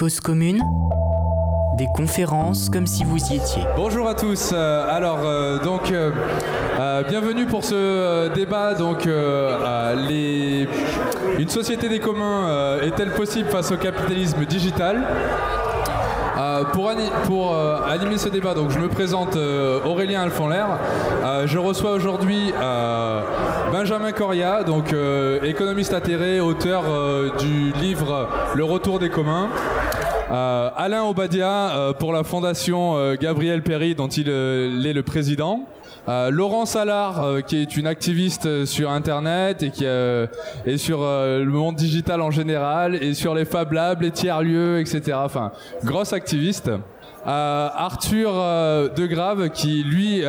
Cause 0.00 0.18
commune 0.18 0.62
des 1.76 1.86
conférences 1.94 2.70
comme 2.70 2.86
si 2.86 3.04
vous 3.04 3.18
y 3.18 3.36
étiez. 3.36 3.62
Bonjour 3.76 4.08
à 4.08 4.14
tous. 4.14 4.48
Euh, 4.50 4.86
alors 4.88 5.18
euh, 5.24 5.58
donc 5.62 5.92
euh, 5.92 7.02
bienvenue 7.06 7.44
pour 7.44 7.62
ce 7.64 8.32
débat. 8.32 8.72
Donc 8.72 9.06
une 11.38 11.48
société 11.50 11.90
des 11.90 11.98
communs 11.98 12.78
est-elle 12.80 13.10
possible 13.10 13.50
face 13.50 13.72
au 13.72 13.76
capitalisme 13.76 14.42
digital? 14.46 15.06
Pour, 16.72 16.90
pour 17.26 17.54
animer 17.86 18.16
ce 18.16 18.28
débat, 18.28 18.54
donc 18.54 18.70
je 18.70 18.78
me 18.78 18.88
présente 18.88 19.36
Aurélien 19.84 20.22
Alfonlair. 20.22 20.78
je 21.44 21.58
reçois 21.58 21.92
aujourd'hui 21.92 22.52
Benjamin 23.72 24.12
Coria, 24.12 24.62
donc 24.62 24.94
économiste 25.42 25.92
atterré, 25.92 26.40
auteur 26.40 26.84
du 27.38 27.72
livre 27.72 28.28
Le 28.54 28.64
Retour 28.64 28.98
des 28.98 29.10
communs. 29.10 29.48
Euh, 30.30 30.70
Alain 30.76 31.02
Obadia 31.04 31.70
euh, 31.70 31.92
pour 31.92 32.12
la 32.12 32.22
fondation 32.22 32.96
euh, 32.96 33.16
Gabriel 33.20 33.62
Perry 33.62 33.96
dont 33.96 34.06
il 34.06 34.28
est 34.28 34.92
le 34.92 35.02
président. 35.02 35.66
Laurent 36.08 36.66
Salard, 36.66 37.44
qui 37.46 37.58
est 37.58 37.76
une 37.76 37.86
activiste 37.86 38.64
sur 38.64 38.90
Internet 38.90 39.62
et 39.62 39.70
qui 39.70 39.84
est 39.84 40.76
sur 40.76 41.02
le 41.02 41.44
monde 41.44 41.76
digital 41.76 42.20
en 42.20 42.32
général 42.32 42.96
et 42.96 43.14
sur 43.14 43.32
les 43.32 43.44
Fab 43.44 43.70
Labs, 43.70 44.02
les 44.02 44.10
tiers-lieux, 44.10 44.80
etc. 44.80 45.18
Enfin, 45.22 45.52
grosse 45.84 46.12
activiste. 46.12 46.72
Arthur 47.24 48.32
De 48.32 49.06
Grave, 49.06 49.50
qui 49.50 49.84
lui 49.84 50.22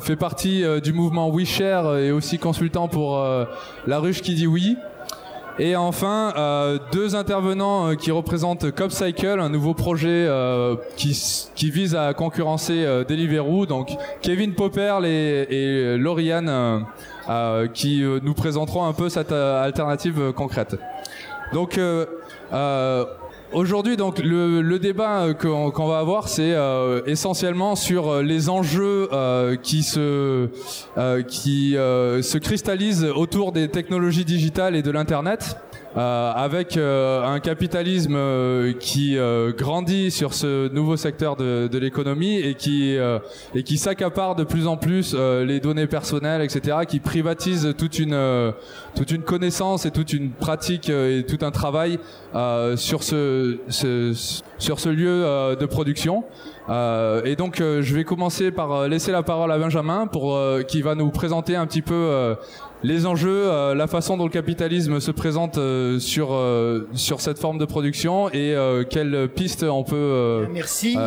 fait 0.00 0.16
partie 0.16 0.64
du 0.82 0.92
mouvement 0.92 1.30
WeShare 1.30 1.98
et 1.98 2.10
aussi 2.10 2.38
consultant 2.38 2.88
pour 2.88 3.24
La 3.86 3.98
Ruche 4.00 4.20
qui 4.20 4.34
dit 4.34 4.48
oui. 4.48 4.76
Et 5.58 5.76
enfin, 5.76 6.32
euh, 6.36 6.78
deux 6.90 7.14
intervenants 7.14 7.90
euh, 7.90 7.94
qui 7.94 8.10
représentent 8.10 8.72
CopCycle, 8.72 9.38
un 9.38 9.48
nouveau 9.48 9.72
projet 9.72 10.08
euh, 10.08 10.74
qui, 10.96 11.70
vise 11.70 11.94
à 11.94 12.12
concurrencer 12.12 12.84
Deliveroo. 13.08 13.66
Donc 13.66 13.90
Kevin 14.20 14.54
Popperl 14.54 15.06
et, 15.06 15.46
et 15.48 15.96
Lauriane 15.96 16.84
qui 17.72 18.02
nous 18.22 18.34
présenteront 18.34 18.84
un 18.84 18.92
peu 18.92 19.08
cette 19.08 19.32
alternative 19.32 20.32
concrète. 20.32 20.76
Donc 21.52 21.80
Aujourd'hui, 23.54 23.96
donc 23.96 24.18
le, 24.18 24.78
débat 24.80 25.26
euh, 25.26 25.32
qu'on 25.32 25.86
va 25.86 25.98
avoir, 26.00 26.26
c'est 26.26 26.54
euh, 26.54 27.02
essentiellement 27.06 27.76
sur 27.76 28.10
euh, 28.10 28.22
les 28.22 28.48
enjeux 28.48 29.08
qui 29.62 29.84
se 29.84 30.48
qui 31.28 31.72
se 31.74 32.38
cristallisent 32.38 33.04
autour 33.04 33.52
des 33.52 33.68
technologies 33.68 34.24
digitales 34.24 34.74
et 34.74 34.82
de 34.82 34.90
l'internet. 34.90 35.56
Avec 35.96 36.76
un 36.76 37.38
capitalisme 37.38 38.18
qui 38.80 39.16
grandit 39.56 40.10
sur 40.10 40.34
ce 40.34 40.68
nouveau 40.72 40.96
secteur 40.96 41.36
de, 41.36 41.68
de 41.70 41.78
l'économie 41.78 42.36
et 42.36 42.54
qui 42.54 42.96
et 43.54 43.62
qui 43.62 43.78
s'accapare 43.78 44.34
de 44.34 44.42
plus 44.42 44.66
en 44.66 44.76
plus 44.76 45.14
les 45.14 45.60
données 45.60 45.86
personnelles, 45.86 46.42
etc., 46.42 46.78
qui 46.88 46.98
privatise 46.98 47.74
toute 47.78 48.00
une 48.00 48.52
toute 48.96 49.12
une 49.12 49.22
connaissance 49.22 49.86
et 49.86 49.92
toute 49.92 50.12
une 50.12 50.30
pratique 50.30 50.88
et 50.88 51.24
tout 51.28 51.46
un 51.46 51.52
travail 51.52 52.00
sur 52.74 53.04
ce, 53.04 53.43
ce, 53.68 54.12
sur 54.58 54.80
ce 54.80 54.88
lieu 54.88 55.56
de 55.58 55.66
production. 55.66 56.24
et 56.68 57.36
donc, 57.36 57.58
je 57.58 57.94
vais 57.94 58.04
commencer 58.04 58.50
par 58.50 58.88
laisser 58.88 59.12
la 59.12 59.22
parole 59.22 59.50
à 59.52 59.58
Benjamin 59.58 60.06
pour 60.06 60.38
qui 60.68 60.82
va 60.82 60.94
nous 60.94 61.10
présenter 61.10 61.56
un 61.56 61.66
petit 61.66 61.82
peu 61.82 62.36
les 62.84 63.06
enjeux, 63.06 63.50
euh, 63.50 63.74
la 63.74 63.86
façon 63.86 64.16
dont 64.16 64.24
le 64.24 64.30
capitalisme 64.30 65.00
se 65.00 65.10
présente 65.10 65.56
euh, 65.56 65.98
sur 65.98 66.32
euh, 66.32 66.86
sur 66.92 67.20
cette 67.22 67.38
forme 67.38 67.56
de 67.56 67.64
production 67.64 68.28
et 68.30 68.54
quelles 68.90 69.28
pistes 69.34 69.64
on 69.64 69.82
peut 69.82 70.46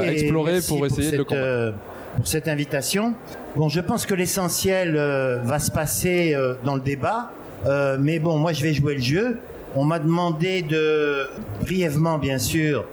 explorer 0.04 0.60
pour 0.68 0.86
essayer 0.86 1.12
de 1.12 1.18
le 1.18 1.74
pour 2.16 2.26
cette 2.26 2.48
invitation. 2.48 3.14
Bon, 3.56 3.70
je 3.70 3.80
pense 3.80 4.08
que 4.08 4.16
l'essentiel 4.16 4.96
va 5.44 5.60
se 5.60 5.70
passer 5.70 6.36
dans 6.64 6.74
le 6.74 6.82
débat, 6.82 7.32
mais 8.00 8.18
bon, 8.18 8.38
moi 8.38 8.54
je 8.54 8.64
vais 8.64 8.74
jouer 8.74 8.96
le 8.96 9.02
jeu. 9.02 9.38
On 9.76 9.84
m'a 9.84 10.00
demandé 10.00 10.62
de 10.62 11.28
brièvement, 11.62 12.18
bien 12.18 12.38
sûr, 12.38 12.86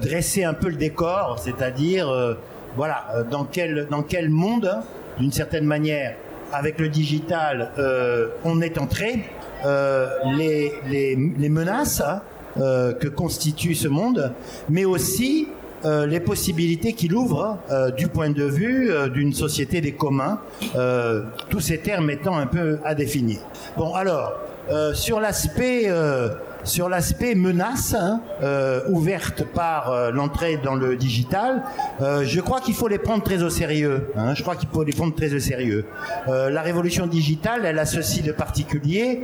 dresser 0.00 0.44
un 0.44 0.54
peu 0.54 0.68
le 0.68 0.76
décor, 0.76 1.38
c'est-à-dire 1.42 2.36
voilà 2.76 3.24
dans 3.30 3.44
quel 3.44 3.86
dans 3.90 4.02
quel 4.02 4.28
monde, 4.28 4.70
d'une 5.18 5.32
certaine 5.32 5.64
manière, 5.64 6.14
avec 6.52 6.78
le 6.78 6.88
digital, 6.88 7.70
euh, 7.78 8.28
on 8.44 8.60
est 8.60 8.78
entré. 8.78 9.24
Euh, 9.66 10.08
les, 10.38 10.72
les, 10.88 11.48
menaces 11.50 12.00
hein, 12.00 12.22
euh, 12.58 12.94
que 12.94 13.08
constitue 13.08 13.74
ce 13.74 13.88
monde, 13.88 14.32
mais 14.70 14.86
aussi 14.86 15.48
euh, 15.84 16.06
les 16.06 16.20
possibilités 16.20 16.92
qu'il 16.92 17.14
ouvre 17.14 17.58
euh, 17.70 17.90
du 17.90 18.08
point 18.08 18.28
de 18.28 18.44
vue 18.44 18.90
euh, 18.90 19.08
d'une 19.08 19.32
société 19.32 19.80
des 19.80 19.92
communs, 19.92 20.40
tous 21.48 21.60
ces 21.60 21.78
termes 21.78 22.10
étant 22.10 22.36
un 22.36 22.46
peu 22.46 22.78
à 22.84 22.94
définir. 22.94 23.38
Bon, 23.78 23.94
alors, 23.94 24.32
sur 24.94 25.20
l'aspect 25.20 25.90
sur 26.64 26.88
l'aspect 26.88 27.34
menace 27.34 27.94
hein, 27.94 28.20
euh, 28.42 28.82
ouverte 28.88 29.44
par 29.44 29.90
euh, 29.90 30.10
l'entrée 30.10 30.58
dans 30.62 30.74
le 30.74 30.96
digital, 30.96 31.62
euh, 32.00 32.24
je 32.24 32.40
crois 32.40 32.60
qu'il 32.60 32.74
faut 32.74 32.88
les 32.88 32.98
prendre 32.98 33.22
très 33.22 33.42
au 33.42 33.50
sérieux. 33.50 34.08
Hein, 34.16 34.34
je 34.34 34.42
crois 34.42 34.56
qu'il 34.56 34.68
faut 34.68 34.82
les 34.82 34.92
prendre 34.92 35.14
très 35.14 35.32
au 35.34 35.38
sérieux. 35.38 35.86
la 36.26 36.62
révolution 36.62 37.06
digitale, 37.06 37.62
elle 37.64 37.78
a 37.78 37.86
ceci 37.86 38.22
de 38.22 38.32
particulier 38.32 39.22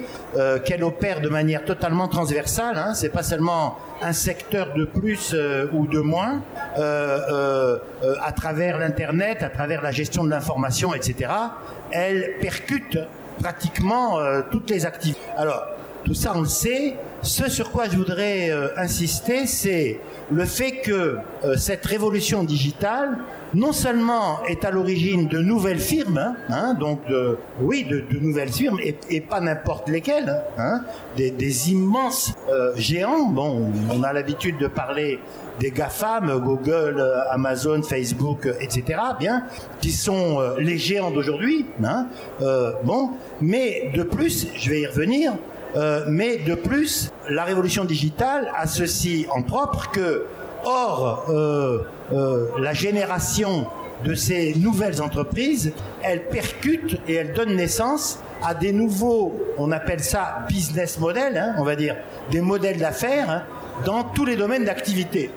qu'elle 0.64 0.84
opère 0.84 1.20
de 1.20 1.28
manière 1.28 1.64
totalement 1.64 2.08
transversale. 2.08 2.76
Hein, 2.76 2.94
c'est 2.94 3.08
pas 3.08 3.22
seulement 3.22 3.78
un 4.02 4.12
secteur 4.12 4.74
de 4.74 4.84
plus 4.84 5.34
ou 5.72 5.86
de 5.86 6.00
moins 6.00 6.42
à 6.76 8.32
travers 8.32 8.78
l'internet, 8.78 9.42
à 9.42 9.48
travers 9.48 9.82
la 9.82 9.90
gestion 9.90 10.24
de 10.24 10.30
l'information, 10.30 10.94
etc. 10.94 11.30
Elle 11.90 12.34
percute 12.40 12.98
pratiquement 13.40 14.18
toutes 14.50 14.70
les 14.70 14.86
activités. 14.86 15.20
Alors 15.36 15.62
tout 16.06 16.14
ça, 16.14 16.34
on 16.36 16.42
le 16.42 16.46
sait. 16.46 16.94
Ce 17.22 17.50
sur 17.50 17.72
quoi 17.72 17.88
je 17.88 17.96
voudrais 17.96 18.50
euh, 18.50 18.68
insister, 18.76 19.48
c'est 19.48 19.98
le 20.30 20.44
fait 20.44 20.80
que 20.82 21.18
euh, 21.44 21.56
cette 21.56 21.84
révolution 21.86 22.42
digitale, 22.42 23.18
non 23.54 23.72
seulement 23.72 24.44
est 24.48 24.64
à 24.64 24.70
l'origine 24.70 25.28
de 25.28 25.38
nouvelles 25.38 25.78
firmes, 25.78 26.18
hein, 26.18 26.34
hein 26.48 26.74
donc 26.74 27.06
de, 27.08 27.38
oui, 27.60 27.84
de, 27.84 28.00
de, 28.00 28.18
nouvelles 28.18 28.52
firmes, 28.52 28.78
et, 28.82 28.96
et 29.08 29.20
pas 29.20 29.40
n'importe 29.40 29.88
lesquelles, 29.88 30.42
hein, 30.58 30.82
des, 31.16 31.30
des, 31.30 31.70
immenses 31.70 32.34
euh, 32.48 32.72
géants. 32.76 33.26
Bon, 33.26 33.70
on 33.92 34.02
a 34.02 34.12
l'habitude 34.12 34.58
de 34.58 34.66
parler 34.66 35.20
des 35.60 35.70
GAFAM, 35.70 36.38
Google, 36.40 37.02
Amazon, 37.30 37.82
Facebook, 37.82 38.46
etc., 38.60 39.00
bien, 39.18 39.44
qui 39.80 39.90
sont 39.90 40.38
les 40.58 40.76
géants 40.76 41.10
d'aujourd'hui. 41.10 41.64
Hein, 41.82 42.08
bon, 42.84 43.12
mais 43.40 43.90
de 43.94 44.02
plus, 44.02 44.48
je 44.54 44.68
vais 44.68 44.82
y 44.82 44.86
revenir, 44.86 45.32
euh, 45.74 46.04
mais 46.08 46.38
de 46.38 46.54
plus, 46.54 47.12
la 47.28 47.44
révolution 47.44 47.84
digitale 47.84 48.50
a 48.56 48.66
ceci 48.66 49.26
en 49.30 49.42
propre 49.42 49.90
que, 49.90 50.26
or, 50.64 51.26
euh, 51.28 51.78
euh, 52.12 52.46
la 52.58 52.72
génération 52.72 53.66
de 54.04 54.14
ces 54.14 54.54
nouvelles 54.54 55.02
entreprises, 55.02 55.72
elle 56.02 56.28
percute 56.28 57.00
et 57.08 57.14
elle 57.14 57.32
donne 57.32 57.56
naissance 57.56 58.20
à 58.44 58.54
des 58.54 58.72
nouveaux, 58.72 59.34
on 59.58 59.72
appelle 59.72 60.00
ça 60.00 60.44
business 60.48 60.98
models, 60.98 61.36
hein, 61.36 61.54
on 61.58 61.64
va 61.64 61.74
dire, 61.76 61.96
des 62.30 62.42
modèles 62.42 62.78
d'affaires 62.78 63.30
hein, 63.30 63.42
dans 63.84 64.04
tous 64.04 64.24
les 64.24 64.36
domaines 64.36 64.64
d'activité. 64.64 65.30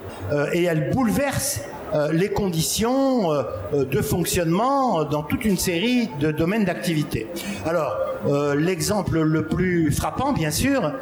et 0.52 0.64
elle 0.64 0.90
bouleverse 0.90 1.60
euh, 1.92 2.12
les 2.12 2.28
conditions 2.28 3.32
euh, 3.32 3.42
euh, 3.74 3.84
de 3.84 4.00
fonctionnement 4.00 5.04
dans 5.04 5.22
toute 5.22 5.44
une 5.44 5.56
série 5.56 6.08
de 6.20 6.30
domaines 6.30 6.64
d'activité. 6.64 7.26
Alors, 7.66 7.96
l'exemple 8.54 9.20
le 9.20 9.46
plus 9.46 9.90
frappant, 9.90 10.34
bien 10.34 10.50
sûr, 10.50 10.92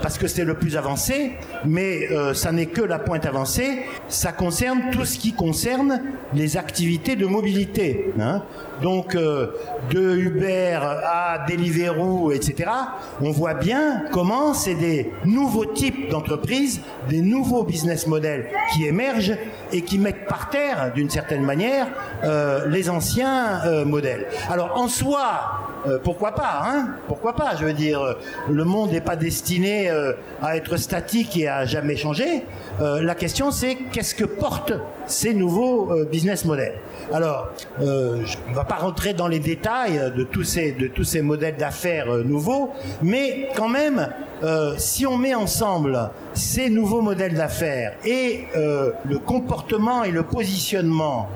parce 0.00 0.16
que 0.16 0.26
c'est 0.26 0.44
le 0.44 0.54
plus 0.54 0.78
avancé, 0.78 1.32
mais 1.66 2.08
ça 2.32 2.52
n'est 2.52 2.66
que 2.66 2.80
la 2.80 2.98
pointe 2.98 3.26
avancée, 3.26 3.80
ça 4.08 4.32
concerne 4.32 4.80
tout 4.92 5.04
ce 5.04 5.18
qui 5.18 5.34
concerne 5.34 6.00
les 6.32 6.56
activités 6.56 7.16
de 7.16 7.26
mobilité. 7.26 8.14
Hein. 8.18 8.44
Donc, 8.80 9.14
de 9.14 10.16
Uber 10.16 10.78
à 10.82 11.44
Deliveroo, 11.46 12.32
etc., 12.32 12.70
on 13.20 13.30
voit 13.30 13.54
bien 13.54 14.04
comment 14.10 14.54
c'est 14.54 14.74
des 14.74 15.12
nouveaux 15.26 15.66
types 15.66 16.08
d'entreprises, 16.08 16.80
des 17.10 17.20
nouveaux 17.20 17.62
business 17.62 18.06
models 18.06 18.46
qui 18.72 18.86
émergent 18.86 19.36
et 19.72 19.82
qui 19.82 19.98
mettent 19.98 20.26
par 20.26 20.50
terre, 20.50 20.92
d'une 20.94 21.10
certaine 21.10 21.42
manière, 21.42 21.86
euh, 22.24 22.66
les 22.68 22.90
anciens 22.90 23.62
euh, 23.64 23.84
modèles. 23.84 24.26
Alors 24.50 24.72
en 24.76 24.88
soi, 24.88 25.24
euh, 25.86 25.98
pourquoi 26.02 26.32
pas, 26.32 26.62
hein 26.64 26.88
Pourquoi 27.08 27.34
pas 27.34 27.56
Je 27.58 27.64
veux 27.64 27.72
dire, 27.72 28.16
le 28.50 28.64
monde 28.64 28.92
n'est 28.92 29.00
pas 29.00 29.16
destiné 29.16 29.90
à 30.42 30.56
être 30.56 30.76
statique 30.76 31.36
et 31.36 31.48
à 31.48 31.64
jamais 31.64 31.96
changer. 31.96 32.44
la 32.80 33.14
question, 33.14 33.50
c'est 33.50 33.76
qu'est-ce 33.92 34.14
que 34.14 34.24
portent 34.24 34.74
ces 35.06 35.34
nouveaux 35.34 35.92
business 36.10 36.44
models? 36.44 36.74
Alors, 37.12 37.48
euh, 37.80 38.24
je 38.24 38.36
ne 38.50 38.54
vais 38.54 38.64
pas 38.68 38.76
rentrer 38.76 39.12
dans 39.14 39.28
les 39.28 39.38
détails 39.38 40.12
de 40.16 40.22
tous 40.24 40.44
ces, 40.44 40.72
de 40.72 40.86
tous 40.88 41.04
ces 41.04 41.22
modèles 41.22 41.56
d'affaires 41.56 42.06
nouveaux, 42.24 42.70
mais 43.02 43.48
quand 43.54 43.68
même, 43.68 44.08
si 44.76 45.06
on 45.06 45.16
met 45.18 45.34
ensemble 45.34 46.10
ces 46.34 46.68
nouveaux 46.68 47.00
modèles 47.00 47.34
d'affaires 47.34 47.92
et 48.04 48.46
le 48.54 49.18
comportement 49.18 50.02
et 50.02 50.10
le 50.10 50.24
positionnement 50.24 51.28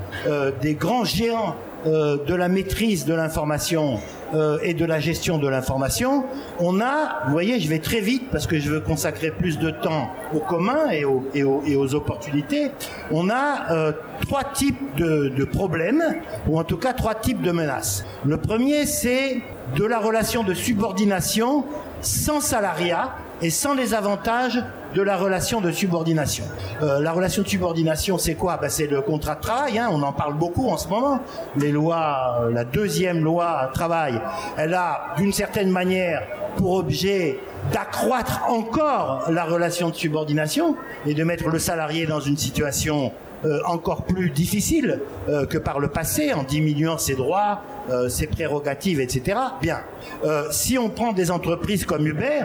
des 0.61 0.75
grands 0.75 1.05
géants 1.05 1.55
euh, 1.87 2.17
de 2.25 2.35
la 2.35 2.49
maîtrise 2.49 3.05
de 3.05 3.15
l'information 3.15 4.01
euh, 4.35 4.59
et 4.63 4.75
de 4.75 4.85
la 4.85 5.01
gestion 5.01 5.39
de 5.39 5.49
l'information, 5.49 6.25
on 6.59 6.81
a, 6.81 7.25
vous 7.27 7.33
voyez, 7.33 7.61
je 7.61 7.69
vais 7.69 7.79
très 7.79 8.01
vite 8.01 8.31
parce 8.31 8.47
que 8.47 8.59
je 8.59 8.71
veux 8.71 8.81
consacrer 8.81 9.31
plus 9.31 9.59
de 9.59 9.71
temps 9.71 10.11
aux 10.35 10.41
communs 10.41 10.91
et 10.91 11.05
aux, 11.05 11.25
et 11.35 11.77
aux, 11.77 11.95
opportunités, 11.95 12.71
on 13.11 13.31
a 13.31 13.71
euh, 13.71 13.93
trois 14.21 14.45
types 14.45 14.97
de 14.97 15.45
problèmes, 15.45 16.03
ou 16.49 16.59
en 16.59 16.65
tout 16.65 16.77
cas 16.77 16.93
trois 16.93 17.15
types 17.15 17.43
de 17.43 17.53
menaces. 17.53 18.05
Le 18.25 18.37
premier, 18.37 18.87
c'est 18.87 19.41
de 19.77 19.85
la 19.85 19.99
relation 19.99 20.43
de 20.43 20.55
subordination 20.55 21.65
sans 22.01 22.41
salariat 22.41 23.15
et 23.43 23.51
sans 23.51 23.75
les 23.75 23.95
avantages 23.95 24.63
de 24.97 25.03
la 25.03 25.19
relation 25.19 25.61
de 25.61 25.71
subordination. 25.71 26.45
Euh, 26.83 27.01
la 27.01 27.13
relation 27.13 27.43
de 27.43 27.49
subordination, 27.49 28.17
c'est 28.17 28.35
quoi? 28.35 28.57
Ben, 28.57 28.71
C'est 28.71 28.87
le 28.87 29.03
contrat 29.03 29.35
de 29.35 29.43
travail, 29.43 29.79
hein, 29.79 29.91
on 29.93 30.03
en 30.03 30.13
parle 30.13 30.35
beaucoup 30.35 30.69
en 30.69 30.79
ce 30.79 30.89
moment. 30.89 31.21
Les 31.55 31.71
lois, 31.71 32.39
euh, 32.41 32.51
la 32.51 32.65
deuxième 32.65 33.23
loi 33.23 33.71
travail, 33.75 34.19
elle 34.57 34.73
a 34.73 35.15
d'une 35.19 35.35
certaine 35.35 35.71
manière 35.71 36.23
pour 36.57 36.73
objet 36.73 37.39
d'accroître 37.75 38.45
encore 38.49 39.27
la 39.31 39.45
relation 39.45 39.91
de 39.91 39.95
subordination 39.95 40.77
et 41.05 41.13
de 41.13 41.25
mettre 41.25 41.49
le 41.49 41.59
salarié 41.59 42.07
dans 42.07 42.21
une 42.21 42.39
situation 42.39 43.13
euh, 43.45 43.59
encore 43.67 44.05
plus 44.05 44.31
difficile 44.31 45.01
que 45.51 45.59
par 45.59 45.79
le 45.79 45.89
passé, 45.89 46.33
en 46.33 46.43
diminuant 46.43 46.97
ses 46.97 47.17
droits, 47.17 47.61
ses 48.09 48.27
prérogatives, 48.27 49.01
etc. 49.01 49.39
Bien. 49.61 49.81
si 50.51 50.79
on 50.79 50.89
prend 50.89 51.13
des 51.13 51.31
entreprises 51.31 51.85
comme 51.85 52.07
Uber, 52.07 52.43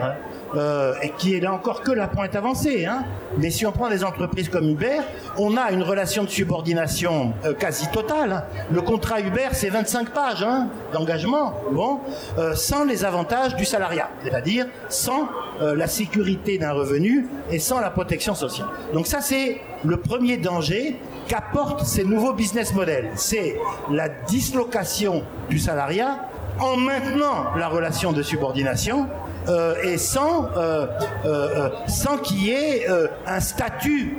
euh, 0.53 0.95
et 1.01 1.11
qui 1.11 1.33
est 1.33 1.39
là 1.39 1.53
encore 1.53 1.81
que 1.81 1.91
la 1.91 2.09
pointe 2.09 2.35
avancée. 2.35 2.85
Hein. 2.85 3.05
Mais 3.37 3.51
si 3.51 3.65
on 3.65 3.71
prend 3.71 3.89
des 3.89 4.03
entreprises 4.03 4.49
comme 4.49 4.69
Uber, 4.69 4.99
on 5.37 5.55
a 5.55 5.71
une 5.71 5.81
relation 5.81 6.25
de 6.25 6.29
subordination 6.29 7.33
euh, 7.45 7.53
quasi 7.53 7.87
totale. 7.89 8.31
Hein. 8.33 8.43
Le 8.69 8.81
contrat 8.81 9.21
Uber, 9.21 9.47
c'est 9.53 9.69
25 9.69 10.09
pages 10.09 10.43
hein, 10.43 10.67
d'engagement, 10.91 11.53
bon, 11.71 11.99
euh, 12.37 12.53
sans 12.53 12.83
les 12.83 13.05
avantages 13.05 13.55
du 13.55 13.63
salariat, 13.63 14.09
c'est-à-dire 14.23 14.65
sans 14.89 15.29
la 15.61 15.85
sécurité 15.85 16.57
d'un 16.57 16.71
revenu 16.71 17.27
et 17.51 17.59
sans 17.59 17.79
la 17.79 17.91
protection 17.91 18.33
sociale. 18.33 18.67
Donc 18.93 19.05
ça, 19.05 19.21
c'est 19.21 19.61
le 19.85 19.97
premier 19.97 20.37
danger 20.37 20.95
qu'apportent 21.31 21.85
ces 21.85 22.03
nouveaux 22.03 22.33
business 22.33 22.73
models. 22.73 23.09
C'est 23.15 23.57
la 23.89 24.09
dislocation 24.09 25.23
du 25.49 25.59
salariat 25.59 26.27
en 26.59 26.75
maintenant 26.75 27.55
la 27.55 27.69
relation 27.69 28.11
de 28.11 28.21
subordination 28.21 29.07
euh, 29.47 29.73
et 29.81 29.97
sans, 29.97 30.49
euh, 30.57 30.85
euh, 31.25 31.69
sans 31.87 32.17
qu'il 32.17 32.43
y 32.43 32.51
ait 32.51 32.85
un 33.25 33.39
statut 33.39 34.17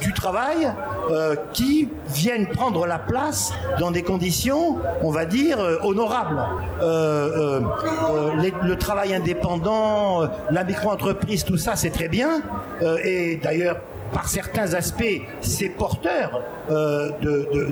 du 0.00 0.12
travail 0.12 0.70
qui 1.54 1.88
vienne 2.08 2.46
prendre 2.48 2.86
la 2.86 2.98
place 2.98 3.52
dans 3.80 3.90
des 3.90 4.02
conditions, 4.02 4.76
on 5.02 5.10
va 5.10 5.24
dire, 5.24 5.58
honorables. 5.82 6.38
le 6.82 8.74
travail 8.74 9.14
indépendant, 9.14 10.28
la 10.50 10.64
micro-entreprise, 10.64 11.44
tout 11.44 11.56
ça, 11.56 11.76
c'est 11.76 11.90
très 11.90 12.08
bien. 12.08 12.42
et 13.02 13.36
d'ailleurs, 13.42 13.78
par 14.12 14.28
certains 14.28 14.74
aspects, 14.74 15.20
c'est 15.40 15.68
porteur 15.68 16.42
euh, 16.70 17.10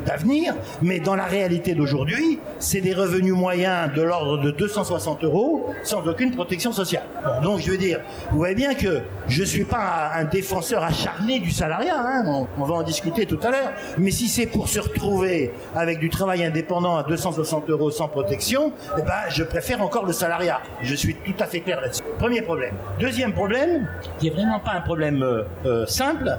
d'avenir, 0.05 0.55
mais 0.83 1.01
dans 1.01 1.17
la 1.17 1.25
réalité 1.25 1.75
d'aujourd'hui, 1.75 2.39
c'est 2.59 2.81
des 2.81 2.95
revenus 2.95 3.35
moyens 3.35 3.93
de 3.93 4.03
l'ordre 4.03 4.39
de 4.39 4.51
260 4.51 5.25
euros 5.25 5.71
sans 5.83 6.07
aucune 6.07 6.33
protection 6.33 6.73
sociale. 6.73 7.05
donc 7.43 7.61
je 7.61 7.71
veux 7.71 7.77
dire, 7.77 8.01
vous 8.31 8.39
voyez 8.39 8.55
bien 8.55 8.75
que 8.75 9.03
je 9.29 9.41
ne 9.41 9.47
suis 9.47 9.65
pas 9.65 10.13
un 10.15 10.25
défenseur 10.25 10.83
acharné 10.83 11.41
du 11.41 11.51
salariat, 11.51 11.97
hein, 11.99 12.47
on, 12.59 12.65
va 12.65 12.75
en 12.75 12.83
discuter 12.83 13.27
tout 13.27 13.39
à 13.43 13.51
l'heure, 13.51 13.73
mais 13.99 14.11
si 14.11 14.29
c'est 14.29 14.47
pour 14.47 14.69
se 14.69 14.81
retrouver 14.81 15.53
avec 15.75 15.99
du 15.99 16.11
travail 16.11 16.45
indépendant 16.45 16.97
à 16.97 17.03
260 17.03 17.71
euros 17.71 17.91
sans 17.91 18.09
protection, 18.09 18.73
eh 18.99 19.03
ben, 19.03 19.13
je 19.29 19.43
préfère 19.43 19.83
encore 19.83 20.07
le 20.07 20.13
salariat. 20.13 20.61
Je 20.83 20.95
suis 20.95 21.15
tout 21.15 21.35
à 21.39 21.47
fait 21.47 21.61
clair 21.61 21.81
là-dessus. 21.81 22.03
Premier 22.19 22.43
problème. 22.43 22.75
Deuxième 23.01 23.33
problème, 23.33 23.89
qui 24.19 24.29
est 24.29 24.31
vraiment 24.31 24.61
pas 24.61 24.73
un 24.73 24.81
problème 24.81 25.23
euh, 25.23 25.43
euh, 25.67 25.87
simple, 25.87 26.34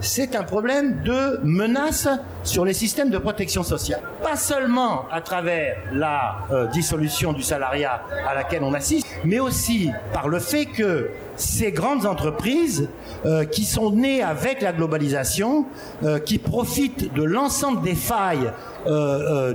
c'est 0.00 0.36
un 0.36 0.42
problème 0.42 1.02
de 1.02 1.40
menace 1.42 2.08
sur 2.44 2.64
les 2.64 2.72
systèmes 2.72 3.10
de 3.10 3.18
protection 3.18 3.62
sociale. 3.62 4.00
Pas 4.22 4.36
seulement 4.36 5.04
à 5.10 5.20
travers 5.20 5.76
la 5.92 6.36
euh, 6.50 6.66
dissolution 6.66 7.32
du 7.32 7.42
salariat 7.42 8.02
à 8.28 8.34
laquelle 8.34 8.62
on 8.62 8.74
assiste, 8.74 9.06
mais 9.24 9.40
aussi 9.40 9.90
par 10.12 10.28
le 10.28 10.38
fait 10.38 10.66
que 10.66 11.10
ces 11.36 11.70
grandes 11.70 12.04
entreprises 12.04 12.88
qui 13.52 13.64
sont 13.64 13.92
nées 13.92 14.22
avec 14.22 14.60
la 14.60 14.72
globalisation, 14.72 15.66
qui 16.24 16.38
profitent 16.38 17.14
de 17.14 17.22
l'ensemble 17.22 17.82
des 17.82 17.94
failles 17.94 18.50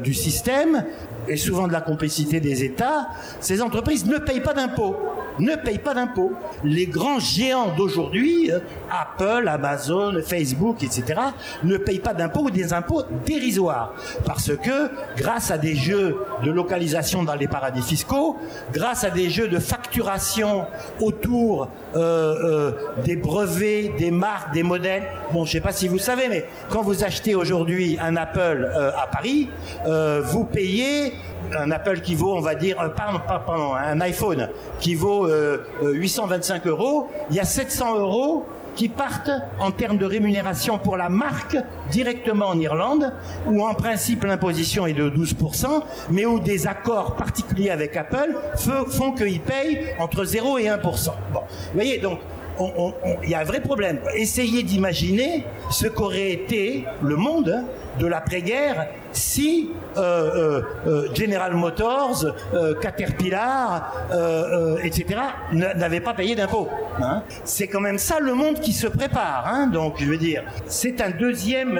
du 0.01 0.13
système, 0.13 0.85
et 1.27 1.37
souvent 1.37 1.67
de 1.67 1.73
la 1.73 1.81
complicité 1.81 2.39
des 2.39 2.63
États, 2.63 3.07
ces 3.39 3.61
entreprises 3.61 4.05
ne 4.05 4.17
payent 4.17 4.41
pas 4.41 4.53
d'impôts. 4.53 4.95
Ne 5.39 5.55
payent 5.55 5.79
pas 5.79 5.93
d'impôts. 5.93 6.33
Les 6.63 6.85
grands 6.85 7.19
géants 7.19 7.73
d'aujourd'hui, 7.75 8.51
euh, 8.51 8.59
Apple, 8.91 9.47
Amazon, 9.47 10.13
Facebook, 10.25 10.83
etc., 10.83 11.19
ne 11.63 11.77
payent 11.77 11.99
pas 11.99 12.13
d'impôts 12.13 12.43
ou 12.43 12.51
des 12.51 12.73
impôts 12.73 13.03
dérisoires. 13.25 13.93
Parce 14.25 14.55
que, 14.55 14.89
grâce 15.17 15.51
à 15.51 15.57
des 15.57 15.75
jeux 15.75 16.17
de 16.43 16.51
localisation 16.51 17.23
dans 17.23 17.35
les 17.35 17.47
paradis 17.47 17.81
fiscaux, 17.81 18.37
grâce 18.71 19.03
à 19.03 19.09
des 19.09 19.29
jeux 19.29 19.47
de 19.47 19.59
facturation 19.59 20.65
autour 20.99 21.69
euh, 21.95 22.35
euh, 22.43 22.71
des 23.03 23.15
brevets, 23.15 23.91
des 23.97 24.11
marques, 24.11 24.53
des 24.53 24.63
modèles, 24.63 25.03
bon, 25.31 25.45
je 25.45 25.49
ne 25.49 25.53
sais 25.53 25.61
pas 25.61 25.71
si 25.71 25.87
vous 25.87 25.99
savez, 25.99 26.27
mais 26.27 26.45
quand 26.69 26.81
vous 26.81 27.03
achetez 27.03 27.35
aujourd'hui 27.35 27.97
un 28.01 28.15
Apple 28.15 28.71
à 28.75 29.07
Paris, 29.07 29.49
vous 30.23 30.43
payez 30.43 31.13
un 31.57 31.71
Apple 31.71 32.01
qui 32.01 32.15
vaut, 32.15 32.35
on 32.35 32.41
va 32.41 32.55
dire, 32.55 32.77
un 32.79 34.01
iPhone 34.01 34.49
qui 34.79 34.95
vaut 34.95 35.27
825 35.81 36.65
euh, 36.65 36.69
euh, 36.69 36.71
euros, 36.71 37.07
il 37.29 37.35
y 37.35 37.39
a 37.39 37.45
700 37.45 37.99
euros 37.99 38.45
qui 38.75 38.89
partent 38.89 39.29
en 39.59 39.71
termes 39.71 39.97
de 39.97 40.05
rémunération 40.05 40.79
pour 40.79 40.97
la 40.97 41.09
marque 41.09 41.57
directement 41.91 42.47
en 42.47 42.59
Irlande, 42.59 43.13
où 43.47 43.63
en 43.63 43.75
principe 43.75 44.23
l'imposition 44.23 44.87
est 44.87 44.93
de 44.93 45.09
12%, 45.09 45.83
mais 46.09 46.25
où 46.25 46.39
des 46.39 46.65
accords 46.65 47.15
particuliers 47.15 47.69
avec 47.69 47.95
Apple 47.95 48.35
font 48.89 49.11
qu'ils 49.11 49.41
payent 49.41 49.89
entre 49.99 50.25
0 50.25 50.57
et 50.57 50.65
1%. 50.65 50.81
Bon, 51.31 51.41
vous 51.41 51.73
voyez, 51.73 51.99
donc 51.99 52.19
il 53.23 53.29
y 53.29 53.35
a 53.35 53.39
un 53.39 53.43
vrai 53.43 53.61
problème. 53.61 53.99
Essayez 54.15 54.63
d'imaginer 54.63 55.45
ce 55.69 55.87
qu'aurait 55.87 56.31
été 56.31 56.85
le 57.01 57.15
monde 57.15 57.63
de 57.99 58.07
l'après-guerre 58.07 58.87
si 59.11 59.69
euh, 59.97 60.01
euh, 60.01 60.61
euh, 60.87 61.13
General 61.13 61.53
Motors, 61.53 62.25
Caterpillar, 62.81 63.93
etc. 64.83 65.05
n'avaient 65.51 65.99
pas 65.99 66.13
payé 66.13 66.35
d'impôts. 66.35 66.67
Hein. 67.01 67.23
C'est 67.43 67.67
quand 67.67 67.79
même 67.79 67.97
ça 67.97 68.19
le 68.19 68.33
monde 68.33 68.59
qui 68.59 68.73
se 68.73 68.87
prépare. 68.87 69.45
Hein. 69.47 69.67
Donc 69.67 69.95
je 69.99 70.05
veux 70.05 70.17
dire, 70.17 70.43
c'est 70.65 71.01
un 71.01 71.11
deuxième, 71.11 71.79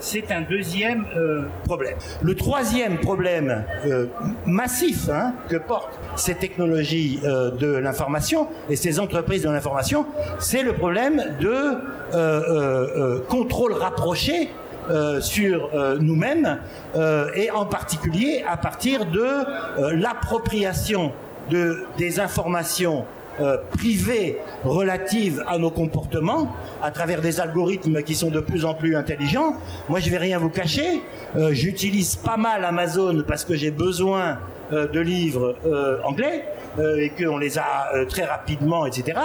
c'est 0.00 0.30
un 0.32 0.42
deuxième 0.42 1.04
problème. 1.64 1.96
Le 2.22 2.34
troisième 2.34 2.98
problème 2.98 3.64
massif 4.46 5.08
hein, 5.10 5.34
que 5.48 5.56
portent 5.56 5.98
ces 6.16 6.34
technologies 6.34 7.20
de 7.22 7.76
l'information 7.76 8.48
et 8.68 8.76
ces 8.76 8.98
entreprises 9.00 9.42
de 9.42 9.50
l'information, 9.50 10.06
c'est 10.38 10.62
le 10.62 10.72
problème 10.72 11.22
de 11.40 13.20
contrôle 13.28 13.74
rapproché 13.74 14.50
euh, 14.90 15.20
sur 15.20 15.70
euh, 15.72 15.98
nous-mêmes 16.00 16.58
euh, 16.96 17.30
et 17.36 17.52
en 17.52 17.64
particulier 17.64 18.42
à 18.48 18.56
partir 18.56 19.06
de 19.06 19.24
l'appropriation 19.92 21.12
de, 21.48 21.84
des 21.96 22.18
informations 22.18 23.04
privées 23.70 24.36
relatives 24.64 25.42
à 25.48 25.56
nos 25.56 25.70
comportements 25.70 26.54
à 26.82 26.90
travers 26.90 27.22
des 27.22 27.40
algorithmes 27.40 28.02
qui 28.02 28.14
sont 28.14 28.30
de 28.30 28.40
plus 28.40 28.66
en 28.66 28.74
plus 28.74 28.96
intelligents. 28.96 29.54
Moi, 29.88 30.00
je 30.00 30.10
vais 30.10 30.18
rien 30.18 30.36
vous 30.38 30.50
cacher. 30.50 31.00
J'utilise 31.50 32.16
pas 32.16 32.36
mal 32.36 32.66
Amazon 32.66 33.24
parce 33.26 33.46
que 33.46 33.54
j'ai 33.54 33.70
besoin 33.70 34.38
de 34.70 35.00
livres 35.00 35.56
anglais 36.04 36.44
et 36.78 37.10
qu'on 37.10 37.38
les 37.38 37.56
a 37.56 38.04
très 38.10 38.24
rapidement, 38.24 38.84
etc. 38.84 39.18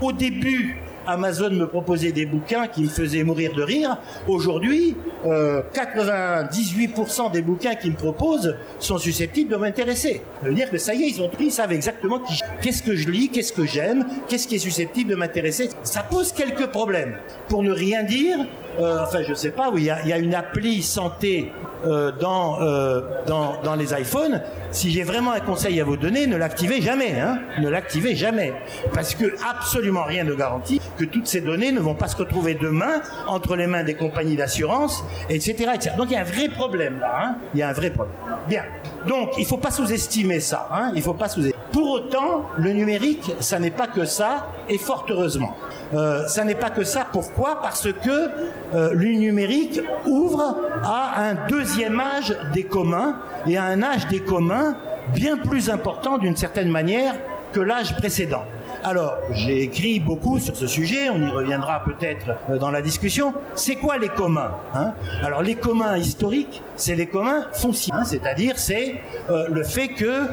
Au 0.00 0.10
début, 0.10 0.76
Amazon 1.10 1.50
me 1.50 1.66
proposait 1.66 2.12
des 2.12 2.26
bouquins 2.26 2.66
qui 2.66 2.82
me 2.82 2.88
faisaient 2.88 3.24
mourir 3.24 3.52
de 3.54 3.62
rire. 3.62 3.98
Aujourd'hui, 4.28 4.96
98% 5.24 7.32
des 7.32 7.42
bouquins 7.42 7.74
qu'ils 7.74 7.92
me 7.92 7.96
proposent 7.96 8.56
sont 8.78 8.98
susceptibles 8.98 9.50
de 9.50 9.56
m'intéresser. 9.56 10.22
Ça 10.42 10.48
veut 10.48 10.54
dire 10.54 10.70
que 10.70 10.78
ça 10.78 10.94
y 10.94 11.04
est, 11.04 11.08
ils 11.08 11.22
ont 11.22 11.28
pris, 11.28 11.46
ils 11.46 11.52
savent 11.52 11.72
exactement 11.72 12.20
qu'est-ce 12.62 12.82
que 12.82 12.94
je 12.94 13.10
lis, 13.10 13.28
qu'est-ce 13.28 13.52
que 13.52 13.66
j'aime, 13.66 14.06
qu'est-ce 14.28 14.48
qui 14.48 14.56
est 14.56 14.58
susceptible 14.58 15.10
de 15.10 15.16
m'intéresser. 15.16 15.70
Ça 15.82 16.02
pose 16.02 16.32
quelques 16.32 16.66
problèmes. 16.66 17.16
Pour 17.48 17.62
ne 17.62 17.72
rien 17.72 18.02
dire, 18.02 18.38
euh, 18.78 18.98
enfin 19.02 19.22
je 19.26 19.34
sais 19.34 19.50
pas, 19.50 19.70
oui, 19.70 19.90
il 20.04 20.08
y, 20.08 20.12
a 20.12 20.18
une 20.18 20.34
appli 20.34 20.82
santé 20.82 21.52
euh, 21.84 22.12
dans, 22.12 22.60
euh, 22.60 23.00
dans, 23.26 23.60
dans 23.62 23.74
les 23.74 23.92
iPhones. 23.94 24.40
Si 24.70 24.90
j'ai 24.90 25.02
vraiment 25.02 25.32
un 25.32 25.40
conseil 25.40 25.80
à 25.80 25.84
vous 25.84 25.96
donner, 25.96 26.26
ne 26.26 26.36
l'activez 26.36 26.80
jamais, 26.80 27.18
hein, 27.18 27.40
ne 27.58 27.68
l'activez 27.68 28.14
jamais, 28.14 28.52
parce 28.94 29.14
que 29.14 29.34
absolument 29.48 30.04
rien 30.04 30.24
ne 30.24 30.34
garantit 30.34 30.80
que 30.96 31.04
toutes 31.04 31.26
ces 31.26 31.40
données 31.40 31.72
ne 31.72 31.80
vont 31.80 31.94
pas 31.94 32.06
se 32.06 32.16
retrouver 32.16 32.54
demain 32.54 33.00
entre 33.26 33.56
les 33.56 33.66
mains 33.66 33.82
des 33.82 33.94
compagnies 33.94 34.36
d'assurance, 34.36 35.02
etc., 35.28 35.70
etc. 35.74 35.90
Donc 35.96 36.08
il 36.10 36.12
y 36.12 36.16
a 36.16 36.20
un 36.20 36.24
vrai 36.24 36.48
problème 36.48 37.00
là, 37.00 37.20
hein, 37.22 37.34
il 37.54 37.60
y 37.60 37.62
a 37.62 37.68
un 37.68 37.72
vrai 37.72 37.90
problème. 37.90 38.14
Bien, 38.48 38.62
donc 39.08 39.30
il 39.38 39.46
faut 39.46 39.56
pas 39.56 39.70
sous-estimer 39.70 40.40
ça, 40.40 40.68
hein, 40.72 40.92
il 40.94 41.02
faut 41.02 41.14
pas 41.14 41.28
sous-estimer. 41.28 41.56
Pour 41.72 41.90
autant, 41.90 42.46
le 42.58 42.72
numérique, 42.72 43.32
ça 43.40 43.58
n'est 43.58 43.70
pas 43.70 43.86
que 43.86 44.04
ça, 44.04 44.48
et 44.68 44.78
fort 44.78 45.06
heureusement. 45.08 45.56
Euh, 45.94 46.26
ça 46.28 46.44
n'est 46.44 46.54
pas 46.54 46.70
que 46.70 46.84
ça. 46.84 47.06
Pourquoi? 47.10 47.60
Parce 47.60 47.88
que 47.92 48.30
euh, 48.74 48.92
le 48.92 49.12
numérique 49.12 49.80
ouvre 50.06 50.56
à 50.84 51.20
un 51.20 51.34
deuxième 51.48 51.98
âge 52.00 52.36
des 52.52 52.64
communs 52.64 53.16
et 53.46 53.56
à 53.56 53.64
un 53.64 53.82
âge 53.82 54.06
des 54.08 54.20
communs 54.20 54.76
bien 55.12 55.36
plus 55.36 55.70
important 55.70 56.18
d'une 56.18 56.36
certaine 56.36 56.68
manière 56.68 57.14
que 57.52 57.60
l'âge 57.60 57.96
précédent. 57.96 58.44
Alors, 58.84 59.18
j'ai 59.32 59.62
écrit 59.62 60.00
beaucoup 60.00 60.38
sur 60.38 60.56
ce 60.56 60.66
sujet, 60.66 61.10
on 61.10 61.20
y 61.20 61.28
reviendra 61.28 61.82
peut-être 61.84 62.26
euh, 62.48 62.56
dans 62.56 62.70
la 62.70 62.80
discussion. 62.80 63.34
C'est 63.54 63.74
quoi 63.74 63.98
les 63.98 64.08
communs 64.08 64.52
hein? 64.72 64.92
Alors, 65.22 65.42
les 65.42 65.56
communs 65.56 65.98
historiques, 65.98 66.62
c'est 66.76 66.94
les 66.94 67.06
communs 67.06 67.46
fonciers, 67.52 67.92
hein, 67.94 68.04
c'est-à-dire 68.04 68.58
c'est 68.58 68.94
le 69.28 69.62
fait 69.64 69.88
que 69.88 70.28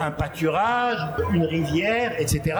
un 0.00 0.10
pâturage, 0.10 0.98
une 1.32 1.44
rivière, 1.44 2.12
etc., 2.18 2.56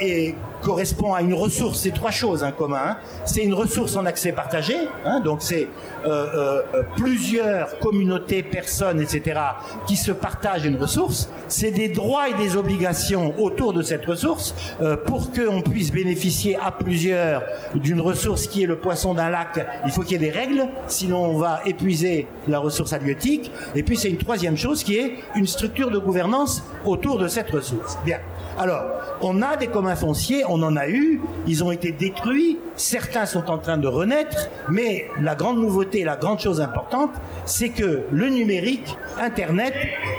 est 0.00 0.34
correspond 0.62 1.12
à 1.12 1.20
une 1.20 1.34
ressource. 1.34 1.80
C'est 1.80 1.92
trois 1.92 2.10
choses 2.10 2.42
en 2.42 2.52
commun. 2.52 2.80
Hein. 2.86 2.96
C'est 3.24 3.42
une 3.42 3.52
ressource 3.54 3.96
en 3.96 4.06
accès 4.06 4.32
partagé, 4.32 4.76
hein, 5.04 5.20
donc 5.20 5.42
c'est 5.42 5.68
euh, 6.06 6.62
euh, 6.74 6.82
plusieurs 6.96 7.78
communautés, 7.78 8.42
personnes, 8.42 9.00
etc., 9.00 9.40
qui 9.86 9.96
se 9.96 10.12
partagent 10.12 10.64
une 10.64 10.76
ressource. 10.76 11.28
C'est 11.48 11.70
des 11.70 11.88
droits 11.88 12.28
et 12.28 12.34
des 12.34 12.56
obligations 12.56 13.34
autour 13.38 13.72
de 13.72 13.82
cette 13.82 14.06
ressource 14.06 14.54
euh, 14.80 14.96
pour 14.96 15.30
qu'on 15.32 15.60
puisse 15.60 15.92
bénéficier 15.92 16.56
à 16.56 16.70
plusieurs 16.70 17.42
d'une 17.74 18.00
ressource 18.00 18.46
qui 18.46 18.62
est 18.62 18.66
le 18.66 18.76
poisson 18.76 19.14
d'un 19.14 19.28
lac. 19.28 19.66
Il 19.84 19.90
faut 19.90 20.02
qu'il 20.02 20.12
y 20.12 20.14
ait 20.24 20.30
des 20.30 20.36
règles, 20.36 20.68
sinon 20.86 21.24
on 21.24 21.38
va 21.38 21.60
épuiser 21.66 22.26
la 22.48 22.58
ressource 22.58 22.92
halieutique. 22.92 23.50
Et 23.74 23.82
puis 23.82 23.96
c'est 23.96 24.08
une 24.08 24.18
troisième 24.18 24.56
chose 24.56 24.84
qui 24.84 24.96
est 24.96 25.14
une 25.34 25.46
structure 25.46 25.90
de 25.90 25.98
gouvernance 25.98 26.62
autour 26.84 27.18
de 27.18 27.28
cette 27.28 27.50
ressource. 27.50 27.98
Bien. 28.04 28.18
Alors, 28.58 28.84
on 29.22 29.41
a 29.42 29.56
des 29.56 29.66
communs 29.66 29.96
fonciers, 29.96 30.44
on 30.48 30.62
en 30.62 30.76
a 30.76 30.88
eu, 30.88 31.20
ils 31.46 31.62
ont 31.64 31.72
été 31.72 31.92
détruits, 31.92 32.58
certains 32.76 33.26
sont 33.26 33.50
en 33.50 33.58
train 33.58 33.76
de 33.76 33.88
renaître, 33.88 34.48
mais 34.68 35.06
la 35.20 35.34
grande 35.34 35.58
nouveauté, 35.60 36.04
la 36.04 36.16
grande 36.16 36.40
chose 36.40 36.60
importante, 36.60 37.10
c'est 37.44 37.70
que 37.70 38.02
le 38.10 38.28
numérique, 38.28 38.96
Internet, 39.20 39.74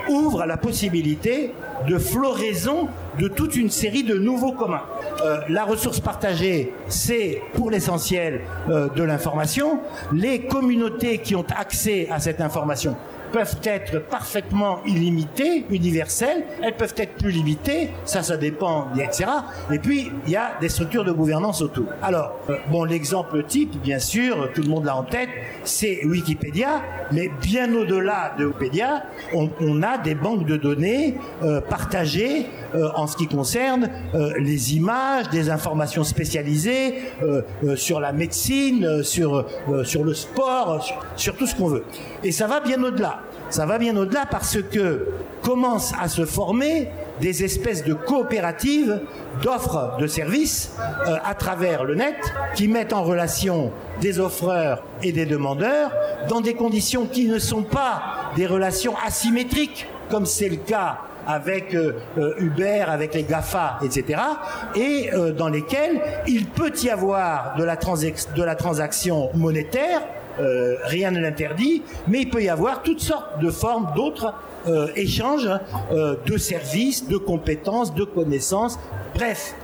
ouvre 0.09 0.45
la 0.45 0.57
possibilité 0.57 1.53
de 1.87 1.97
floraison 1.97 2.87
de 3.19 3.27
toute 3.27 3.55
une 3.55 3.69
série 3.69 4.03
de 4.03 4.15
nouveaux 4.15 4.53
communs. 4.53 4.83
Euh, 5.23 5.39
la 5.49 5.63
ressource 5.63 5.99
partagée, 5.99 6.73
c'est 6.87 7.41
pour 7.53 7.71
l'essentiel 7.71 8.41
euh, 8.69 8.89
de 8.89 9.03
l'information. 9.03 9.79
Les 10.13 10.41
communautés 10.41 11.19
qui 11.19 11.35
ont 11.35 11.45
accès 11.57 12.07
à 12.11 12.19
cette 12.19 12.41
information 12.41 12.95
peuvent 13.33 13.59
être 13.63 13.99
parfaitement 13.99 14.79
illimitées, 14.85 15.65
universelles, 15.71 16.43
elles 16.61 16.75
peuvent 16.75 16.93
être 16.97 17.15
plus 17.15 17.31
limitées, 17.31 17.89
ça, 18.05 18.21
ça 18.21 18.37
dépend, 18.37 18.87
etc. 18.95 19.25
Et 19.71 19.79
puis, 19.79 20.11
il 20.25 20.31
y 20.31 20.35
a 20.35 20.51
des 20.61 20.69
structures 20.69 21.03
de 21.03 21.11
gouvernance 21.11 21.61
autour. 21.61 21.87
Alors, 22.01 22.35
euh, 22.49 22.57
bon, 22.71 22.83
l'exemple 22.83 23.43
type, 23.43 23.81
bien 23.81 23.97
sûr, 23.97 24.51
tout 24.53 24.61
le 24.61 24.69
monde 24.69 24.85
l'a 24.85 24.95
en 24.95 25.03
tête, 25.03 25.29
c'est 25.63 26.05
Wikipédia, 26.05 26.81
mais 27.11 27.29
bien 27.41 27.73
au-delà 27.73 28.35
de 28.37 28.45
Wikipédia, 28.45 29.03
on, 29.33 29.81
a 29.81 29.97
des 29.97 30.13
banques 30.13 30.45
de 30.45 30.55
données 30.55 31.17
euh, 31.41 31.59
partagées 31.59 32.45
euh, 32.75 32.89
en 32.95 33.07
ce 33.07 33.17
qui 33.17 33.27
concerne 33.27 33.89
les 34.37 34.75
images, 34.75 35.29
des 35.29 35.49
informations 35.49 36.03
spécialisées 36.03 36.95
sur 37.75 37.99
la 37.99 38.11
médecine, 38.11 39.03
sur, 39.03 39.45
sur 39.83 40.03
le 40.03 40.13
sport, 40.13 40.85
sur 41.15 41.35
tout 41.35 41.47
ce 41.47 41.55
qu'on 41.55 41.67
veut. 41.67 41.83
Et 42.23 42.31
ça 42.31 42.45
va 42.45 42.59
bien 42.59 42.81
au-delà. 42.83 43.22
Ça 43.49 43.65
va 43.65 43.77
bien 43.77 43.95
au-delà 43.95 44.25
parce 44.29 44.57
que 44.61 45.07
commencent 45.43 45.93
à 46.01 46.07
se 46.07 46.25
former 46.25 46.89
des 47.21 47.43
espèces 47.43 47.83
de 47.83 47.93
coopératives 47.93 49.01
d'offres 49.43 49.97
de 49.99 50.07
services 50.07 50.71
euh, 51.07 51.17
à 51.23 51.35
travers 51.35 51.83
le 51.83 51.95
net 51.95 52.15
qui 52.55 52.67
mettent 52.67 52.93
en 52.93 53.03
relation 53.03 53.71
des 54.01 54.19
offreurs 54.19 54.83
et 55.03 55.11
des 55.11 55.25
demandeurs 55.25 55.91
dans 56.29 56.41
des 56.41 56.55
conditions 56.55 57.05
qui 57.05 57.27
ne 57.27 57.37
sont 57.37 57.63
pas 57.63 58.31
des 58.35 58.47
relations 58.47 58.95
asymétriques 59.05 59.87
comme 60.09 60.25
c'est 60.25 60.49
le 60.49 60.55
cas 60.55 60.99
avec 61.27 61.73
euh, 61.73 61.93
euh, 62.17 62.33
Uber, 62.39 62.83
avec 62.87 63.13
les 63.13 63.23
GAFA, 63.23 63.79
etc., 63.81 64.19
et 64.75 65.09
dans 65.37 65.47
lesquelles 65.47 66.01
il 66.27 66.47
peut 66.47 66.73
y 66.81 66.89
avoir 66.89 67.55
de 67.57 67.63
la, 67.63 67.75
de 67.77 68.43
la 68.43 68.55
transaction 68.55 69.29
monétaire 69.33 70.01
euh, 70.39 70.77
rien 70.83 71.11
ne 71.11 71.19
l'interdit, 71.19 71.83
mais 72.07 72.21
il 72.21 72.29
peut 72.29 72.41
y 72.41 72.49
avoir 72.49 72.81
toutes 72.81 73.01
sortes 73.01 73.39
de 73.39 73.51
formes 73.51 73.91
d'autres 73.95 74.33
euh, 74.67 74.87
échanges 74.95 75.49
euh, 75.91 76.15
de 76.25 76.37
services, 76.37 77.07
de 77.07 77.17
compétences, 77.17 77.93
de 77.93 78.03
connaissances. 78.03 78.79
Bref, 79.13 79.55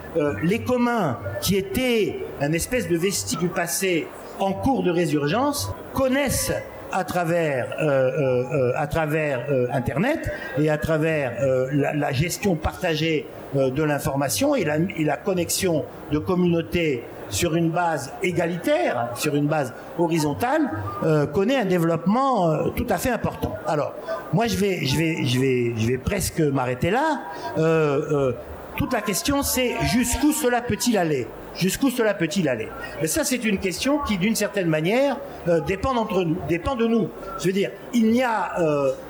les 0.42 0.60
communs 0.60 1.20
qui 1.40 1.56
étaient 1.56 2.26
un 2.42 2.52
espèce 2.52 2.88
de 2.88 2.98
vestige 2.98 3.38
du 3.38 3.48
passé 3.48 4.08
en 4.40 4.54
cours 4.54 4.82
de 4.82 4.90
résurgence 4.90 5.72
connaissent 5.94 6.52
à 6.92 7.04
travers, 7.04 7.68
à 8.76 8.88
travers 8.88 9.46
Internet 9.72 10.32
et 10.58 10.68
à 10.72 10.80
travers 10.80 11.34
la, 11.72 12.12
gestion 12.12 12.56
partagée 12.56 13.28
de 13.54 13.84
l'information 13.84 14.56
et 14.56 14.64
la, 14.64 14.78
et 14.98 15.04
la 15.04 15.18
connexion 15.18 15.86
de 16.12 16.18
communautés 16.18 17.04
sur 17.30 17.56
une 17.56 17.70
base 17.70 18.12
égalitaire, 18.24 19.10
sur 19.16 19.36
une 19.36 19.48
base 19.48 19.74
horizontale, 19.98 20.70
euh, 21.04 21.26
connaît 21.26 21.58
un 21.58 21.66
développement 21.66 22.50
euh, 22.50 22.70
tout 22.76 22.88
à 22.90 22.98
fait 22.98 23.12
important. 23.12 23.56
Alors, 23.68 23.94
moi, 24.34 24.48
je 24.48 24.58
vais, 24.58 24.86
je 24.86 24.98
vais, 24.98 25.26
je 25.26 25.40
vais, 25.40 25.74
je 25.78 25.88
vais 25.88 25.98
presque 25.98 26.40
m'arrêter 26.40 26.92
là. 26.92 27.22
Euh, 27.58 28.34
toute 28.78 28.94
la 28.94 29.02
question, 29.02 29.44
c'est 29.44 29.76
jusqu'où 29.84 30.32
cela 30.32 30.62
peut-il 30.62 30.98
aller? 30.98 31.28
Jusqu'où 31.56 31.90
cela 31.90 32.14
peut-il 32.14 32.48
aller? 32.48 32.70
Mais 33.02 33.08
ça, 33.08 33.26
c'est 33.26 33.44
une 33.44 33.58
question 33.58 34.00
qui, 34.00 34.18
d'une 34.18 34.36
certaine 34.36 34.68
manière, 34.68 35.18
dépend 35.68 35.94
d'entre 35.94 36.24
nous, 36.24 36.38
dépend 36.48 36.76
de 36.76 36.86
nous. 36.86 37.10
Je 37.40 37.48
veux 37.48 37.52
dire, 37.52 37.72
il 37.94 38.12
n'y 38.12 38.24
a 38.24 38.52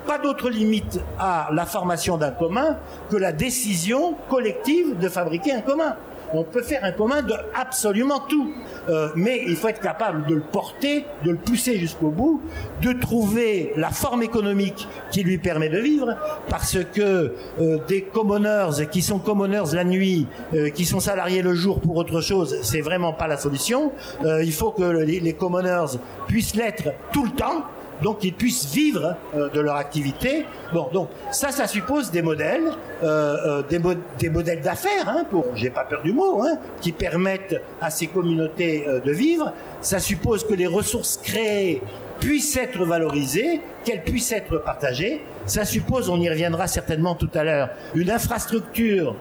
pas 0.06 0.18
d'autre 0.18 0.48
limite 0.50 0.98
à 1.20 1.50
la 1.52 1.66
formation 1.66 2.16
d'un 2.16 2.32
commun 2.32 2.78
que 3.10 3.16
la 3.16 3.30
décision 3.30 4.14
collective 4.28 4.98
de 4.98 5.08
fabriquer 5.08 5.52
un 5.52 5.60
commun 5.60 5.94
on 6.32 6.44
peut 6.44 6.62
faire 6.62 6.84
un 6.84 6.92
commun 6.92 7.22
de 7.22 7.34
absolument 7.54 8.20
tout. 8.28 8.52
Euh, 8.88 9.08
mais 9.14 9.42
il 9.46 9.56
faut 9.56 9.68
être 9.68 9.80
capable 9.80 10.26
de 10.26 10.34
le 10.34 10.40
porter, 10.40 11.04
de 11.24 11.30
le 11.32 11.36
pousser 11.36 11.78
jusqu'au 11.78 12.08
bout, 12.08 12.42
de 12.82 12.92
trouver 12.92 13.72
la 13.76 13.90
forme 13.90 14.22
économique 14.22 14.88
qui 15.10 15.22
lui 15.22 15.38
permet 15.38 15.68
de 15.68 15.78
vivre, 15.78 16.16
parce 16.48 16.78
que 16.92 17.34
euh, 17.60 17.78
des 17.88 18.02
commoners 18.02 18.86
qui 18.90 19.02
sont 19.02 19.18
commoners 19.18 19.74
la 19.74 19.84
nuit, 19.84 20.26
euh, 20.54 20.70
qui 20.70 20.84
sont 20.84 21.00
salariés 21.00 21.42
le 21.42 21.54
jour 21.54 21.80
pour 21.80 21.96
autre 21.96 22.20
chose, 22.20 22.58
c'est 22.62 22.80
vraiment 22.80 23.12
pas 23.12 23.28
la 23.28 23.36
solution. 23.36 23.92
il 24.24 24.52
faut 24.52 24.70
que 24.70 24.82
les 24.82 25.32
commoners 25.32 25.98
puissent 26.26 26.54
l'être 26.54 26.90
tout 27.12 27.24
le 27.24 27.30
temps 27.30 27.64
donc 28.02 28.18
qu'ils 28.18 28.34
puissent 28.34 28.72
vivre 28.72 29.16
euh, 29.34 29.48
de 29.50 29.60
leur 29.60 29.76
activité. 29.76 30.46
Bon, 30.72 30.88
donc 30.92 31.08
ça, 31.30 31.50
ça 31.50 31.66
suppose 31.66 32.10
des 32.10 32.22
modèles, 32.22 32.70
euh, 33.02 33.62
euh, 33.62 34.02
des, 34.18 34.30
modèles 34.30 34.60
d'affaires, 34.60 35.08
hein, 35.08 35.24
j'ai 35.54 35.70
pas 35.70 35.84
peur 35.84 36.02
du 36.02 36.12
mot, 36.12 36.42
hein, 36.42 36.58
qui 36.80 36.92
permettent 36.92 37.60
à 37.80 37.90
ces 37.90 38.06
communautés 38.06 38.86
de 39.04 39.12
vivre. 39.12 39.52
Ça 39.80 39.98
suppose 39.98 40.44
que 40.44 40.54
les 40.54 40.66
ressources 40.66 41.18
créées 41.22 41.82
puissent 42.20 42.56
être 42.56 42.84
valorisées, 42.84 43.60
qu'elles 43.84 44.02
puissent 44.02 44.32
être 44.32 44.62
partagées. 44.62 45.22
Ça 45.46 45.64
suppose, 45.64 46.10
on 46.10 46.20
y 46.20 46.28
reviendra 46.28 46.66
certainement 46.66 47.14
tout 47.14 47.30
à 47.34 47.44
l'heure, 47.44 47.70
une 47.94 48.10
infrastructure 48.10 49.16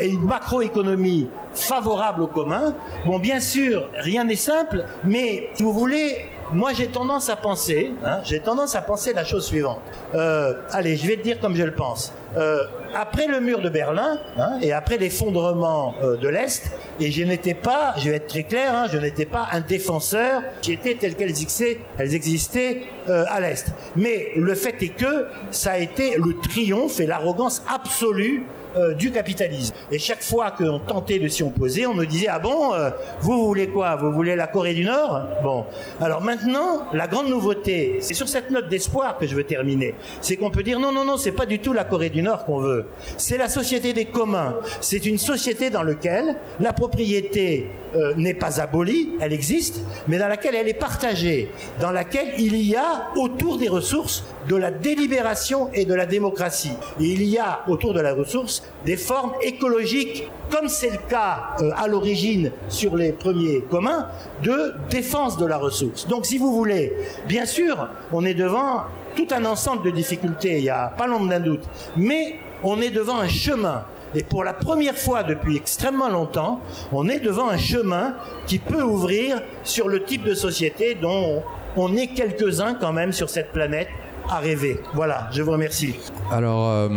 et 0.00 0.08
une 0.08 0.24
macroéconomie 0.24 1.28
favorable 1.54 2.22
au 2.22 2.26
commun. 2.26 2.74
Bon, 3.06 3.18
bien 3.18 3.40
sûr, 3.40 3.88
rien 3.94 4.24
n'est 4.24 4.34
simple, 4.34 4.84
mais 5.04 5.48
si 5.54 5.62
vous 5.62 5.72
voulez, 5.72 6.16
moi 6.52 6.72
j'ai 6.72 6.88
tendance 6.88 7.28
à 7.28 7.36
penser, 7.36 7.92
hein, 8.04 8.20
j'ai 8.24 8.40
tendance 8.40 8.74
à 8.74 8.82
penser 8.82 9.12
la 9.12 9.24
chose 9.24 9.46
suivante. 9.46 9.80
Euh, 10.14 10.54
allez, 10.70 10.96
je 10.96 11.06
vais 11.06 11.16
te 11.16 11.22
dire 11.22 11.40
comme 11.40 11.56
je 11.56 11.62
le 11.62 11.74
pense. 11.74 12.12
Euh, 12.36 12.64
après 12.94 13.26
le 13.26 13.40
mur 13.40 13.60
de 13.60 13.68
Berlin 13.68 14.18
hein, 14.38 14.58
et 14.62 14.72
après 14.72 14.98
l'effondrement 14.98 15.94
euh, 16.02 16.16
de 16.16 16.28
l'Est, 16.28 16.70
Et 17.00 17.10
je 17.10 17.24
n'étais 17.24 17.54
pas, 17.54 17.94
je 17.96 18.10
vais 18.10 18.16
être 18.16 18.28
très 18.28 18.44
clair, 18.44 18.74
hein, 18.74 18.86
je 18.92 18.98
n'étais 18.98 19.24
pas 19.26 19.48
un 19.52 19.60
défenseur 19.60 20.42
qui 20.60 20.72
était 20.72 20.94
telles 20.94 21.14
qu'elles 21.14 21.30
existaient, 21.30 21.80
elles 21.98 22.14
existaient 22.14 22.82
à 23.08 23.40
l'Est. 23.40 23.72
Mais 23.96 24.30
le 24.36 24.54
fait 24.54 24.80
est 24.82 24.94
que 24.94 25.26
ça 25.50 25.72
a 25.72 25.78
été 25.78 26.16
le 26.16 26.38
triomphe 26.38 27.00
et 27.00 27.06
l'arrogance 27.06 27.62
absolue 27.72 28.44
euh, 28.76 28.94
du 28.94 29.10
capitalisme. 29.10 29.74
Et 29.90 29.98
chaque 29.98 30.22
fois 30.22 30.50
qu'on 30.52 30.78
tentait 30.78 31.18
de 31.18 31.28
s'y 31.28 31.42
opposer, 31.42 31.86
on 31.86 31.94
nous 31.94 32.06
disait 32.06 32.28
ah 32.28 32.38
bon, 32.38 32.72
euh, 32.74 32.90
vous 33.20 33.46
voulez 33.46 33.68
quoi? 33.68 33.96
Vous 33.96 34.12
voulez 34.12 34.36
la 34.36 34.46
Corée 34.46 34.74
du 34.74 34.84
Nord? 34.84 35.22
Bon. 35.42 35.64
Alors 36.00 36.22
maintenant, 36.22 36.86
la 36.92 37.06
grande 37.06 37.28
nouveauté, 37.28 37.98
c'est 38.00 38.14
sur 38.14 38.28
cette 38.28 38.50
note 38.50 38.68
d'espoir 38.68 39.18
que 39.18 39.26
je 39.26 39.34
veux 39.34 39.44
terminer, 39.44 39.94
c'est 40.20 40.36
qu'on 40.36 40.50
peut 40.50 40.62
dire 40.62 40.78
non 40.78 40.92
non 40.92 41.04
non, 41.04 41.16
c'est 41.16 41.32
pas 41.32 41.46
du 41.46 41.58
tout 41.58 41.72
la 41.72 41.84
Corée 41.84 42.10
du 42.10 42.22
Nord 42.22 42.44
qu'on 42.44 42.60
veut. 42.60 42.86
C'est 43.16 43.38
la 43.38 43.48
société 43.48 43.92
des 43.92 44.06
communs. 44.06 44.56
C'est 44.80 45.06
une 45.06 45.18
société 45.18 45.70
dans 45.70 45.82
laquelle 45.82 46.36
la 46.60 46.72
propriété 46.72 47.66
euh, 47.94 48.14
n'est 48.16 48.34
pas 48.34 48.60
abolie, 48.60 49.10
elle 49.20 49.32
existe, 49.32 49.80
mais 50.06 50.18
dans 50.18 50.28
laquelle 50.28 50.54
elle 50.54 50.68
est 50.68 50.74
partagée, 50.74 51.50
dans 51.80 51.90
laquelle 51.90 52.34
il 52.38 52.56
y 52.56 52.76
a 52.76 53.10
autour 53.16 53.58
des 53.58 53.68
ressources 53.68 54.24
de 54.48 54.56
la 54.56 54.70
délibération 54.70 55.70
et 55.74 55.84
de 55.84 55.94
la 55.94 56.06
démocratie. 56.06 56.72
Et 57.00 57.04
il 57.04 57.24
y 57.24 57.38
a 57.38 57.60
autour 57.68 57.92
de 57.94 58.00
la 58.00 58.14
ressource 58.14 58.59
des 58.84 58.96
formes 58.96 59.32
écologiques, 59.42 60.30
comme 60.50 60.68
c'est 60.68 60.90
le 60.90 60.98
cas 61.08 61.56
euh, 61.60 61.70
à 61.76 61.86
l'origine 61.86 62.50
sur 62.68 62.96
les 62.96 63.12
premiers 63.12 63.62
communs, 63.70 64.06
de 64.42 64.74
défense 64.88 65.36
de 65.36 65.46
la 65.46 65.58
ressource. 65.58 66.06
Donc 66.08 66.26
si 66.26 66.38
vous 66.38 66.52
voulez, 66.52 66.92
bien 67.26 67.46
sûr, 67.46 67.88
on 68.12 68.24
est 68.24 68.34
devant 68.34 68.84
tout 69.16 69.28
un 69.32 69.44
ensemble 69.44 69.84
de 69.84 69.90
difficultés, 69.90 70.58
il 70.58 70.62
n'y 70.62 70.70
a 70.70 70.88
pas 70.96 71.06
l'ombre 71.06 71.28
d'un 71.28 71.40
doute, 71.40 71.62
mais 71.96 72.36
on 72.62 72.80
est 72.80 72.90
devant 72.90 73.18
un 73.18 73.28
chemin. 73.28 73.84
Et 74.14 74.24
pour 74.24 74.42
la 74.42 74.52
première 74.52 74.96
fois 74.96 75.22
depuis 75.22 75.56
extrêmement 75.56 76.08
longtemps, 76.08 76.60
on 76.92 77.08
est 77.08 77.20
devant 77.20 77.48
un 77.48 77.58
chemin 77.58 78.14
qui 78.46 78.58
peut 78.58 78.82
ouvrir 78.82 79.40
sur 79.62 79.88
le 79.88 80.02
type 80.02 80.24
de 80.24 80.34
société 80.34 80.96
dont 80.96 81.42
on 81.76 81.96
est 81.96 82.08
quelques-uns 82.08 82.74
quand 82.74 82.92
même 82.92 83.12
sur 83.12 83.30
cette 83.30 83.52
planète 83.52 83.88
à 84.28 84.38
rêver. 84.38 84.80
Voilà, 84.94 85.28
je 85.32 85.42
vous 85.42 85.52
remercie. 85.52 85.94
Alors, 86.30 86.68
euh, 86.68 86.88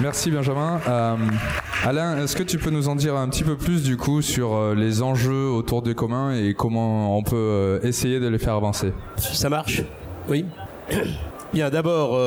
merci 0.00 0.30
Benjamin. 0.30 0.80
Euh, 0.88 1.16
Alain, 1.84 2.22
est-ce 2.22 2.36
que 2.36 2.42
tu 2.42 2.58
peux 2.58 2.70
nous 2.70 2.88
en 2.88 2.96
dire 2.96 3.16
un 3.16 3.28
petit 3.28 3.44
peu 3.44 3.56
plus 3.56 3.82
du 3.82 3.96
coup 3.96 4.22
sur 4.22 4.54
euh, 4.54 4.74
les 4.74 5.02
enjeux 5.02 5.48
autour 5.48 5.82
des 5.82 5.94
communs 5.94 6.34
et 6.34 6.54
comment 6.54 7.16
on 7.16 7.22
peut 7.22 7.80
essayer 7.82 8.20
de 8.20 8.28
les 8.28 8.38
faire 8.38 8.54
avancer? 8.54 8.92
Ça 9.16 9.48
marche? 9.48 9.82
Oui. 10.28 10.44
Bien, 11.52 11.70
d'abord, 11.70 12.18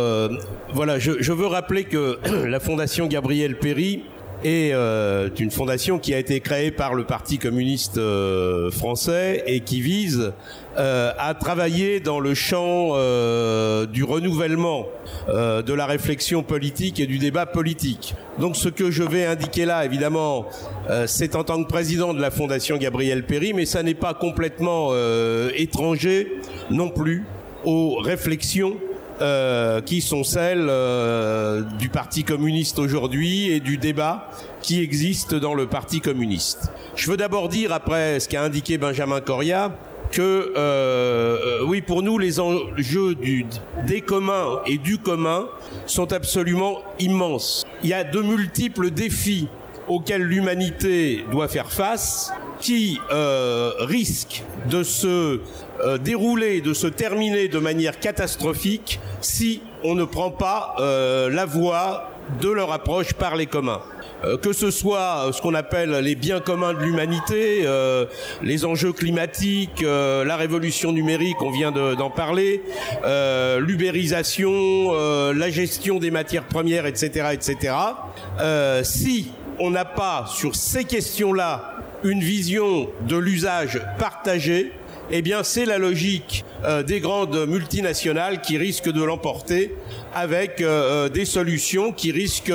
voilà, 0.73 0.99
je, 0.99 1.13
je, 1.19 1.33
veux 1.33 1.47
rappeler 1.47 1.83
que 1.83 2.17
la 2.47 2.59
Fondation 2.59 3.07
Gabriel 3.07 3.59
Péry 3.59 4.03
est 4.43 4.71
euh, 4.73 5.29
une 5.39 5.51
fondation 5.51 5.99
qui 5.99 6.13
a 6.13 6.19
été 6.19 6.39
créée 6.39 6.71
par 6.71 6.93
le 6.93 7.03
Parti 7.03 7.37
communiste 7.37 7.97
euh, 7.97 8.71
français 8.71 9.43
et 9.47 9.61
qui 9.61 9.81
vise 9.81 10.33
euh, 10.77 11.11
à 11.17 11.33
travailler 11.33 11.99
dans 11.99 12.19
le 12.19 12.33
champ 12.33 12.95
du 13.87 14.03
renouvellement 14.03 14.85
de 15.27 15.73
la 15.73 15.85
réflexion 15.85 16.43
politique 16.43 16.99
et 16.99 17.07
du 17.07 17.17
débat 17.17 17.45
politique. 17.45 18.15
Donc 18.39 18.55
ce 18.55 18.69
que 18.69 18.91
je 18.91 19.03
vais 19.03 19.25
indiquer 19.25 19.65
là, 19.65 19.85
évidemment, 19.85 20.45
c'est 21.05 21.35
en 21.35 21.43
tant 21.43 21.63
que 21.63 21.67
président 21.67 22.13
de 22.13 22.21
la 22.21 22.31
Fondation 22.31 22.77
Gabriel 22.77 23.25
Péry, 23.25 23.53
mais 23.53 23.65
ça 23.65 23.83
n'est 23.83 23.95
pas 23.95 24.13
complètement 24.13 24.91
étranger 25.55 26.31
non 26.69 26.89
plus 26.89 27.25
aux 27.65 27.95
réflexions 27.95 28.77
euh, 29.21 29.81
qui 29.81 30.01
sont 30.01 30.23
celles 30.23 30.67
euh, 30.69 31.61
du 31.79 31.89
Parti 31.89 32.23
communiste 32.23 32.77
aujourd'hui 32.77 33.51
et 33.51 33.59
du 33.59 33.77
débat 33.77 34.29
qui 34.61 34.81
existe 34.81 35.33
dans 35.33 35.53
le 35.53 35.65
Parti 35.65 36.01
communiste. 36.01 36.71
Je 36.95 37.09
veux 37.09 37.17
d'abord 37.17 37.49
dire, 37.49 37.73
après 37.73 38.19
ce 38.19 38.27
qu'a 38.29 38.43
indiqué 38.43 38.77
Benjamin 38.77 39.19
Coria, 39.21 39.71
que 40.11 40.53
euh, 40.55 41.63
oui, 41.65 41.81
pour 41.81 42.03
nous, 42.03 42.17
les 42.17 42.39
enjeux 42.39 43.15
du, 43.15 43.45
des 43.85 44.01
communs 44.01 44.61
et 44.65 44.77
du 44.77 44.97
commun 44.97 45.47
sont 45.85 46.13
absolument 46.13 46.79
immenses. 46.99 47.63
Il 47.83 47.89
y 47.89 47.93
a 47.93 48.03
de 48.03 48.21
multiples 48.21 48.91
défis 48.91 49.47
auxquels 49.87 50.23
l'humanité 50.23 51.25
doit 51.31 51.47
faire 51.47 51.71
face 51.71 52.31
qui 52.59 52.99
euh, 53.11 53.71
risquent 53.79 54.43
de 54.69 54.83
se 54.83 55.39
euh, 55.83 55.97
dérouler, 55.99 56.61
de 56.61 56.73
se 56.73 56.87
terminer 56.87 57.49
de 57.49 57.59
manière 57.59 57.99
catastrophique 57.99 58.99
si 59.21 59.61
on 59.83 59.93
ne 59.93 60.05
prend 60.05 60.31
pas 60.31 60.75
euh, 60.79 61.29
la 61.29 61.45
voie 61.45 62.09
de 62.41 62.49
leur 62.49 62.71
approche 62.71 63.13
par 63.13 63.35
les 63.35 63.45
communs. 63.45 63.81
Euh, 64.23 64.37
que 64.37 64.53
ce 64.53 64.71
soit 64.71 65.29
ce 65.33 65.39
qu'on 65.39 65.53
appelle 65.53 65.91
les 65.91 66.15
biens 66.15 66.39
communs 66.39 66.73
de 66.73 66.79
l'humanité, 66.79 67.67
les 68.41 68.65
enjeux 68.65 68.91
climatiques, 68.91 69.81
la 69.83 70.35
révolution 70.35 70.91
numérique, 70.91 71.41
on 71.41 71.51
vient 71.51 71.71
d'en 71.71 72.09
parler, 72.09 72.63
l'ubérisation, 73.59 74.91
la 75.31 75.49
gestion 75.51 75.99
des 75.99 76.09
matières 76.09 76.45
premières, 76.45 76.87
etc., 76.87 77.27
etc. 77.33 77.75
si 78.83 79.31
on 79.59 79.69
n'a 79.69 79.85
pas 79.85 80.25
sur 80.27 80.55
ces 80.55 80.83
questions-là 80.83 81.76
une 82.03 82.21
vision 82.21 82.89
de 83.07 83.17
l'usage 83.17 83.81
partagé, 83.97 84.71
eh 85.09 85.21
bien 85.21 85.43
c'est 85.43 85.65
la 85.65 85.77
logique 85.77 86.43
euh, 86.65 86.83
des 86.83 86.99
grandes 86.99 87.47
multinationales 87.47 88.41
qui 88.41 88.57
risquent 88.57 88.91
de 88.91 89.03
l'emporter 89.03 89.73
avec 90.13 90.61
euh, 90.61 91.05
euh, 91.05 91.09
des 91.09 91.25
solutions 91.25 91.91
qui 91.91 92.11
risquent 92.11 92.53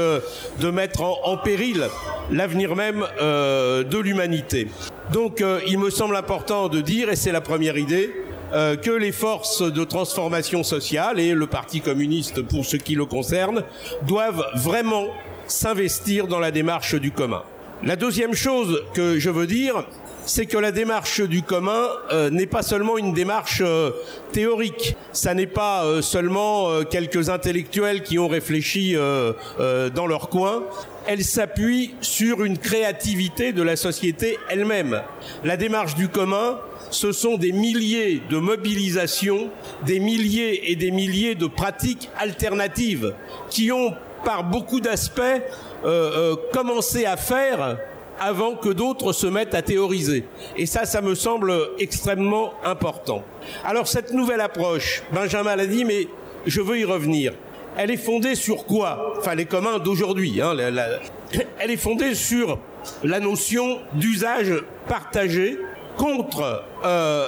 de 0.61 0.70
mettre 0.70 1.02
en, 1.02 1.37
péril 1.37 1.88
l'avenir 2.31 2.76
même 2.76 3.07
de 3.20 3.98
l'humanité. 3.98 4.68
Donc 5.12 5.42
il 5.66 5.78
me 5.78 5.90
semble 5.90 6.16
important 6.16 6.68
de 6.68 6.81
dire, 6.81 7.11
et 7.11 7.16
c'est 7.16 7.33
la 7.33 7.40
première 7.40 7.76
idée, 7.76 8.11
que 8.52 8.90
les 8.90 9.12
forces 9.12 9.62
de 9.62 9.85
transformation 9.85 10.62
sociale 10.62 11.18
et 11.18 11.33
le 11.33 11.46
Parti 11.46 11.81
communiste 11.81 12.42
pour 12.42 12.64
ce 12.64 12.76
qui 12.76 12.94
le 12.94 13.07
concerne 13.07 13.64
doivent 14.07 14.44
vraiment 14.57 15.07
s'investir 15.46 16.26
dans 16.26 16.38
la 16.38 16.50
démarche 16.50 16.94
du 16.94 17.11
commun. 17.11 17.42
La 17.84 17.96
deuxième 17.96 18.34
chose 18.34 18.84
que 18.94 19.18
je 19.18 19.28
veux 19.28 19.48
dire, 19.48 19.84
c'est 20.24 20.46
que 20.46 20.56
la 20.56 20.70
démarche 20.70 21.20
du 21.20 21.42
commun 21.42 21.88
euh, 22.12 22.30
n'est 22.30 22.46
pas 22.46 22.62
seulement 22.62 22.96
une 22.96 23.12
démarche 23.12 23.60
euh, 23.60 23.90
théorique. 24.30 24.94
Ça 25.12 25.34
n'est 25.34 25.48
pas 25.48 25.84
euh, 25.84 26.00
seulement 26.00 26.84
quelques 26.84 27.28
intellectuels 27.28 28.04
qui 28.04 28.20
ont 28.20 28.28
réfléchi 28.28 28.94
dans 28.94 30.06
leur 30.06 30.28
coin. 30.28 30.62
Elle 31.08 31.24
s'appuie 31.24 31.96
sur 32.00 32.44
une 32.44 32.56
créativité 32.56 33.52
de 33.52 33.62
la 33.62 33.74
société 33.74 34.38
elle-même. 34.48 35.02
La 35.42 35.56
démarche 35.56 35.96
du 35.96 36.08
commun, 36.08 36.60
ce 36.90 37.10
sont 37.10 37.36
des 37.36 37.50
milliers 37.50 38.22
de 38.30 38.36
mobilisations, 38.36 39.50
des 39.86 39.98
milliers 39.98 40.70
et 40.70 40.76
des 40.76 40.92
milliers 40.92 41.34
de 41.34 41.46
pratiques 41.46 42.10
alternatives 42.18 43.14
qui 43.50 43.72
ont, 43.72 43.94
par 44.24 44.44
beaucoup 44.44 44.80
d'aspects, 44.80 45.20
commencé 46.52 47.04
à 47.06 47.16
faire 47.16 47.78
avant 48.20 48.54
que 48.54 48.68
d'autres 48.68 49.12
se 49.12 49.26
mettent 49.26 49.54
à 49.54 49.62
théoriser. 49.62 50.24
Et 50.56 50.66
ça, 50.66 50.85
ça 50.85 51.00
me 51.00 51.14
semble 51.14 51.52
extrêmement 51.78 52.52
important. 52.64 53.24
Alors 53.64 53.88
cette 53.88 54.12
nouvelle 54.12 54.40
approche, 54.40 55.02
Benjamin 55.12 55.56
l'a 55.56 55.66
dit, 55.66 55.85
mais 55.85 56.06
je 56.46 56.61
veux 56.61 56.78
y 56.78 56.85
revenir. 56.85 57.32
Elle 57.76 57.90
est 57.90 57.96
fondée 57.96 58.35
sur 58.35 58.66
quoi? 58.66 59.14
Enfin, 59.18 59.35
les 59.35 59.46
communs 59.46 59.78
d'aujourd'hui. 59.78 60.40
Hein, 60.42 60.54
Elle 61.58 61.70
est 61.70 61.76
fondée 61.76 62.14
sur 62.14 62.58
la 63.02 63.18
notion 63.18 63.78
d'usage 63.94 64.52
partagé 64.88 65.58
contre, 65.96 66.64
euh, 66.85 67.26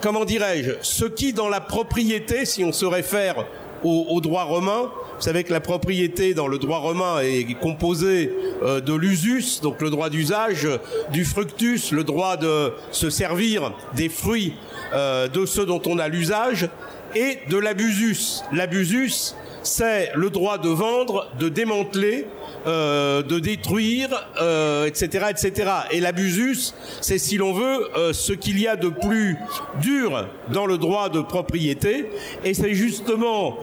comment 0.00 0.24
dirais-je, 0.24 0.72
ce 0.82 1.06
qui 1.06 1.32
dans 1.32 1.48
la 1.48 1.60
propriété, 1.60 2.44
si 2.44 2.62
on 2.62 2.72
se 2.72 2.84
réfère 2.84 3.46
au, 3.82 4.06
au 4.10 4.20
droit 4.20 4.44
romain, 4.44 4.90
vous 5.16 5.22
savez 5.22 5.44
que 5.44 5.52
la 5.52 5.60
propriété 5.60 6.34
dans 6.34 6.46
le 6.46 6.58
droit 6.58 6.78
romain 6.78 7.20
est 7.20 7.58
composée 7.58 8.32
euh, 8.62 8.80
de 8.80 8.92
l'usus, 8.92 9.60
donc 9.62 9.80
le 9.80 9.88
droit 9.88 10.10
d'usage, 10.10 10.68
du 11.10 11.24
fructus, 11.24 11.90
le 11.90 12.04
droit 12.04 12.36
de 12.36 12.72
se 12.90 13.08
servir 13.08 13.72
des 13.94 14.10
fruits 14.10 14.52
euh, 14.92 15.26
de 15.28 15.46
ceux 15.46 15.64
dont 15.64 15.80
on 15.86 15.98
a 15.98 16.08
l'usage, 16.08 16.68
et 17.14 17.38
de 17.48 17.56
l'abusus. 17.56 18.42
L'abusus, 18.52 19.34
c'est 19.66 20.12
le 20.14 20.30
droit 20.30 20.58
de 20.58 20.68
vendre, 20.68 21.28
de 21.38 21.48
démanteler, 21.48 22.26
euh, 22.66 23.22
de 23.22 23.38
détruire, 23.38 24.08
euh, 24.40 24.86
etc., 24.86 25.26
etc. 25.30 25.70
Et 25.92 26.00
l'abusus, 26.00 26.74
c'est 27.00 27.18
si 27.18 27.36
l'on 27.36 27.52
veut 27.52 27.88
euh, 27.96 28.12
ce 28.12 28.32
qu'il 28.32 28.60
y 28.60 28.66
a 28.66 28.74
de 28.74 28.88
plus 28.88 29.36
dur 29.80 30.26
dans 30.52 30.66
le 30.66 30.76
droit 30.76 31.08
de 31.08 31.20
propriété, 31.20 32.10
et 32.44 32.54
c'est 32.54 32.74
justement 32.74 33.56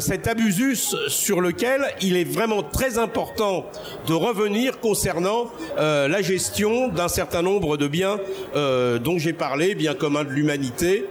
cet 0.00 0.26
abusus 0.26 0.96
sur 1.08 1.42
lequel 1.42 1.82
il 2.00 2.16
est 2.16 2.24
vraiment 2.24 2.62
très 2.62 2.96
important 2.96 3.66
de 4.06 4.14
revenir 4.14 4.80
concernant 4.80 5.50
la 5.76 6.22
gestion 6.22 6.88
d'un 6.88 7.08
certain 7.08 7.42
nombre 7.42 7.76
de 7.76 7.86
biens 7.86 8.18
dont 8.54 9.18
j'ai 9.18 9.34
parlé, 9.34 9.74
biens 9.74 9.92
communs 9.92 10.24
de 10.24 10.30
l'humanité, 10.30 11.04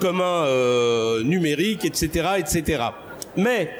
communs 0.00 0.46
numériques, 1.22 1.84
etc., 1.84 2.30
etc. 2.38 2.91
Mais 3.36 3.70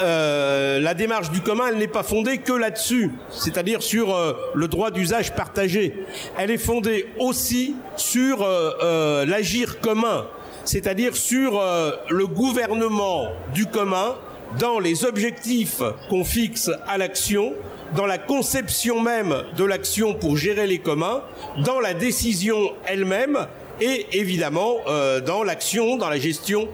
euh, 0.00 0.80
la 0.80 0.94
démarche 0.94 1.30
du 1.30 1.40
commun, 1.40 1.64
elle 1.68 1.76
n'est 1.76 1.86
pas 1.86 2.02
fondée 2.02 2.38
que 2.38 2.52
là-dessus, 2.52 3.10
c'est-à-dire 3.30 3.82
sur 3.82 4.14
euh, 4.14 4.32
le 4.54 4.68
droit 4.68 4.90
d'usage 4.90 5.34
partagé. 5.34 5.94
Elle 6.38 6.50
est 6.50 6.58
fondée 6.58 7.06
aussi 7.18 7.76
sur 7.96 8.42
euh, 8.42 9.26
l'agir 9.26 9.80
commun, 9.80 10.26
c'est-à-dire 10.64 11.14
sur 11.16 11.60
le 12.08 12.26
gouvernement 12.26 13.28
du 13.52 13.66
commun 13.66 14.16
dans 14.58 14.78
les 14.78 15.04
objectifs 15.04 15.82
qu'on 16.08 16.24
fixe 16.24 16.70
à 16.86 16.98
l'action, 16.98 17.54
dans 17.96 18.06
la 18.06 18.18
conception 18.18 19.00
même 19.00 19.34
de 19.56 19.64
l'action 19.64 20.14
pour 20.14 20.36
gérer 20.36 20.66
les 20.66 20.78
communs, 20.78 21.22
dans 21.64 21.80
la 21.80 21.94
décision 21.94 22.72
elle-même 22.86 23.46
et 23.80 24.06
évidemment 24.12 24.76
dans 25.26 25.42
l'action, 25.42 25.96
dans 25.96 26.08
la 26.08 26.18
gestion 26.18 26.68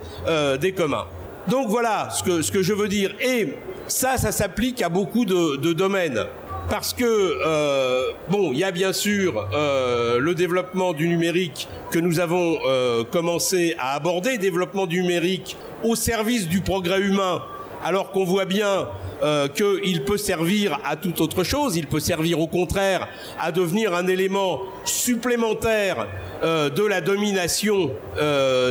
des 0.61 0.73
communs. 0.73 1.07
Donc 1.49 1.69
voilà 1.69 2.11
ce 2.11 2.53
que, 2.53 2.63
je 2.63 2.73
veux 2.75 2.89
dire. 2.89 3.15
Et 3.21 3.55
ça, 3.87 4.19
ça 4.19 4.33
s'applique 4.33 4.83
à 4.83 4.89
beaucoup 4.89 5.25
de, 5.25 5.73
domaines. 5.73 6.25
Parce 6.69 6.93
que, 6.93 7.05
euh, 7.05 8.11
bon, 8.29 8.51
il 8.53 8.59
y 8.59 8.65
a 8.65 8.71
bien 8.71 8.93
sûr 8.93 9.49
euh, 9.55 10.19
le 10.19 10.35
développement 10.35 10.93
du 10.93 11.09
numérique 11.09 11.67
que 11.91 11.99
nous 11.99 12.21
avons 12.21 12.59
euh, 12.67 13.05
commencé 13.05 13.75
à 13.79 13.95
aborder, 13.95 14.37
développement 14.37 14.87
du 14.87 15.01
numérique 15.01 15.57
au 15.83 15.97
service 15.97 16.47
du 16.47 16.61
progrès 16.61 17.01
humain, 17.01 17.43
alors 17.83 18.11
qu'on 18.11 18.25
voit 18.25 18.45
bien 18.45 18.89
qu'il 19.57 20.05
peut 20.05 20.17
servir 20.17 20.79
à 20.85 20.95
toute 20.95 21.21
autre 21.21 21.43
chose, 21.43 21.77
il 21.77 21.89
peut 21.89 21.99
servir 21.99 22.39
au 22.39 22.47
contraire 22.47 23.09
à 23.41 23.51
devenir 23.51 23.93
un 23.95 24.07
élément 24.07 24.61
supplémentaire 24.85 26.07
de 26.43 26.87
la 26.87 27.01
domination 27.01 27.91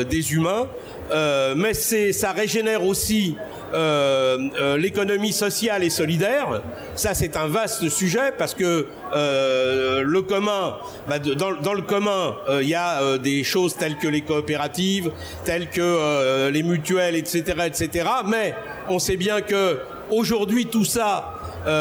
des 0.10 0.34
humains. 0.34 0.68
Euh, 1.12 1.54
mais 1.56 1.74
ça 1.74 2.32
régénère 2.32 2.84
aussi 2.84 3.36
euh, 3.74 4.38
euh, 4.60 4.78
l'économie 4.78 5.32
sociale 5.32 5.84
et 5.84 5.90
solidaire. 5.90 6.62
Ça, 6.96 7.14
c'est 7.14 7.38
un 7.38 7.48
vaste 7.48 7.90
sujet 7.90 8.34
parce 8.38 8.54
que 8.54 8.88
le 9.14 10.22
commun, 10.22 10.78
bah, 11.08 11.20
dans, 11.20 11.54
dans, 11.54 11.74
le 11.74 11.82
commun, 11.82 12.36
il 12.62 12.68
y 12.68 12.76
a 12.76 13.18
des 13.18 13.44
choses 13.44 13.76
telles 13.76 13.98
que 13.98 14.08
les 14.08 14.22
coopératives, 14.22 15.12
telles 15.46 15.70
que 15.70 16.50
les 16.50 16.64
mutuelles, 16.64 17.16
etc., 17.16 17.44
etc. 17.66 18.10
Mais 18.28 18.54
on 18.90 19.00
sait 19.00 19.18
bien 19.18 19.42
que 19.42 19.80
aujourd'hui, 20.10 20.66
tout 20.66 20.86
ça, 20.86 21.34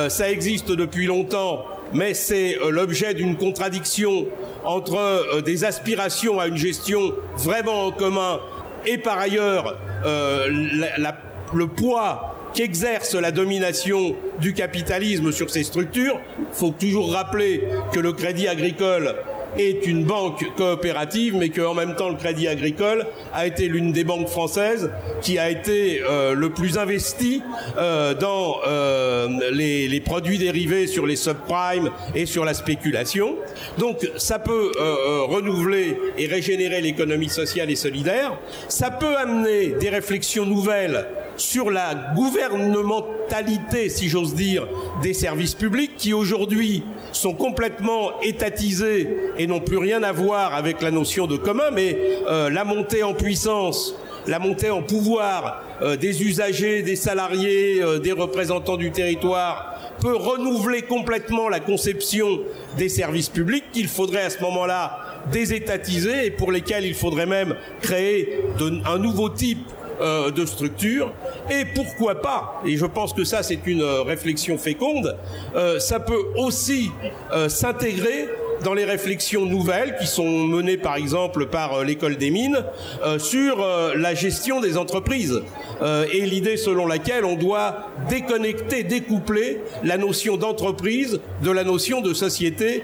ça 0.08 0.30
existe 0.30 0.70
depuis 0.70 1.06
longtemps 1.06 1.66
mais 1.92 2.14
c'est 2.14 2.58
l'objet 2.68 3.14
d'une 3.14 3.36
contradiction 3.36 4.26
entre 4.64 5.40
des 5.42 5.64
aspirations 5.64 6.40
à 6.40 6.48
une 6.48 6.56
gestion 6.56 7.12
vraiment 7.36 7.86
en 7.86 7.92
commun 7.92 8.40
et 8.86 8.98
par 8.98 9.18
ailleurs 9.18 9.76
euh, 10.04 10.48
le 11.54 11.66
poids 11.66 12.36
qu'exerce 12.54 13.14
la 13.14 13.32
domination 13.32 14.16
du 14.40 14.54
capitalisme 14.54 15.30
sur 15.30 15.50
ces 15.50 15.62
structures. 15.62 16.20
Il 16.38 16.46
faut 16.52 16.70
toujours 16.70 17.12
rappeler 17.12 17.64
que 17.92 18.00
le 18.00 18.12
crédit 18.12 18.48
agricole 18.48 19.14
est 19.58 19.86
une 19.86 20.04
banque 20.04 20.44
coopérative, 20.56 21.36
mais 21.36 21.48
qu'en 21.48 21.74
même 21.74 21.94
temps, 21.94 22.08
le 22.08 22.16
Crédit 22.16 22.48
Agricole 22.48 23.06
a 23.32 23.46
été 23.46 23.68
l'une 23.68 23.92
des 23.92 24.04
banques 24.04 24.28
françaises 24.28 24.90
qui 25.22 25.38
a 25.38 25.50
été 25.50 26.02
euh, 26.02 26.34
le 26.34 26.50
plus 26.50 26.78
investi 26.78 27.42
euh, 27.78 28.14
dans 28.14 28.56
euh, 28.66 29.28
les, 29.52 29.88
les, 29.88 30.00
produits 30.00 30.38
dérivés 30.38 30.86
sur 30.86 31.06
les 31.06 31.16
subprimes 31.16 31.90
et 32.14 32.26
sur 32.26 32.44
la 32.44 32.54
spéculation. 32.54 33.36
Donc, 33.78 34.08
ça 34.16 34.38
peut 34.38 34.72
renouveler 35.28 35.98
et 36.18 36.26
régénérer 36.26 36.80
l'économie 36.80 37.28
sociale 37.28 37.70
et 37.70 37.76
solidaire. 37.76 38.38
Ça 38.68 38.90
peut 38.90 39.16
amener 39.16 39.68
des 39.80 39.88
réflexions 39.88 40.46
nouvelles 40.46 41.06
sur 41.36 41.70
la 41.70 41.94
gouvernementalité, 42.14 43.88
si 43.88 44.08
j'ose 44.08 44.34
dire, 44.34 44.66
des 45.02 45.14
services 45.14 45.54
publics 45.54 45.96
qui 45.96 46.12
aujourd'hui 46.12 46.82
sont 47.12 47.34
complètement 47.34 48.20
étatisés 48.22 49.16
et 49.38 49.46
n'ont 49.46 49.60
plus 49.60 49.78
rien 49.78 50.02
à 50.02 50.12
voir 50.12 50.54
avec 50.54 50.82
la 50.82 50.90
notion 50.90 51.26
de 51.26 51.36
commun, 51.36 51.70
mais 51.72 51.96
euh, 52.28 52.50
la 52.50 52.64
montée 52.64 53.02
en 53.02 53.14
puissance 53.14 53.94
la 54.26 54.38
montée 54.38 54.70
en 54.70 54.82
pouvoir 54.82 55.62
euh, 55.82 55.96
des 55.96 56.22
usagers, 56.22 56.82
des 56.82 56.96
salariés, 56.96 57.82
euh, 57.82 57.98
des 57.98 58.12
représentants 58.12 58.76
du 58.76 58.90
territoire 58.90 59.74
peut 60.00 60.16
renouveler 60.16 60.82
complètement 60.82 61.48
la 61.48 61.60
conception 61.60 62.40
des 62.76 62.88
services 62.88 63.28
publics 63.28 63.64
qu'il 63.72 63.88
faudrait 63.88 64.24
à 64.24 64.30
ce 64.30 64.40
moment-là 64.42 64.98
désétatiser 65.32 66.26
et 66.26 66.30
pour 66.30 66.52
lesquels 66.52 66.84
il 66.84 66.94
faudrait 66.94 67.26
même 67.26 67.56
créer 67.80 68.40
un 68.84 68.98
nouveau 68.98 69.28
type 69.28 69.66
euh, 70.00 70.30
de 70.30 70.44
structure. 70.44 71.12
Et 71.50 71.64
pourquoi 71.64 72.20
pas, 72.20 72.60
et 72.66 72.76
je 72.76 72.84
pense 72.84 73.14
que 73.14 73.24
ça 73.24 73.42
c'est 73.42 73.66
une 73.66 73.82
euh, 73.82 74.02
réflexion 74.02 74.58
féconde, 74.58 75.16
euh, 75.54 75.78
ça 75.78 76.00
peut 76.00 76.22
aussi 76.36 76.90
s'intégrer 77.48 78.28
dans 78.62 78.74
les 78.74 78.84
réflexions 78.84 79.46
nouvelles 79.46 79.96
qui 80.00 80.06
sont 80.06 80.44
menées 80.46 80.76
par 80.76 80.96
exemple 80.96 81.46
par 81.46 81.82
l'école 81.84 82.16
des 82.16 82.30
mines 82.30 82.64
sur 83.18 83.58
la 83.94 84.14
gestion 84.14 84.60
des 84.60 84.78
entreprises 84.78 85.42
et 86.12 86.20
l'idée 86.22 86.56
selon 86.56 86.86
laquelle 86.86 87.24
on 87.24 87.34
doit 87.34 87.90
déconnecter, 88.08 88.82
découpler 88.82 89.60
la 89.82 89.98
notion 89.98 90.36
d'entreprise 90.36 91.20
de 91.42 91.50
la 91.50 91.64
notion 91.64 92.00
de 92.00 92.14
société 92.14 92.82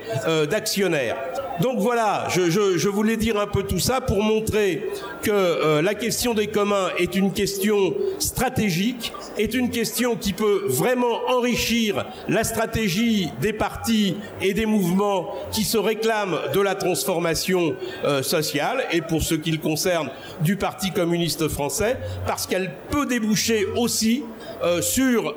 d'actionnaire. 0.51 1.17
Donc 1.63 1.79
voilà, 1.79 2.27
je, 2.29 2.89
voulais 2.89 3.17
dire 3.17 3.39
un 3.39 3.47
peu 3.47 3.63
tout 3.63 3.79
ça 3.79 4.01
pour 4.01 4.21
montrer 4.21 4.91
que 5.23 5.31
euh, 5.31 5.81
la 5.81 5.95
question 5.95 6.35
des 6.35 6.49
communs 6.49 6.89
est 6.99 7.15
une 7.15 7.33
question 7.33 7.95
stratégique, 8.19 9.13
est 9.39 9.55
une 9.55 9.71
question 9.71 10.17
qui 10.17 10.33
peut 10.33 10.65
vraiment 10.67 11.21
enrichir 11.29 12.05
la 12.29 12.43
stratégie 12.43 13.31
des 13.41 13.53
partis 13.53 14.17
et 14.41 14.55
des 14.55 14.67
mouvements 14.67 15.35
qui 15.53 15.63
se 15.63 15.79
réclament 15.79 16.37
de 16.53 16.61
la 16.61 16.75
transformation 16.75 17.77
euh, 18.05 18.25
sociale 18.25 18.83
et 18.91 19.01
pour 19.01 19.23
ce 19.23 19.37
qui 19.37 19.53
le 19.53 19.59
concerne 19.59 20.11
du 20.41 20.57
Parti 20.57 20.91
communiste 20.91 21.47
français, 21.47 21.97
parce 22.27 22.49
qu'elle 22.49 22.73
peut 22.91 23.07
déboucher 23.07 23.69
aussi 23.77 24.25
euh, 24.65 24.83
sur 24.83 25.37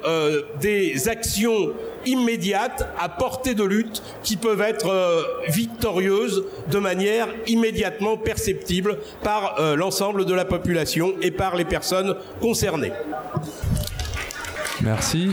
des 0.59 1.07
actions 1.07 1.71
immédiates 2.05 2.87
à 2.99 3.09
portée 3.09 3.55
de 3.55 3.63
lutte 3.63 4.01
qui 4.23 4.37
peuvent 4.37 4.61
être 4.61 4.89
euh, 4.89 5.23
victorieuses 5.49 6.45
de 6.69 6.79
manière 6.79 7.27
immédiatement 7.47 8.17
perceptible 8.17 8.97
par 9.23 9.59
euh, 9.59 9.75
l'ensemble 9.75 10.25
de 10.25 10.33
la 10.33 10.45
population 10.45 11.13
et 11.21 11.31
par 11.31 11.55
les 11.55 11.65
personnes 11.65 12.15
concernées. 12.41 12.91
Merci. 14.81 15.31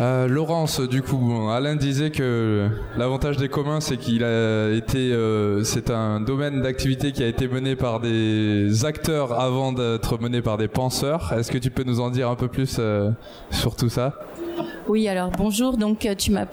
Euh, 0.00 0.26
Laurence, 0.26 0.80
du 0.80 1.02
coup, 1.02 1.48
Alain 1.50 1.76
disait 1.76 2.10
que 2.10 2.68
l'avantage 2.96 3.36
des 3.36 3.48
communs, 3.48 3.80
c'est 3.80 3.98
qu'il 3.98 4.24
a 4.24 4.70
été, 4.70 5.14
c'est 5.64 5.90
un 5.90 6.20
domaine 6.20 6.62
d'activité 6.62 7.12
qui 7.12 7.22
a 7.22 7.26
été 7.26 7.46
mené 7.46 7.76
par 7.76 8.00
des 8.00 8.84
acteurs 8.84 9.38
avant 9.38 9.72
d'être 9.72 10.18
mené 10.18 10.40
par 10.40 10.56
des 10.56 10.68
penseurs. 10.68 11.32
Est-ce 11.38 11.52
que 11.52 11.58
tu 11.58 11.70
peux 11.70 11.84
nous 11.84 12.00
en 12.00 12.10
dire 12.10 12.30
un 12.30 12.36
peu 12.36 12.48
plus 12.48 12.80
sur 13.50 13.76
tout 13.76 13.90
ça? 13.90 14.14
Oui, 14.88 15.08
alors 15.08 15.30
bonjour. 15.30 15.76
Donc 15.76 16.06
tu 16.18 16.30
m'as, 16.30 16.46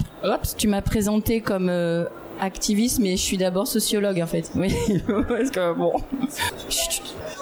tu 0.57 0.67
m'as 0.67 0.81
présenté 0.81 1.41
comme 1.41 1.69
euh, 1.69 2.05
activiste, 2.39 2.99
mais 2.99 3.12
je 3.12 3.21
suis 3.21 3.38
d'abord 3.38 3.67
sociologue 3.67 4.21
en 4.21 4.27
fait. 4.27 4.51
Oui, 4.55 4.73
parce 5.27 5.51
que 5.51 5.73
bon. 5.73 5.93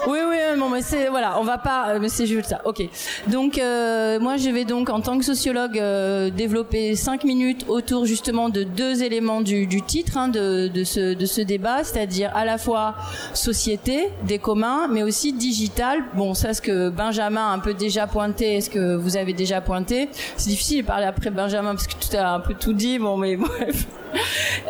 Oui, 0.06 0.18
oui, 0.28 0.36
bon, 0.58 0.68
mais 0.68 0.82
c'est 0.82 1.08
voilà, 1.08 1.38
on 1.40 1.44
va 1.44 1.58
pas, 1.58 1.88
euh, 1.88 1.98
mais 2.00 2.08
c'est 2.08 2.26
juste 2.26 2.50
ça. 2.50 2.60
Ok. 2.64 2.82
Donc 3.26 3.58
euh, 3.58 4.20
moi, 4.20 4.36
je 4.36 4.48
vais 4.50 4.64
donc 4.64 4.90
en 4.90 5.00
tant 5.00 5.18
que 5.18 5.24
sociologue 5.24 5.78
euh, 5.78 6.30
développer 6.30 6.94
cinq 6.94 7.24
minutes 7.24 7.64
autour 7.68 8.06
justement 8.06 8.48
de 8.48 8.62
deux 8.62 9.02
éléments 9.02 9.40
du, 9.40 9.66
du 9.66 9.82
titre 9.82 10.16
hein, 10.16 10.28
de, 10.28 10.68
de, 10.68 10.84
ce 10.84 11.14
de 11.14 11.26
ce 11.26 11.40
débat, 11.40 11.84
c'est-à-dire 11.84 12.30
à 12.34 12.44
la 12.44 12.58
fois 12.58 12.94
société 13.34 14.08
des 14.22 14.38
communs, 14.38 14.88
mais 14.88 15.02
aussi 15.02 15.32
digital. 15.32 15.98
Bon, 16.14 16.34
ça, 16.34 16.54
ce 16.54 16.62
que 16.62 16.90
Benjamin 16.90 17.50
a 17.50 17.52
un 17.52 17.58
peu 17.58 17.74
déjà 17.74 18.06
pointé, 18.06 18.56
est-ce 18.56 18.70
que 18.70 18.94
vous 18.94 19.16
avez 19.16 19.32
déjà 19.32 19.60
pointé 19.60 20.08
C'est 20.36 20.50
difficile 20.50 20.82
de 20.82 20.86
parler 20.86 21.06
après 21.06 21.30
Benjamin 21.30 21.74
parce 21.74 21.86
que 21.86 21.94
tout 21.94 22.16
a 22.16 22.34
un 22.34 22.40
peu 22.40 22.54
tout 22.54 22.72
dit. 22.72 22.98
Bon, 22.98 23.16
mais 23.16 23.36
bref. 23.36 23.86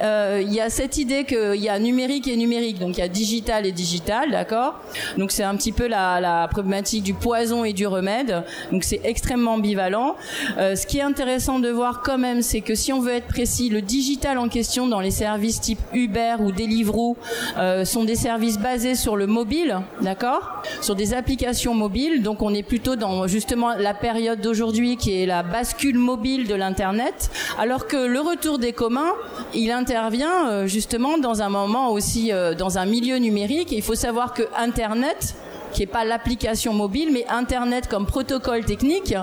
Euh, 0.03 0.43
il 0.43 0.53
y 0.53 0.61
a 0.61 0.71
cette 0.71 0.97
idée 0.99 1.25
qu'il 1.25 1.57
y 1.57 1.69
a 1.69 1.79
numérique 1.79 2.29
et 2.29 2.37
numérique, 2.37 2.79
donc 2.79 2.97
il 2.97 3.01
y 3.01 3.05
a 3.05 3.09
digital 3.09 3.67
et 3.67 3.73
digital, 3.73 4.31
d'accord? 4.31 4.81
Donc 5.19 5.33
c'est 5.33 5.43
un 5.43 5.57
petit 5.57 5.73
peu 5.73 5.89
la, 5.89 6.49
problématique 6.51 7.03
du 7.03 7.13
poison 7.13 7.65
et 7.65 7.73
du 7.73 7.87
remède, 7.87 8.45
donc 8.71 8.85
c'est 8.85 9.01
extrêmement 9.03 9.55
ambivalent. 9.55 10.15
Euh, 10.59 10.77
ce 10.77 10.87
qui 10.87 10.99
est 10.99 11.03
intéressant 11.03 11.59
de 11.59 11.69
voir 11.69 12.03
quand 12.03 12.19
même, 12.19 12.41
c'est 12.41 12.61
que 12.61 12.77
si 12.77 12.93
on 12.93 13.01
veut 13.01 13.13
être 13.13 13.27
précis, 13.27 13.69
le 13.69 13.83
digital 13.83 14.39
en 14.39 14.49
question 14.49 14.87
dans 14.87 15.01
les 15.01 15.11
services 15.11 15.61
type 15.61 15.81
Uber 15.93 16.37
ou 16.39 16.53
Deliveroo 16.53 17.17
euh, 17.59 17.85
sont 17.85 18.05
des 18.05 18.15
services 18.15 18.59
basés 18.59 18.95
sur 18.95 19.17
le 19.17 19.27
mobile, 19.27 19.81
d'accord? 20.01 20.63
Sur 20.81 20.95
des 20.95 21.15
applications 21.15 21.75
mobiles, 21.75 22.23
donc 22.23 22.41
on 22.41 22.55
est 22.55 22.63
plutôt 22.63 22.95
dans 22.95 23.27
justement 23.27 23.75
la 23.75 23.95
période 23.95 24.41
d'aujourd'hui 24.41 24.97
qui 24.97 25.21
est 25.21 25.27
la 25.27 25.43
bascule 25.43 25.99
mobile 25.99 26.47
de 26.47 26.55
l'Internet, 26.55 27.31
alors 27.59 27.89
que 27.89 27.97
le 27.97 28.21
retour 28.21 28.59
des 28.59 28.73
communs, 28.73 29.13
il 29.53 29.73
intervient 29.73 30.49
euh, 30.49 30.67
justement 30.69 31.19
dans 31.19 31.43
un 31.43 31.49
moment 31.49 31.91
aussi 31.91 32.31
dans 32.57 32.79
un 32.79 32.87
milieu 32.87 33.17
numérique. 33.17 33.73
Et 33.73 33.77
il 33.77 33.83
faut 33.83 33.95
savoir 33.95 34.33
que 34.33 34.43
Internet 34.57 35.08
it? 35.09 35.48
Qui 35.73 35.83
est 35.83 35.87
pas 35.87 36.05
l'application 36.05 36.73
mobile, 36.73 37.11
mais 37.13 37.25
Internet 37.29 37.89
comme 37.89 38.07
protocole 38.07 38.65
technique, 38.65 39.15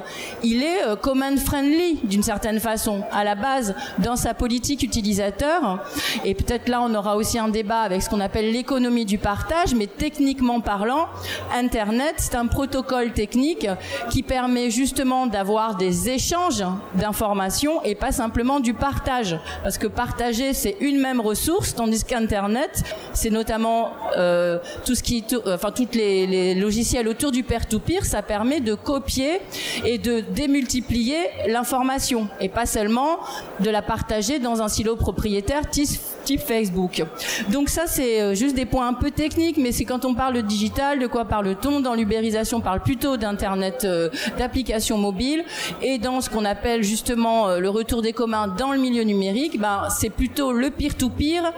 il 0.44 0.64
est 0.64 0.84
euh, 0.86 0.96
command 0.96 1.38
friendly 1.38 2.00
d'une 2.04 2.24
certaine 2.24 2.60
façon 2.60 3.04
à 3.12 3.24
la 3.24 3.36
base 3.36 3.76
dans 4.00 4.16
sa 4.16 4.34
politique 4.34 4.84
utilisateur. 4.84 5.84
Et 6.24 6.34
peut-être 6.34 6.70
là, 6.70 6.82
on 6.82 6.94
aura 6.94 7.16
aussi 7.16 7.40
un 7.40 7.50
débat 7.50 7.82
avec 7.82 8.02
ce 8.02 8.10
qu'on 8.10 8.20
appelle 8.20 8.52
l'économie 8.52 9.06
du 9.06 9.18
partage, 9.18 9.74
mais 9.76 9.88
techniquement 9.88 10.62
parlant, 10.62 11.08
Internet, 11.54 12.16
c'est 12.18 12.36
un 12.36 12.48
protocole 12.48 13.14
technique 13.14 13.68
qui 14.10 14.24
permet 14.24 14.70
justement 14.70 15.28
d'avoir 15.28 15.76
des 15.76 16.10
échanges 16.10 16.64
d'informations 16.96 17.84
et 17.84 17.96
pas 17.96 18.12
simplement 18.12 18.60
du 18.60 18.74
partage. 18.74 19.38
Parce 19.64 19.78
que 19.78 19.88
partager, 19.88 20.54
c'est 20.54 20.78
une 20.80 21.00
même 21.00 21.20
ressource, 21.20 21.76
tandis 21.76 22.04
qu'Internet, 22.04 22.84
c'est 23.14 23.30
notamment 23.30 23.92
euh, 24.18 24.60
tout 24.86 24.96
ce 24.96 25.04
qui, 25.04 25.24
enfin, 25.48 25.72
toutes 25.72 25.96
les 25.96 26.26
logiciels 26.56 27.08
autour 27.08 27.32
du 27.32 27.44
peer-to-peer, 27.44 28.06
ça 28.06 28.22
permet 28.22 28.60
de 28.60 28.74
copier 28.74 29.40
et 29.84 29.98
de 29.98 30.20
démultiplier 30.20 31.18
l'information 31.48 32.28
et 32.40 32.50
pas 32.50 32.66
seulement 32.66 33.20
de 33.60 33.70
la 33.70 33.82
partager 33.82 34.40
dans 34.40 34.62
un 34.62 34.68
silo 34.68 34.96
propriétaire 34.96 35.70
type 35.70 36.40
Facebook. 36.40 37.04
Donc 37.50 37.70
ça, 37.70 37.84
c'est 37.88 38.22
euh, 38.22 38.34
juste 38.34 38.56
des 38.56 38.66
points 38.66 38.88
un 38.88 38.94
peu 38.94 39.12
techniques, 39.12 39.58
mais 39.58 39.72
c'est 39.72 39.86
quand 39.86 40.06
on 40.06 40.14
parle 40.14 40.34
de 40.34 40.42
digital, 40.42 41.00
de 41.00 41.08
quoi 41.08 41.26
parle-t-on 41.26 41.80
Dans 41.80 41.94
l'ubérisation, 41.94 42.58
on 42.58 42.62
parle 42.62 42.82
plutôt 42.82 43.18
d'Internet, 43.18 43.84
euh, 43.86 44.10
d'applications 44.38 44.98
mobiles, 44.98 45.44
et 45.82 45.98
dans 45.98 46.22
ce 46.22 46.30
qu'on 46.30 46.46
appelle 46.46 46.84
justement 46.84 47.48
euh, 47.48 47.60
le 47.60 47.70
retour 47.70 48.02
des 48.02 48.14
communs 48.14 48.48
dans 48.48 48.72
le 48.72 48.80
milieu 48.80 49.04
numérique, 49.04 49.60
ben, 49.60 49.88
c'est 49.90 50.10
plutôt 50.10 50.52
le 50.52 50.70
peer-to-peer 50.70 51.54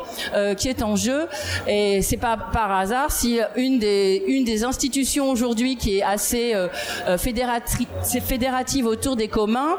qui 0.58 0.68
est 0.68 0.82
en 0.82 0.96
jeu, 0.96 1.28
et 1.68 2.02
c'est 2.02 2.18
pas 2.18 2.38
par 2.38 2.72
hasard 2.72 3.12
si 3.12 3.40
une 3.56 3.80
des 3.80 4.63
institutions 4.68 5.30
aujourd'hui 5.30 5.76
qui 5.78 5.98
est 5.98 6.04
assez 6.04 6.54
fédérative 7.18 8.86
autour 8.86 9.16
des 9.16 9.28
communs 9.28 9.78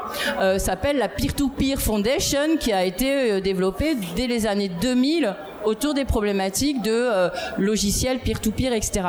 s'appelle 0.57 0.97
la 0.97 1.07
Peer-to-Peer 1.07 1.79
Foundation, 1.79 2.57
qui 2.59 2.73
a 2.73 2.83
été 2.83 3.39
développée 3.41 3.95
dès 4.15 4.27
les 4.27 4.45
années 4.47 4.69
2000 4.81 5.35
autour 5.65 5.93
des 5.93 6.05
problématiques 6.05 6.81
de 6.81 6.91
euh, 6.91 7.29
logiciels 7.57 8.19
peer-to-peer, 8.19 8.73
etc. 8.73 9.01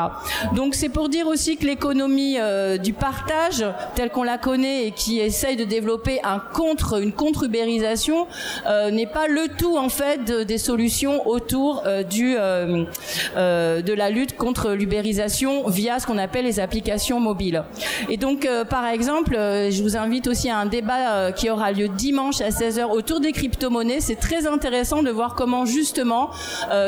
Donc 0.55 0.75
c'est 0.75 0.89
pour 0.89 1.09
dire 1.09 1.27
aussi 1.27 1.57
que 1.57 1.67
l'économie 1.67 2.37
euh, 2.39 2.79
du 2.79 2.93
partage, 2.93 3.65
telle 3.95 4.11
qu'on 4.11 4.23
la 4.23 4.39
connaît 4.39 4.87
et 4.87 4.91
qui 4.93 5.21
essaye 5.21 5.57
de 5.57 5.65
développer 5.65 6.21
un 6.25 6.39
contre, 6.39 7.01
une 7.01 7.13
contre-ubérisation, 7.13 8.27
euh, 8.67 8.91
n'est 8.91 9.07
pas 9.07 9.29
le 9.29 9.49
tout 9.57 9.77
en 9.77 9.89
fait 9.89 10.25
de, 10.25 10.43
des 10.43 10.59
solutions 10.59 11.27
autour 11.27 11.83
du 12.09 12.35
de 12.35 13.93
la 13.93 14.11
lutte 14.11 14.37
contre 14.37 14.71
l'ubérisation 14.73 15.69
via 15.69 15.99
ce 15.99 16.07
qu'on 16.07 16.19
appelle 16.19 16.45
les 16.45 16.61
applications 16.61 17.21
mobiles. 17.21 17.65
Et 18.09 18.17
donc 18.17 18.49
par 18.69 18.87
exemple, 18.87 19.35
je 19.35 19.83
vous 19.83 19.97
invite 19.97 20.27
aussi 20.27 20.49
à 20.49 20.59
un 20.59 20.67
débat 20.67 21.33
qui 21.33 21.51
aura 21.51 21.73
lieu 21.73 21.89
dimanche 21.89 22.41
à 22.41 22.51
16h 22.51 22.85
autour 22.91 23.21
des 23.21 23.33
crypto-monnaies. 23.33 24.01
C'est 24.01 24.17
très 24.17 24.47
intéressant 24.47 25.03
de 25.03 25.11
voir 25.11 25.35
comment 25.35 25.65
justement 25.65 26.11
euh, 26.11 26.27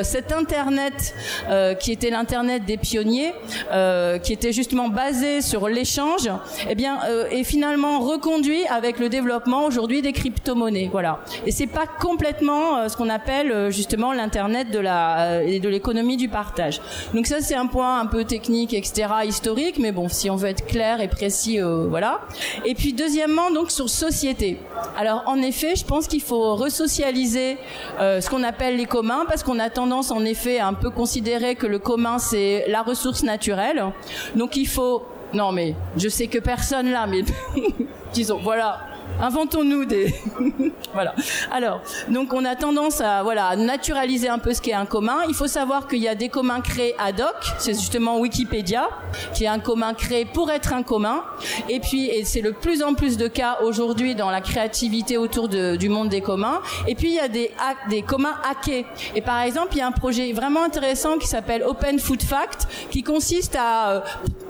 cet 0.03 0.33
Internet 0.33 1.15
euh, 1.49 1.75
qui 1.75 1.93
était 1.93 2.11
l'Internet 2.11 2.65
des 2.65 2.77
pionniers, 2.77 3.33
euh, 3.73 4.19
qui 4.19 4.33
était 4.33 4.53
justement 4.53 4.89
basé 4.89 5.41
sur 5.41 5.69
l'échange, 5.69 6.29
eh 6.69 6.75
bien, 6.75 6.99
est 7.31 7.45
finalement 7.45 8.01
reconduit 8.01 8.65
avec 8.67 8.99
le 8.99 9.09
développement 9.09 9.65
aujourd'hui 9.65 10.03
des 10.03 10.13
crypto-monnaies. 10.13 10.89
Voilà. 10.93 11.21
Et 11.47 11.53
c'est 11.53 11.67
pas 11.67 11.87
complètement 11.87 12.89
ce 12.89 12.97
qu'on 12.97 13.09
appelle 13.09 13.71
justement 13.71 14.13
l'Internet 14.13 14.71
de 14.71 14.79
la 14.79 15.41
de 15.43 15.69
l'économie 15.69 16.17
du 16.17 16.29
partage. 16.29 16.81
Donc 17.15 17.27
ça, 17.27 17.41
c'est 17.41 17.55
un 17.55 17.67
point 17.67 18.01
un 18.01 18.07
peu 18.07 18.25
technique, 18.25 18.75
etc., 18.75 19.09
historique, 19.27 19.79
mais 19.79 19.93
bon, 19.93 20.09
si 20.09 20.31
on 20.31 20.37
veut 20.37 20.49
être 20.49 20.67
clair 20.67 21.01
et 21.01 21.09
précis, 21.09 21.59
voilà. 21.61 22.21
Et 22.65 22.75
puis 22.75 22.93
deuxièmement, 22.93 23.51
donc 23.51 23.71
sur 23.71 23.89
société. 23.89 24.59
Alors 24.97 25.23
en 25.27 25.39
effet, 25.39 25.77
je 25.77 25.85
pense 25.85 26.07
qu'il 26.07 26.23
faut 26.23 26.57
resocialiser 26.57 27.59
ce 27.99 28.29
qu'on 28.29 28.43
appelle 28.43 28.77
les 28.77 28.87
communs 28.87 29.25
parce 29.27 29.42
qu'on 29.43 29.59
a 29.59 29.71
tendance 29.71 30.11
en 30.11 30.25
effet 30.25 30.59
à 30.59 30.69
un 30.69 30.75
peu 30.75 30.91
considérer 30.91 31.55
que 31.55 31.67
le 31.67 31.79
commun 31.79 32.19
c'est 32.19 32.65
la 32.69 32.83
ressource 32.83 33.23
naturelle. 33.23 33.85
Donc 34.37 34.57
il 34.57 34.67
faut 34.67 35.05
non 35.35 35.53
mais 35.53 35.75
je 35.97 36.09
sais 36.09 36.27
que 36.27 36.39
personne 36.39 36.91
là 36.91 37.07
mais 37.07 37.23
disons 38.13 38.39
voilà 38.43 38.81
Inventons-nous 39.21 39.85
des. 39.85 40.15
voilà. 40.93 41.15
Alors, 41.51 41.81
donc 42.09 42.33
on 42.33 42.45
a 42.45 42.57
tendance 42.57 43.01
à 43.01 43.23
voilà 43.23 43.57
naturaliser 43.57 44.29
un 44.29 44.39
peu 44.39 44.53
ce 44.55 44.61
qu'est 44.61 44.73
un 44.73 44.87
commun. 44.87 45.19
Il 45.29 45.35
faut 45.35 45.47
savoir 45.47 45.89
qu'il 45.89 46.01
y 46.01 46.09
a 46.09 46.15
des 46.15 46.29
communs 46.29 46.61
créés 46.61 46.95
ad 46.99 47.21
hoc. 47.21 47.37
C'est 47.59 47.75
justement 47.75 48.19
Wikipédia 48.19 48.89
qui 49.35 49.45
est 49.45 49.49
un 49.49 49.59
commun 49.59 49.95
créé 49.95 50.25
pour 50.25 50.51
être 50.51 50.73
un 50.73 50.83
commun. 50.83 51.25
Et 51.69 51.81
puis, 51.81 52.07
et 52.09 52.25
c'est 52.25 52.41
le 52.41 52.53
plus 52.53 52.83
en 52.83 52.95
plus 52.95 53.17
de 53.17 53.29
cas 53.29 53.59
aujourd'hui 53.63 54.15
dans 54.15 54.31
la 54.31 54.41
créativité 54.41 55.17
autour 55.17 55.49
du 55.49 55.89
monde 55.89 56.09
des 56.09 56.21
communs. 56.21 56.61
Et 56.87 56.95
puis 56.95 57.09
il 57.09 57.15
y 57.15 57.21
a 57.21 57.29
des 57.29 57.51
des 57.89 58.03
communs 58.03 58.37
hackés. 58.49 58.87
Et 59.15 59.21
par 59.21 59.41
exemple, 59.43 59.69
il 59.73 59.79
y 59.79 59.83
a 59.83 59.87
un 59.87 59.93
projet 59.93 60.33
vraiment 60.33 60.63
intéressant 60.63 61.19
qui 61.19 61.27
s'appelle 61.27 61.63
Open 61.63 61.99
Food 61.99 62.23
Fact, 62.23 62.67
qui 62.91 63.03
consiste 63.03 63.57
à 63.59 63.91
euh, 63.91 64.01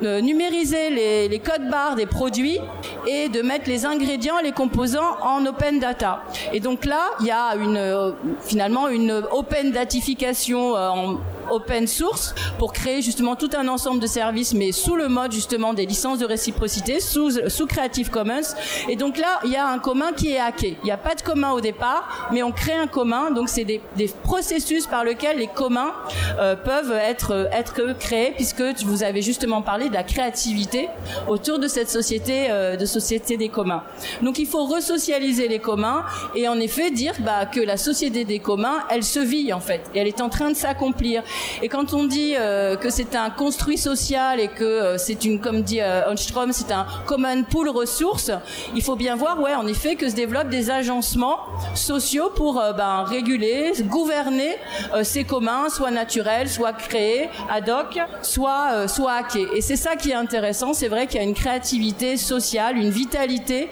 euh, 0.02 0.20
numériser 0.20 0.90
les, 0.90 1.28
les 1.28 1.38
codes 1.38 1.68
barres 1.70 1.94
des 1.94 2.06
produits 2.06 2.58
et 3.06 3.28
de 3.28 3.42
mettre 3.42 3.68
les 3.68 3.86
ingrédients, 3.86 4.38
les 4.42 4.52
composants 4.52 5.16
en 5.22 5.44
open 5.46 5.78
data. 5.78 6.22
Et 6.52 6.60
donc 6.60 6.84
là, 6.84 7.10
il 7.20 7.26
y 7.26 7.30
a 7.30 7.54
une, 7.56 7.76
euh, 7.76 8.12
finalement 8.40 8.88
une 8.88 9.22
open 9.30 9.72
datification 9.72 10.76
euh, 10.76 10.88
en 10.88 11.18
open 11.50 11.86
source 11.86 12.34
pour 12.58 12.72
créer 12.72 13.02
justement 13.02 13.36
tout 13.36 13.50
un 13.56 13.68
ensemble 13.68 14.00
de 14.00 14.06
services, 14.06 14.54
mais 14.54 14.72
sous 14.72 14.96
le 14.96 15.08
mode 15.08 15.32
justement 15.32 15.74
des 15.74 15.86
licences 15.86 16.18
de 16.18 16.26
réciprocité, 16.26 17.00
sous, 17.00 17.48
sous 17.48 17.66
Creative 17.66 18.10
Commons. 18.10 18.54
Et 18.88 18.96
donc 18.96 19.18
là, 19.18 19.40
il 19.44 19.50
y 19.50 19.56
a 19.56 19.66
un 19.66 19.78
commun 19.78 20.12
qui 20.12 20.32
est 20.32 20.40
hacké. 20.40 20.76
Il 20.82 20.84
n'y 20.84 20.90
a 20.90 20.96
pas 20.96 21.14
de 21.14 21.22
commun 21.22 21.52
au 21.52 21.60
départ, 21.60 22.28
mais 22.32 22.42
on 22.42 22.52
crée 22.52 22.74
un 22.74 22.86
commun. 22.86 23.30
Donc 23.30 23.48
c'est 23.48 23.64
des, 23.64 23.80
des, 23.96 24.08
processus 24.22 24.86
par 24.86 25.04
lesquels 25.04 25.38
les 25.38 25.46
communs 25.46 25.92
euh, 26.38 26.54
peuvent 26.54 26.92
être, 26.92 27.48
être 27.52 27.96
créés, 27.98 28.32
puisque 28.36 28.62
vous 28.84 29.02
avez 29.02 29.22
justement 29.22 29.62
parlé 29.62 29.88
de 29.88 29.94
la 29.94 30.02
créativité 30.02 30.88
autour 31.28 31.58
de 31.58 31.68
cette 31.68 31.90
société, 31.90 32.46
euh, 32.50 32.76
de 32.76 32.86
société 32.86 33.36
des 33.36 33.48
communs. 33.48 33.82
Donc 34.22 34.38
il 34.38 34.46
faut 34.46 34.64
resocialiser 34.64 35.48
les 35.48 35.58
communs 35.58 36.04
et 36.34 36.48
en 36.48 36.58
effet 36.60 36.90
dire 36.90 37.14
bah, 37.20 37.46
que 37.46 37.60
la 37.60 37.76
société 37.76 38.24
des 38.24 38.38
communs, 38.38 38.84
elle 38.90 39.04
se 39.04 39.20
vit 39.20 39.52
en 39.52 39.60
fait, 39.60 39.82
et 39.94 39.98
elle 39.98 40.08
est 40.08 40.20
en 40.20 40.28
train 40.28 40.50
de 40.50 40.56
s'accomplir. 40.56 41.22
Et 41.62 41.68
quand 41.68 41.92
on 41.94 42.04
dit 42.04 42.34
euh, 42.36 42.76
que 42.76 42.90
c'est 42.90 43.14
un 43.14 43.30
construit 43.30 43.78
social 43.78 44.40
et 44.40 44.48
que 44.48 44.64
euh, 44.64 44.98
c'est 44.98 45.24
une, 45.24 45.40
comme 45.40 45.62
dit 45.62 45.80
euh, 45.80 46.10
Onstrom, 46.10 46.52
c'est 46.52 46.72
un 46.72 46.86
common 47.06 47.44
pool 47.44 47.68
ressources, 47.68 48.30
il 48.74 48.82
faut 48.82 48.96
bien 48.96 49.16
voir, 49.16 49.40
ouais, 49.40 49.54
en 49.54 49.66
effet, 49.66 49.96
que 49.96 50.08
se 50.08 50.14
développent 50.14 50.48
des 50.48 50.70
agencements 50.70 51.38
sociaux 51.74 52.30
pour 52.34 52.54
ben, 52.76 53.04
réguler, 53.04 53.72
gouverner 53.82 54.56
ces 55.02 55.24
communs, 55.24 55.68
soit 55.68 55.90
naturels, 55.90 56.48
soit 56.48 56.72
créés 56.72 57.28
ad 57.50 57.68
hoc, 57.68 57.98
soit 58.22 58.88
soit 58.88 59.12
hackés. 59.12 59.46
Et 59.54 59.60
c'est 59.60 59.76
ça 59.76 59.96
qui 59.96 60.10
est 60.10 60.14
intéressant. 60.14 60.72
C'est 60.72 60.88
vrai 60.88 61.06
qu'il 61.06 61.20
y 61.20 61.24
a 61.24 61.26
une 61.26 61.34
créativité 61.34 62.16
sociale, 62.16 62.76
une 62.76 62.90
vitalité. 62.90 63.68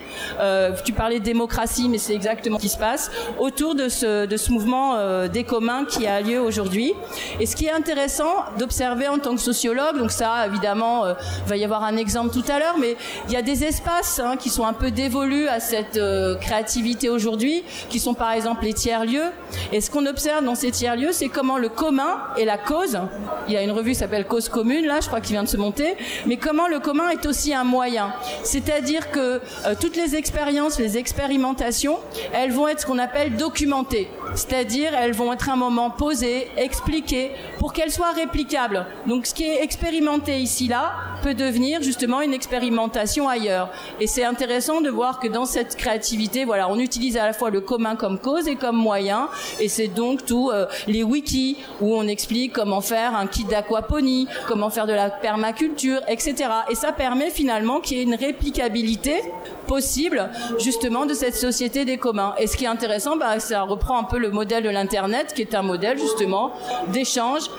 tu 0.85 0.93
parlais 0.93 1.19
de 1.19 1.23
démocratie, 1.23 1.89
mais 1.89 1.97
c'est 1.97 2.13
exactement 2.13 2.57
ce 2.57 2.61
qui 2.61 2.69
se 2.69 2.77
passe 2.77 3.11
autour 3.39 3.75
de 3.75 3.89
ce 3.89 4.51
mouvement 4.51 5.27
des 5.27 5.43
communs 5.43 5.85
qui 5.85 6.07
a 6.07 6.21
lieu 6.21 6.39
aujourd'hui. 6.39 6.93
Ce 7.51 7.55
qui 7.57 7.65
est 7.65 7.71
intéressant 7.71 8.45
d'observer 8.57 9.09
en 9.09 9.19
tant 9.19 9.35
que 9.35 9.41
sociologue, 9.41 9.97
donc 9.97 10.11
ça 10.11 10.47
évidemment, 10.47 11.03
euh, 11.03 11.13
va 11.47 11.57
y 11.57 11.65
avoir 11.65 11.83
un 11.83 11.97
exemple 11.97 12.31
tout 12.31 12.49
à 12.49 12.59
l'heure, 12.59 12.77
mais 12.79 12.95
il 13.27 13.33
y 13.33 13.35
a 13.35 13.41
des 13.41 13.65
espaces 13.65 14.21
hein, 14.23 14.37
qui 14.37 14.49
sont 14.49 14.65
un 14.65 14.71
peu 14.71 14.89
dévolus 14.89 15.49
à 15.49 15.59
cette 15.59 15.97
euh, 15.97 16.35
créativité 16.35 17.09
aujourd'hui, 17.09 17.63
qui 17.89 17.99
sont 17.99 18.13
par 18.13 18.31
exemple 18.31 18.63
les 18.63 18.73
tiers-lieux. 18.73 19.31
Et 19.73 19.81
ce 19.81 19.91
qu'on 19.91 20.05
observe 20.05 20.45
dans 20.45 20.55
ces 20.55 20.71
tiers-lieux, 20.71 21.11
c'est 21.11 21.27
comment 21.27 21.57
le 21.57 21.67
commun 21.67 22.21
et 22.37 22.45
la 22.45 22.57
cause, 22.57 22.97
il 23.47 23.53
y 23.53 23.57
a 23.57 23.63
une 23.63 23.71
revue 23.71 23.91
qui 23.91 23.97
s'appelle 23.97 24.25
Cause 24.25 24.47
commune, 24.47 24.85
là 24.85 25.01
je 25.01 25.07
crois 25.07 25.19
qu'il 25.19 25.33
vient 25.33 25.43
de 25.43 25.49
se 25.49 25.57
monter, 25.57 25.95
mais 26.25 26.37
comment 26.37 26.69
le 26.69 26.79
commun 26.79 27.09
est 27.09 27.25
aussi 27.25 27.53
un 27.53 27.65
moyen. 27.65 28.13
C'est-à-dire 28.43 29.11
que 29.11 29.41
euh, 29.65 29.75
toutes 29.77 29.97
les 29.97 30.15
expériences, 30.15 30.79
les 30.79 30.97
expérimentations, 30.97 31.99
elles 32.31 32.53
vont 32.53 32.69
être 32.69 32.79
ce 32.79 32.85
qu'on 32.85 32.99
appelle 32.99 33.35
documentées. 33.35 34.09
C'est-à-dire 34.35 34.93
elles 34.95 35.13
vont 35.13 35.33
être 35.33 35.49
un 35.49 35.57
moment 35.57 35.89
posé, 35.89 36.47
expliqué, 36.55 37.31
pour 37.59 37.73
qu'elle 37.73 37.91
soit 37.91 38.11
réplicable. 38.11 38.85
Donc 39.07 39.25
ce 39.25 39.33
qui 39.33 39.43
est 39.43 39.63
expérimenté 39.63 40.39
ici 40.39 40.67
là 40.67 40.93
peut 41.21 41.33
devenir 41.33 41.81
justement 41.81 42.21
une 42.21 42.33
expérimentation 42.33 43.29
ailleurs. 43.29 43.69
Et 43.99 44.07
c'est 44.07 44.23
intéressant 44.23 44.81
de 44.81 44.89
voir 44.89 45.19
que 45.19 45.27
dans 45.27 45.45
cette 45.45 45.75
créativité, 45.75 46.45
voilà, 46.45 46.69
on 46.69 46.79
utilise 46.79 47.17
à 47.17 47.25
la 47.25 47.33
fois 47.33 47.49
le 47.49 47.61
commun 47.61 47.95
comme 47.95 48.19
cause 48.19 48.47
et 48.47 48.55
comme 48.55 48.75
moyen. 48.75 49.29
Et 49.59 49.67
c'est 49.67 49.87
donc 49.87 50.25
tout 50.25 50.49
euh, 50.49 50.65
les 50.87 51.03
wikis 51.03 51.57
où 51.79 51.95
on 51.95 52.07
explique 52.07 52.53
comment 52.53 52.81
faire 52.81 53.15
un 53.15 53.27
kit 53.27 53.45
d'aquaponie, 53.45 54.27
comment 54.47 54.69
faire 54.69 54.87
de 54.87 54.93
la 54.93 55.09
permaculture, 55.09 56.01
etc. 56.07 56.49
Et 56.69 56.75
ça 56.75 56.91
permet 56.91 57.29
finalement 57.29 57.79
qu'il 57.79 57.97
y 57.97 57.99
ait 57.99 58.03
une 58.03 58.15
réplicabilité 58.15 59.21
possible 59.67 60.29
justement 60.59 61.05
de 61.05 61.13
cette 61.13 61.35
société 61.35 61.85
des 61.85 61.97
communs. 61.97 62.33
Et 62.37 62.47
ce 62.47 62.57
qui 62.57 62.65
est 62.65 62.67
intéressant, 62.67 63.15
bah, 63.15 63.39
ça 63.39 63.61
reprend 63.61 63.99
un 63.99 64.03
peu 64.03 64.17
le 64.17 64.29
modèle 64.29 64.63
de 64.63 64.69
l'internet, 64.69 65.33
qui 65.33 65.41
est 65.41 65.55
un 65.55 65.61
modèle 65.61 65.97
justement 65.97 66.51
d'échange 66.89 67.30
d'échange 67.39 67.49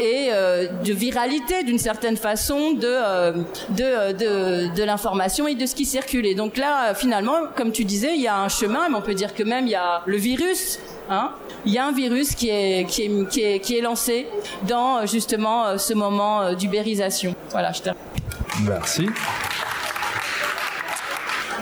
et 0.00 0.30
de 0.30 0.92
viralité 0.92 1.64
d'une 1.64 1.78
certaine 1.78 2.16
façon 2.16 2.72
de, 2.72 3.32
de, 3.70 4.12
de, 4.12 4.74
de 4.74 4.82
l'information 4.84 5.46
et 5.46 5.54
de 5.54 5.66
ce 5.66 5.74
qui 5.74 5.84
circule. 5.84 6.26
Et 6.26 6.34
donc 6.34 6.56
là, 6.56 6.94
finalement, 6.94 7.36
comme 7.56 7.72
tu 7.72 7.84
disais, 7.84 8.14
il 8.14 8.22
y 8.22 8.28
a 8.28 8.38
un 8.38 8.48
chemin, 8.48 8.88
mais 8.88 8.96
on 8.96 9.02
peut 9.02 9.14
dire 9.14 9.34
que 9.34 9.42
même 9.42 9.66
il 9.66 9.72
y 9.72 9.76
a 9.76 10.02
le 10.06 10.16
virus 10.16 10.78
Hein 11.10 11.30
il 11.64 11.72
y 11.72 11.78
a 11.78 11.86
un 11.86 11.92
virus 11.92 12.34
qui 12.34 12.50
est, 12.50 12.84
qui 12.86 13.02
est, 13.02 13.60
qui 13.60 13.76
est, 13.76 13.80
lancé 13.80 14.26
dans 14.68 15.06
justement 15.06 15.78
ce 15.78 15.94
moment 15.94 16.52
d'ubérisation. 16.52 17.34
Voilà, 17.50 17.72
je 17.72 17.80
termine. 17.80 18.02
Merci. 18.64 19.08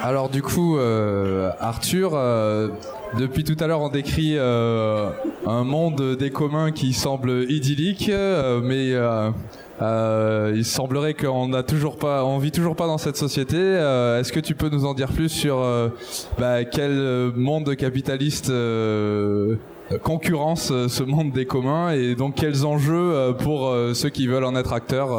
Alors 0.03 0.29
du 0.29 0.43
coup, 0.43 0.79
euh, 0.79 1.51
Arthur, 1.59 2.13
euh, 2.15 2.69
depuis 3.19 3.45
tout 3.45 3.57
à 3.63 3.67
l'heure, 3.67 3.81
on 3.81 3.89
décrit 3.89 4.35
euh, 4.37 5.11
un 5.47 5.65
monde 5.65 6.17
des 6.17 6.31
communs 6.31 6.73
qui 6.73 6.93
semble 6.93 7.51
idyllique, 7.51 8.11
mais 8.63 8.95
il 10.55 10.65
semblerait 10.65 11.15
qu'on 11.15 11.49
n'a 11.49 11.63
toujours 11.63 11.97
pas, 11.97 12.25
on 12.25 12.39
vit 12.39 12.53
toujours 12.53 12.77
pas 12.77 12.87
dans 12.87 12.99
cette 12.99 13.17
société. 13.17 13.57
Est-ce 13.57 14.33
que 14.33 14.41
tu 14.41 14.55
peux 14.55 14.69
nous 14.69 14.85
en 14.85 14.95
dire 14.95 15.13
plus 15.13 15.29
sur 15.29 15.65
bah, 16.39 16.65
quel 16.65 17.33
monde 17.37 17.75
capitaliste 17.77 18.53
concurrence 20.03 20.73
ce 20.89 21.03
monde 21.03 21.33
des 21.33 21.47
communs 21.47 21.93
et 21.93 22.15
donc 22.15 22.35
quels 22.35 22.67
enjeux 22.67 23.35
pour 23.39 23.75
ceux 23.95 24.09
qui 24.09 24.27
veulent 24.27 24.45
en 24.45 24.57
être 24.57 24.73
acteurs 24.73 25.11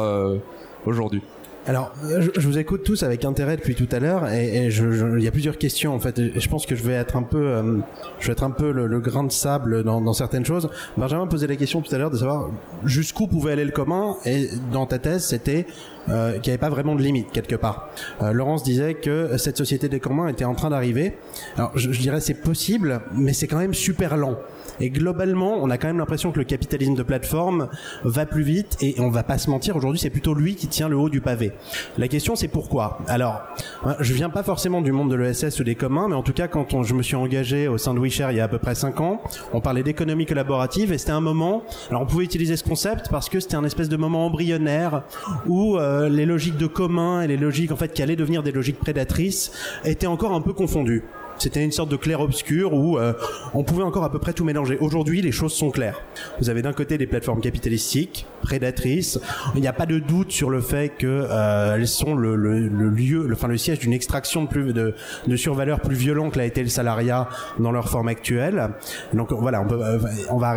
aujourd'hui? 0.84 1.22
Alors, 1.68 1.92
je, 2.02 2.48
vous 2.48 2.56
écoute 2.56 2.82
tous 2.82 3.02
avec 3.02 3.26
intérêt 3.26 3.58
depuis 3.58 3.74
tout 3.74 3.88
à 3.92 3.98
l'heure, 3.98 4.26
et, 4.32 4.68
il 4.68 5.22
y 5.22 5.28
a 5.28 5.30
plusieurs 5.30 5.58
questions 5.58 5.94
en 5.94 5.98
fait. 5.98 6.18
Et 6.18 6.40
je 6.40 6.48
pense 6.48 6.64
que 6.64 6.74
je 6.74 6.82
vais 6.82 6.94
être 6.94 7.14
un 7.14 7.22
peu, 7.22 7.46
euh, 7.46 7.76
je 8.20 8.26
vais 8.26 8.32
être 8.32 8.42
un 8.42 8.50
peu 8.50 8.72
le, 8.72 9.00
grain 9.00 9.22
de 9.22 9.30
sable 9.30 9.84
dans, 9.84 10.12
certaines 10.14 10.46
choses. 10.46 10.70
Benjamin 10.96 11.26
posait 11.26 11.46
la 11.46 11.56
question 11.56 11.82
tout 11.82 11.94
à 11.94 11.98
l'heure 11.98 12.10
de 12.10 12.16
savoir 12.16 12.48
jusqu'où 12.84 13.26
pouvait 13.26 13.52
aller 13.52 13.66
le 13.66 13.70
commun, 13.70 14.16
et 14.24 14.48
dans 14.72 14.86
ta 14.86 14.98
thèse, 14.98 15.26
c'était 15.26 15.66
euh, 16.08 16.38
qu'il 16.38 16.44
n'y 16.44 16.54
avait 16.54 16.58
pas 16.58 16.70
vraiment 16.70 16.94
de 16.94 17.02
limite 17.02 17.32
quelque 17.32 17.56
part. 17.56 17.90
Euh, 18.22 18.32
Laurence 18.32 18.62
disait 18.62 18.94
que 18.94 19.36
cette 19.36 19.58
société 19.58 19.90
des 19.90 20.00
communs 20.00 20.28
était 20.28 20.46
en 20.46 20.54
train 20.54 20.70
d'arriver. 20.70 21.18
Alors, 21.58 21.72
je, 21.74 21.92
je 21.92 22.00
dirais 22.00 22.20
c'est 22.22 22.40
possible, 22.40 23.02
mais 23.12 23.34
c'est 23.34 23.46
quand 23.46 23.58
même 23.58 23.74
super 23.74 24.16
lent. 24.16 24.38
Et 24.80 24.90
globalement, 24.90 25.58
on 25.60 25.70
a 25.70 25.78
quand 25.78 25.88
même 25.88 25.98
l'impression 25.98 26.32
que 26.32 26.38
le 26.38 26.44
capitalisme 26.44 26.94
de 26.94 27.02
plateforme 27.02 27.68
va 28.04 28.26
plus 28.26 28.42
vite 28.42 28.76
et 28.80 28.94
on 28.98 29.10
va 29.10 29.22
pas 29.22 29.38
se 29.38 29.50
mentir, 29.50 29.76
aujourd'hui 29.76 29.98
c'est 29.98 30.10
plutôt 30.10 30.34
lui 30.34 30.54
qui 30.54 30.68
tient 30.68 30.88
le 30.88 30.96
haut 30.96 31.08
du 31.08 31.20
pavé. 31.20 31.52
La 31.96 32.08
question 32.08 32.36
c'est 32.36 32.48
pourquoi? 32.48 32.98
Alors, 33.08 33.42
hein, 33.84 33.96
je 34.00 34.14
viens 34.14 34.30
pas 34.30 34.42
forcément 34.42 34.80
du 34.80 34.92
monde 34.92 35.10
de 35.10 35.16
l'ESS 35.16 35.60
ou 35.60 35.64
des 35.64 35.74
communs, 35.74 36.08
mais 36.08 36.14
en 36.14 36.22
tout 36.22 36.32
cas 36.32 36.48
quand 36.48 36.82
je 36.82 36.94
me 36.94 37.02
suis 37.02 37.16
engagé 37.16 37.68
au 37.68 37.78
sein 37.78 37.94
de 37.94 38.00
WeShare 38.00 38.32
il 38.32 38.38
y 38.38 38.40
a 38.40 38.44
à 38.44 38.48
peu 38.48 38.58
près 38.58 38.74
5 38.74 39.00
ans, 39.00 39.22
on 39.52 39.60
parlait 39.60 39.82
d'économie 39.82 40.26
collaborative 40.26 40.92
et 40.92 40.98
c'était 40.98 41.12
un 41.12 41.20
moment, 41.20 41.62
alors 41.90 42.02
on 42.02 42.06
pouvait 42.06 42.24
utiliser 42.24 42.56
ce 42.56 42.64
concept 42.64 43.08
parce 43.10 43.28
que 43.28 43.40
c'était 43.40 43.56
un 43.56 43.64
espèce 43.64 43.88
de 43.88 43.96
moment 43.96 44.26
embryonnaire 44.26 45.02
où 45.46 45.76
euh, 45.76 46.08
les 46.08 46.26
logiques 46.26 46.56
de 46.56 46.66
commun 46.66 47.22
et 47.22 47.26
les 47.26 47.36
logiques 47.36 47.72
en 47.72 47.76
fait 47.76 47.92
qui 47.92 48.02
allaient 48.02 48.16
devenir 48.16 48.42
des 48.42 48.52
logiques 48.52 48.78
prédatrices 48.78 49.52
étaient 49.84 50.06
encore 50.06 50.32
un 50.32 50.40
peu 50.40 50.52
confondues. 50.52 51.04
C'était 51.38 51.64
une 51.64 51.72
sorte 51.72 51.90
de 51.90 51.96
clair-obscur 51.96 52.74
où 52.74 52.98
euh, 52.98 53.12
on 53.54 53.62
pouvait 53.62 53.84
encore 53.84 54.04
à 54.04 54.10
peu 54.10 54.18
près 54.18 54.32
tout 54.32 54.44
mélanger. 54.44 54.76
Aujourd'hui, 54.80 55.22
les 55.22 55.32
choses 55.32 55.52
sont 55.52 55.70
claires. 55.70 56.00
Vous 56.40 56.50
avez 56.50 56.62
d'un 56.62 56.72
côté 56.72 56.98
des 56.98 57.06
plateformes 57.06 57.40
capitalistiques, 57.40 58.26
prédatrices. 58.42 59.20
Il 59.54 59.60
n'y 59.60 59.68
a 59.68 59.72
pas 59.72 59.86
de 59.86 59.98
doute 59.98 60.32
sur 60.32 60.50
le 60.50 60.60
fait 60.60 60.90
qu'elles 60.98 61.08
euh, 61.08 61.86
sont 61.86 62.14
le, 62.14 62.34
le, 62.34 62.68
le, 62.68 62.88
lieu, 62.88 63.26
le, 63.26 63.34
enfin 63.34 63.48
le 63.48 63.56
siège 63.56 63.78
d'une 63.78 63.92
extraction 63.92 64.44
de, 64.44 64.48
plus, 64.48 64.72
de, 64.72 64.94
de 65.26 65.36
survaleur 65.36 65.80
plus 65.80 65.94
violent 65.94 66.30
que 66.30 66.38
l'a 66.38 66.44
été 66.44 66.62
le 66.62 66.68
salariat 66.68 67.28
dans 67.58 67.72
leur 67.72 67.88
forme 67.88 68.08
actuelle. 68.08 68.70
Donc 69.14 69.32
voilà, 69.32 69.60
on, 69.62 69.66
peut, 69.66 69.80
euh, 69.80 69.98
on 70.30 70.38
va, 70.38 70.56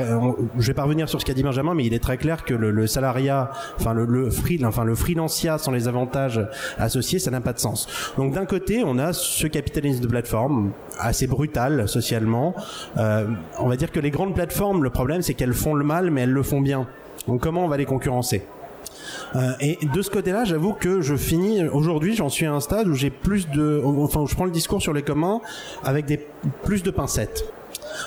je 0.57 0.67
vais 0.67 0.73
pas 0.73 0.83
revenir 0.83 1.07
sur 1.07 1.21
ce 1.21 1.25
qu'a 1.25 1.33
dit 1.33 1.43
Benjamin, 1.43 1.75
mais 1.75 1.85
il 1.85 1.93
est 1.93 2.03
très 2.03 2.17
clair 2.17 2.43
que 2.43 2.53
le, 2.53 2.87
salariat, 2.87 3.51
enfin 3.79 3.93
le, 3.93 4.05
le 4.05 4.29
free, 4.29 4.59
enfin 4.65 4.83
le 4.83 4.95
freelancia 4.95 5.57
sans 5.57 5.71
les 5.71 5.87
avantages 5.87 6.41
associés, 6.77 7.19
ça 7.19 7.31
n'a 7.31 7.41
pas 7.41 7.53
de 7.53 7.59
sens. 7.59 7.87
Donc 8.17 8.33
d'un 8.33 8.45
côté, 8.45 8.83
on 8.83 8.97
a 8.97 9.13
ce 9.13 9.47
capitalisme 9.47 10.01
de 10.01 10.07
plateforme 10.07 10.70
assez 10.99 11.27
brutal 11.27 11.87
socialement. 11.87 12.53
Euh, 12.97 13.27
on 13.59 13.67
va 13.67 13.75
dire 13.75 13.91
que 13.91 13.99
les 13.99 14.11
grandes 14.11 14.35
plateformes, 14.35 14.83
le 14.83 14.89
problème 14.89 15.21
c'est 15.21 15.33
qu'elles 15.33 15.53
font 15.53 15.73
le 15.73 15.83
mal, 15.83 16.11
mais 16.11 16.21
elles 16.21 16.31
le 16.31 16.43
font 16.43 16.61
bien. 16.61 16.87
Donc 17.27 17.41
comment 17.41 17.65
on 17.65 17.67
va 17.67 17.77
les 17.77 17.85
concurrencer? 17.85 18.43
Euh, 19.35 19.51
et 19.59 19.77
de 19.81 20.01
ce 20.01 20.09
côté-là, 20.09 20.43
j'avoue 20.43 20.73
que 20.73 21.01
je 21.01 21.15
finis 21.15 21.63
aujourd'hui, 21.65 22.15
j'en 22.15 22.29
suis 22.29 22.45
à 22.45 22.53
un 22.53 22.59
stade 22.59 22.87
où 22.87 22.93
j'ai 22.93 23.09
plus 23.09 23.49
de, 23.49 23.81
enfin, 23.85 24.25
je 24.27 24.35
prends 24.35 24.45
le 24.45 24.51
discours 24.51 24.81
sur 24.81 24.93
les 24.93 25.03
communs 25.03 25.41
avec 25.83 26.05
plus 26.63 26.83
de 26.83 26.91
pincettes. 26.91 27.45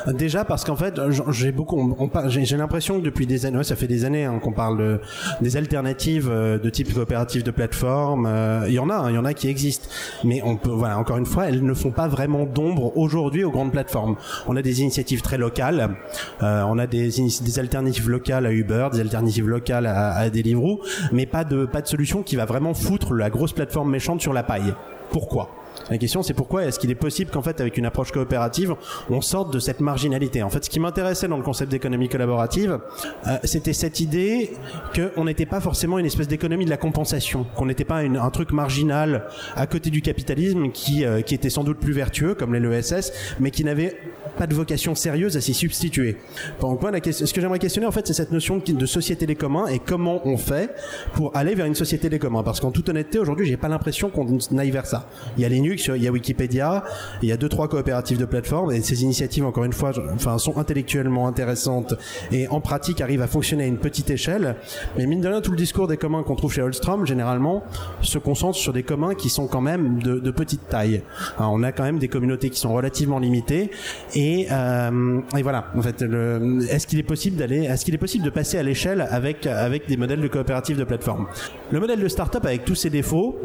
Déjà 0.06 0.44
parce 0.44 0.64
qu'en 0.64 0.76
fait, 0.76 1.00
j'ai 1.30 1.52
beaucoup, 1.52 1.96
j'ai 2.26 2.56
l'impression 2.56 3.00
que 3.00 3.04
depuis 3.04 3.26
des 3.26 3.46
années, 3.46 3.62
ça 3.64 3.76
fait 3.76 3.86
des 3.86 4.04
années 4.04 4.24
hein, 4.24 4.38
qu'on 4.42 4.52
parle 4.52 4.78
de, 4.78 5.00
des 5.40 5.56
alternatives 5.56 6.28
euh, 6.30 6.58
de 6.58 6.70
type 6.70 6.92
coopérative 6.92 7.42
de 7.42 7.50
plateforme. 7.50 8.26
Euh, 8.26 8.64
il 8.68 8.74
y 8.74 8.78
en 8.78 8.90
a, 8.90 8.94
hein, 8.94 9.10
il 9.10 9.14
y 9.14 9.18
en 9.18 9.24
a 9.24 9.34
qui 9.34 9.48
existent, 9.48 9.88
mais 10.24 10.42
on 10.44 10.56
peut, 10.56 10.70
voilà, 10.70 10.98
encore 10.98 11.16
une 11.16 11.26
fois, 11.26 11.48
elles 11.48 11.64
ne 11.64 11.74
font 11.74 11.90
pas 11.90 12.08
vraiment 12.08 12.44
d'ombre 12.44 12.96
aujourd'hui 12.96 13.44
aux 13.44 13.50
grandes 13.50 13.72
plateformes. 13.72 14.16
On 14.46 14.56
a 14.56 14.62
des 14.62 14.82
initiatives 14.82 15.22
très 15.22 15.38
locales, 15.38 15.96
euh, 16.42 16.62
on 16.68 16.78
a 16.78 16.86
des, 16.86 17.08
des 17.08 17.58
alternatives 17.58 18.08
locales 18.08 18.46
à 18.46 18.52
Uber, 18.52 18.88
des 18.92 19.00
alternatives 19.00 19.48
locales 19.48 19.86
à, 19.86 20.12
à 20.12 20.30
Deliveroo, 20.30 20.80
mais 21.12 21.26
pas 21.26 21.44
de 21.44 21.64
pas 21.66 21.80
de 21.80 21.88
solution 21.88 22.22
qui 22.22 22.36
va 22.36 22.44
vraiment 22.44 22.74
foutre 22.74 23.14
la 23.14 23.30
grosse 23.30 23.52
plateforme 23.52 23.90
méchante 23.90 24.20
sur 24.20 24.32
la 24.32 24.42
paille. 24.42 24.74
Pourquoi? 25.10 25.63
La 25.90 25.98
question, 25.98 26.22
c'est 26.22 26.34
pourquoi 26.34 26.64
est-ce 26.64 26.78
qu'il 26.78 26.90
est 26.90 26.94
possible 26.94 27.30
qu'en 27.30 27.42
fait, 27.42 27.60
avec 27.60 27.76
une 27.76 27.86
approche 27.86 28.12
coopérative, 28.12 28.74
on 29.10 29.20
sorte 29.20 29.52
de 29.52 29.58
cette 29.58 29.80
marginalité? 29.80 30.42
En 30.42 30.50
fait, 30.50 30.64
ce 30.64 30.70
qui 30.70 30.80
m'intéressait 30.80 31.28
dans 31.28 31.36
le 31.36 31.42
concept 31.42 31.70
d'économie 31.70 32.08
collaborative, 32.08 32.78
euh, 33.26 33.36
c'était 33.44 33.72
cette 33.72 34.00
idée 34.00 34.52
qu'on 34.94 35.24
n'était 35.24 35.46
pas 35.46 35.60
forcément 35.60 35.98
une 35.98 36.06
espèce 36.06 36.28
d'économie 36.28 36.64
de 36.64 36.70
la 36.70 36.76
compensation, 36.76 37.46
qu'on 37.56 37.66
n'était 37.66 37.84
pas 37.84 37.98
un 37.98 38.30
truc 38.30 38.52
marginal 38.52 39.26
à 39.56 39.66
côté 39.66 39.90
du 39.90 40.02
capitalisme 40.02 40.70
qui, 40.70 41.04
euh, 41.04 41.18
était 41.18 41.50
sans 41.50 41.64
doute 41.64 41.78
plus 41.78 41.92
vertueux, 41.92 42.34
comme 42.34 42.54
l'ESS, 42.54 43.12
mais 43.40 43.50
qui 43.50 43.64
n'avait 43.64 43.96
pas 44.38 44.46
de 44.46 44.54
vocation 44.54 44.94
sérieuse 44.94 45.36
à 45.36 45.40
s'y 45.40 45.52
substituer. 45.52 46.16
Donc 46.60 46.80
moi, 46.80 46.90
la 46.90 47.00
question, 47.00 47.26
ce 47.26 47.34
que 47.34 47.40
j'aimerais 47.40 47.58
questionner, 47.58 47.86
en 47.86 47.92
fait, 47.92 48.06
c'est 48.06 48.12
cette 48.14 48.32
notion 48.32 48.62
de 48.64 48.86
société 48.86 49.26
des 49.26 49.34
communs 49.34 49.66
et 49.66 49.78
comment 49.78 50.26
on 50.26 50.36
fait 50.36 50.74
pour 51.14 51.36
aller 51.36 51.54
vers 51.54 51.66
une 51.66 51.74
société 51.74 52.08
des 52.08 52.18
communs. 52.18 52.42
Parce 52.42 52.60
qu'en 52.60 52.70
toute 52.70 52.88
honnêteté, 52.88 53.18
aujourd'hui, 53.18 53.46
j'ai 53.46 53.56
pas 53.56 53.68
l'impression 53.68 54.10
qu'on 54.10 54.26
aille 54.58 54.70
vers 54.70 54.86
ça. 54.86 55.08
Il 55.36 55.42
y 55.42 55.44
a 55.44 55.48
Linux, 55.74 55.90
il 55.94 56.02
y 56.02 56.08
a 56.08 56.12
Wikipédia, 56.12 56.84
il 57.22 57.28
y 57.28 57.32
a 57.32 57.36
deux 57.36 57.48
trois 57.48 57.68
coopératives 57.68 58.18
de 58.18 58.24
plateforme 58.24 58.72
et 58.72 58.80
ces 58.80 59.02
initiatives 59.02 59.44
encore 59.44 59.64
une 59.64 59.72
fois 59.72 59.92
enfin 60.14 60.38
sont 60.38 60.56
intellectuellement 60.58 61.26
intéressantes 61.26 61.94
et 62.30 62.46
en 62.48 62.60
pratique 62.60 63.00
arrivent 63.00 63.22
à 63.22 63.26
fonctionner 63.26 63.64
à 63.64 63.66
une 63.66 63.78
petite 63.78 64.10
échelle. 64.10 64.56
Mais 64.96 65.06
mine 65.06 65.20
de 65.20 65.28
rien 65.28 65.40
tout 65.40 65.50
le 65.50 65.56
discours 65.56 65.88
des 65.88 65.96
communs 65.96 66.22
qu'on 66.22 66.36
trouve 66.36 66.52
chez 66.52 66.62
Holstrom 66.62 67.06
généralement 67.06 67.64
se 68.02 68.18
concentre 68.18 68.56
sur 68.56 68.72
des 68.72 68.82
communs 68.82 69.14
qui 69.14 69.28
sont 69.28 69.46
quand 69.46 69.60
même 69.60 70.02
de, 70.02 70.30
petite 70.30 70.68
taille. 70.68 71.02
On 71.38 71.62
a 71.62 71.70
quand 71.70 71.84
même 71.84 71.98
des 71.98 72.08
communautés 72.08 72.50
qui 72.50 72.58
sont 72.58 72.74
relativement 72.74 73.18
limitées 73.18 73.70
et, 74.14 74.48
euh, 74.50 75.20
et 75.36 75.42
voilà. 75.42 75.66
En 75.76 75.82
fait 75.82 76.02
est-ce 76.02 76.86
qu'il 76.86 76.98
est 76.98 77.04
possible 77.04 77.36
d'aller 77.36 77.64
est-ce 77.64 77.84
qu'il 77.84 77.94
est 77.94 77.98
possible 77.98 78.24
de 78.24 78.30
passer 78.30 78.58
à 78.58 78.62
l'échelle 78.62 79.06
avec 79.10 79.46
avec 79.46 79.88
des 79.88 79.96
modèles 79.96 80.20
de 80.20 80.28
coopératives 80.28 80.76
de 80.76 80.84
plateforme 80.84 81.26
le 81.70 81.80
modèle 81.80 82.00
de 82.00 82.08
start-up 82.08 82.44
avec 82.44 82.64
tous 82.64 82.74
ses 82.74 82.90
défauts 82.90 83.36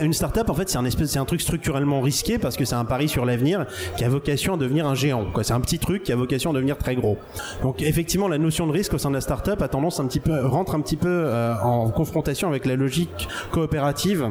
une 0.00 0.12
startup, 0.12 0.48
en 0.48 0.54
fait, 0.54 0.68
c'est 0.68 0.78
un 0.78 0.84
espèce, 0.84 1.10
c'est 1.10 1.18
un 1.18 1.24
truc 1.24 1.40
structurellement 1.40 2.00
risqué 2.00 2.38
parce 2.38 2.56
que 2.56 2.64
c'est 2.64 2.74
un 2.74 2.84
pari 2.84 3.08
sur 3.08 3.24
l'avenir 3.24 3.66
qui 3.96 4.04
a 4.04 4.08
vocation 4.08 4.54
à 4.54 4.56
devenir 4.56 4.86
un 4.86 4.94
géant. 4.94 5.26
Quoi, 5.32 5.44
c'est 5.44 5.52
un 5.52 5.60
petit 5.60 5.78
truc 5.78 6.02
qui 6.02 6.12
a 6.12 6.16
vocation 6.16 6.50
à 6.50 6.54
devenir 6.54 6.78
très 6.78 6.94
gros. 6.94 7.18
Donc, 7.62 7.82
effectivement, 7.82 8.28
la 8.28 8.38
notion 8.38 8.66
de 8.66 8.72
risque 8.72 8.94
au 8.94 8.98
sein 8.98 9.10
de 9.10 9.14
la 9.14 9.20
startup 9.20 9.60
a 9.62 9.68
tendance 9.68 10.00
un 10.00 10.06
petit 10.06 10.20
peu 10.20 10.46
rentre 10.46 10.74
un 10.74 10.80
petit 10.80 10.96
peu 10.96 11.08
euh, 11.08 11.54
en 11.62 11.90
confrontation 11.90 12.48
avec 12.48 12.66
la 12.66 12.76
logique 12.76 13.28
coopérative. 13.50 14.30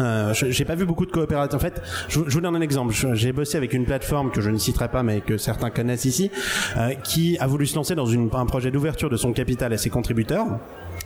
Euh, 0.00 0.32
j'ai 0.34 0.64
pas 0.64 0.74
vu 0.74 0.84
beaucoup 0.84 1.06
de 1.06 1.12
coopératives. 1.12 1.56
En 1.56 1.60
fait, 1.60 1.80
je, 2.08 2.20
je, 2.26 2.34
vous 2.34 2.40
donne 2.40 2.56
un 2.56 2.60
exemple. 2.60 2.94
J'ai 3.14 3.32
bossé 3.32 3.56
avec 3.56 3.72
une 3.72 3.84
plateforme 3.84 4.30
que 4.30 4.40
je 4.40 4.50
ne 4.50 4.58
citerai 4.58 4.88
pas, 4.88 5.02
mais 5.02 5.20
que 5.20 5.36
certains 5.36 5.70
connaissent 5.70 6.04
ici, 6.04 6.30
euh, 6.76 6.94
qui 6.94 7.38
a 7.38 7.46
voulu 7.46 7.66
se 7.66 7.76
lancer 7.76 7.94
dans 7.94 8.06
une, 8.06 8.28
un 8.32 8.46
projet 8.46 8.70
d'ouverture 8.70 9.10
de 9.10 9.16
son 9.16 9.32
capital 9.32 9.72
à 9.72 9.78
ses 9.78 9.90
contributeurs. 9.90 10.46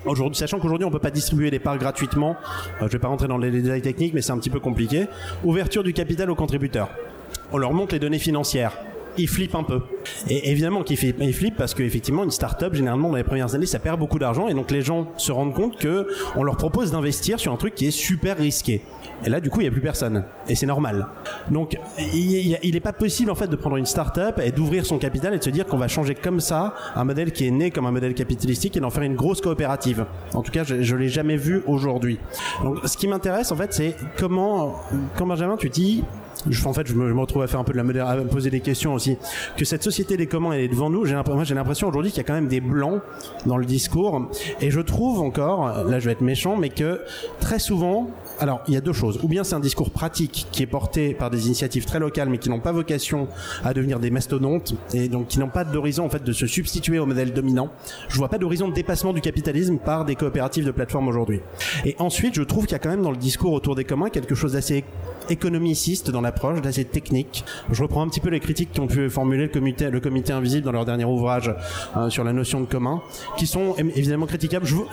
Aujourd'hui, 0.04 0.36
sachant 0.36 0.58
qu'aujourd'hui 0.58 0.86
on 0.86 0.90
peut 0.90 0.98
pas 0.98 1.10
distribuer 1.10 1.50
des 1.50 1.58
parts 1.58 1.78
gratuitement, 1.78 2.36
euh, 2.80 2.86
je 2.86 2.92
vais 2.92 2.98
pas 2.98 3.08
rentrer 3.08 3.28
dans 3.28 3.38
les 3.38 3.50
détails 3.50 3.82
techniques, 3.82 4.14
mais 4.14 4.22
c'est 4.22 4.32
un 4.32 4.38
petit 4.38 4.50
peu 4.50 4.60
compliqué. 4.60 5.06
Ouverture 5.44 5.82
du 5.82 5.92
capital 5.92 6.30
aux 6.30 6.34
contributeurs. 6.34 6.88
On 7.52 7.58
leur 7.58 7.72
montre 7.72 7.94
les 7.94 7.98
données 7.98 8.18
financières 8.18 8.72
ils 9.18 9.28
flippent 9.28 9.54
un 9.54 9.62
peu. 9.62 9.80
Et 10.28 10.50
évidemment 10.50 10.82
qu'ils 10.82 10.96
flippent 10.96 11.56
parce 11.56 11.74
qu'effectivement, 11.74 12.24
une 12.24 12.30
start-up, 12.30 12.74
généralement, 12.74 13.10
dans 13.10 13.16
les 13.16 13.24
premières 13.24 13.54
années, 13.54 13.66
ça 13.66 13.78
perd 13.78 13.98
beaucoup 13.98 14.18
d'argent 14.18 14.48
et 14.48 14.54
donc 14.54 14.70
les 14.70 14.82
gens 14.82 15.08
se 15.16 15.32
rendent 15.32 15.54
compte 15.54 15.76
que 15.76 16.06
on 16.36 16.42
leur 16.42 16.56
propose 16.56 16.92
d'investir 16.92 17.40
sur 17.40 17.52
un 17.52 17.56
truc 17.56 17.74
qui 17.74 17.86
est 17.86 17.90
super 17.90 18.36
risqué. 18.36 18.82
Et 19.24 19.30
là, 19.30 19.40
du 19.40 19.50
coup, 19.50 19.60
il 19.60 19.64
n'y 19.64 19.68
a 19.68 19.72
plus 19.72 19.80
personne. 19.80 20.24
Et 20.48 20.54
c'est 20.54 20.66
normal. 20.66 21.06
Donc, 21.50 21.76
il 22.14 22.70
n'est 22.72 22.80
pas 22.80 22.92
possible, 22.92 23.30
en 23.30 23.34
fait, 23.34 23.48
de 23.48 23.56
prendre 23.56 23.76
une 23.76 23.86
start-up 23.86 24.40
et 24.42 24.52
d'ouvrir 24.52 24.86
son 24.86 24.98
capital 24.98 25.34
et 25.34 25.38
de 25.38 25.44
se 25.44 25.50
dire 25.50 25.66
qu'on 25.66 25.76
va 25.76 25.88
changer 25.88 26.14
comme 26.14 26.40
ça 26.40 26.74
un 26.94 27.04
modèle 27.04 27.32
qui 27.32 27.46
est 27.46 27.50
né 27.50 27.70
comme 27.70 27.86
un 27.86 27.90
modèle 27.90 28.14
capitalistique 28.14 28.76
et 28.76 28.80
d'en 28.80 28.90
faire 28.90 29.02
une 29.02 29.16
grosse 29.16 29.40
coopérative. 29.40 30.06
En 30.34 30.42
tout 30.42 30.52
cas, 30.52 30.62
je, 30.64 30.74
ne 30.74 30.98
l'ai 30.98 31.08
jamais 31.08 31.36
vu 31.36 31.62
aujourd'hui. 31.66 32.18
Donc, 32.62 32.78
ce 32.84 32.96
qui 32.96 33.08
m'intéresse, 33.08 33.50
en 33.50 33.56
fait, 33.56 33.72
c'est 33.72 33.96
comment, 34.16 34.76
quand 35.16 35.26
Benjamin, 35.26 35.56
tu 35.56 35.68
dis, 35.68 36.04
je, 36.48 36.66
en 36.66 36.72
fait, 36.72 36.86
je 36.86 36.94
me, 36.94 37.18
retrouve 37.18 37.42
à 37.42 37.46
faire 37.46 37.60
un 37.60 37.64
peu 37.64 37.72
de 37.72 37.78
la 37.78 38.08
à 38.08 38.16
poser 38.16 38.50
des 38.50 38.60
questions 38.60 38.94
aussi 38.94 38.98
aussi, 38.98 39.16
que 39.56 39.64
cette 39.64 39.82
société 39.82 40.16
des 40.16 40.26
communs 40.26 40.52
elle 40.52 40.62
est 40.62 40.68
devant 40.68 40.90
nous. 40.90 41.04
J'ai 41.06 41.14
moi 41.14 41.44
j'ai 41.44 41.54
l'impression 41.54 41.88
aujourd'hui 41.88 42.10
qu'il 42.10 42.18
y 42.18 42.24
a 42.24 42.26
quand 42.26 42.34
même 42.34 42.48
des 42.48 42.60
blancs 42.60 43.00
dans 43.46 43.56
le 43.56 43.64
discours, 43.64 44.28
et 44.60 44.70
je 44.70 44.80
trouve 44.80 45.20
encore, 45.20 45.84
là 45.84 46.00
je 46.00 46.06
vais 46.06 46.12
être 46.12 46.20
méchant, 46.20 46.56
mais 46.56 46.68
que 46.68 47.00
très 47.40 47.58
souvent, 47.58 48.10
alors 48.40 48.60
il 48.68 48.74
y 48.74 48.76
a 48.76 48.80
deux 48.80 48.92
choses. 48.92 49.18
Ou 49.22 49.28
bien 49.28 49.44
c'est 49.44 49.54
un 49.54 49.60
discours 49.60 49.90
pratique 49.90 50.46
qui 50.52 50.62
est 50.62 50.66
porté 50.66 51.14
par 51.14 51.30
des 51.30 51.46
initiatives 51.46 51.84
très 51.84 51.98
locales, 51.98 52.28
mais 52.28 52.38
qui 52.38 52.50
n'ont 52.50 52.60
pas 52.60 52.72
vocation 52.72 53.28
à 53.64 53.74
devenir 53.74 53.98
des 53.98 54.10
mastodontes, 54.10 54.74
et 54.94 55.08
donc 55.08 55.28
qui 55.28 55.38
n'ont 55.38 55.48
pas 55.48 55.64
d'horizon 55.64 56.04
en 56.04 56.08
fait 56.08 56.22
de 56.22 56.32
se 56.32 56.46
substituer 56.46 56.98
au 56.98 57.06
modèle 57.06 57.32
dominant. 57.32 57.70
Je 58.08 58.16
vois 58.16 58.28
pas 58.28 58.38
d'horizon 58.38 58.68
de 58.68 58.74
dépassement 58.74 59.12
du 59.12 59.20
capitalisme 59.20 59.78
par 59.78 60.04
des 60.04 60.14
coopératives 60.14 60.64
de 60.64 60.70
plateforme 60.70 61.08
aujourd'hui. 61.08 61.40
Et 61.84 61.96
ensuite, 61.98 62.34
je 62.34 62.42
trouve 62.42 62.66
qu'il 62.66 62.72
y 62.72 62.76
a 62.76 62.78
quand 62.78 62.90
même 62.90 63.02
dans 63.02 63.10
le 63.10 63.16
discours 63.16 63.52
autour 63.52 63.74
des 63.74 63.84
communs 63.84 64.10
quelque 64.10 64.34
chose 64.34 64.52
d'assez 64.52 64.84
économiciste 65.30 66.10
dans 66.10 66.20
l'approche, 66.20 66.60
d'assez 66.62 66.84
technique. 66.84 67.44
Je 67.70 67.82
reprends 67.82 68.02
un 68.02 68.08
petit 68.08 68.20
peu 68.20 68.30
les 68.30 68.40
critiques 68.40 68.70
qu'ont 68.74 68.86
pu 68.86 69.10
formuler 69.10 69.44
le 69.44 69.48
comité, 69.48 69.90
le 69.90 70.00
comité 70.00 70.32
invisible 70.32 70.64
dans 70.64 70.72
leur 70.72 70.84
dernier 70.84 71.04
ouvrage 71.04 71.52
euh, 71.96 72.08
sur 72.08 72.24
la 72.24 72.32
notion 72.32 72.60
de 72.60 72.66
commun, 72.66 73.02
qui 73.36 73.46
sont 73.46 73.74
évidemment 73.76 74.26
critiquables. 74.26 74.66
Je 74.66 74.74
vous, 74.74 74.86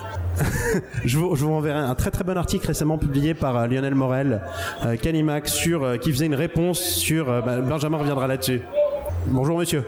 je 1.04 1.18
vous, 1.18 1.36
je 1.36 1.44
vous 1.44 1.54
un 1.66 1.94
très 1.94 2.10
très 2.10 2.24
bon 2.24 2.36
article 2.36 2.66
récemment 2.66 2.98
publié 2.98 3.34
par 3.36 3.56
euh, 3.56 3.66
Lionel 3.66 3.94
Morel, 3.94 4.40
euh, 4.84 4.96
Calimax, 4.96 5.52
sur, 5.52 5.84
euh, 5.84 5.96
qui 5.96 6.12
faisait 6.12 6.26
une 6.26 6.34
réponse 6.34 6.80
sur, 6.80 7.26
bah, 7.26 7.60
Benjamin 7.60 7.98
reviendra 7.98 8.26
là-dessus. 8.26 8.60
Bonjour 9.28 9.58
monsieur. 9.58 9.84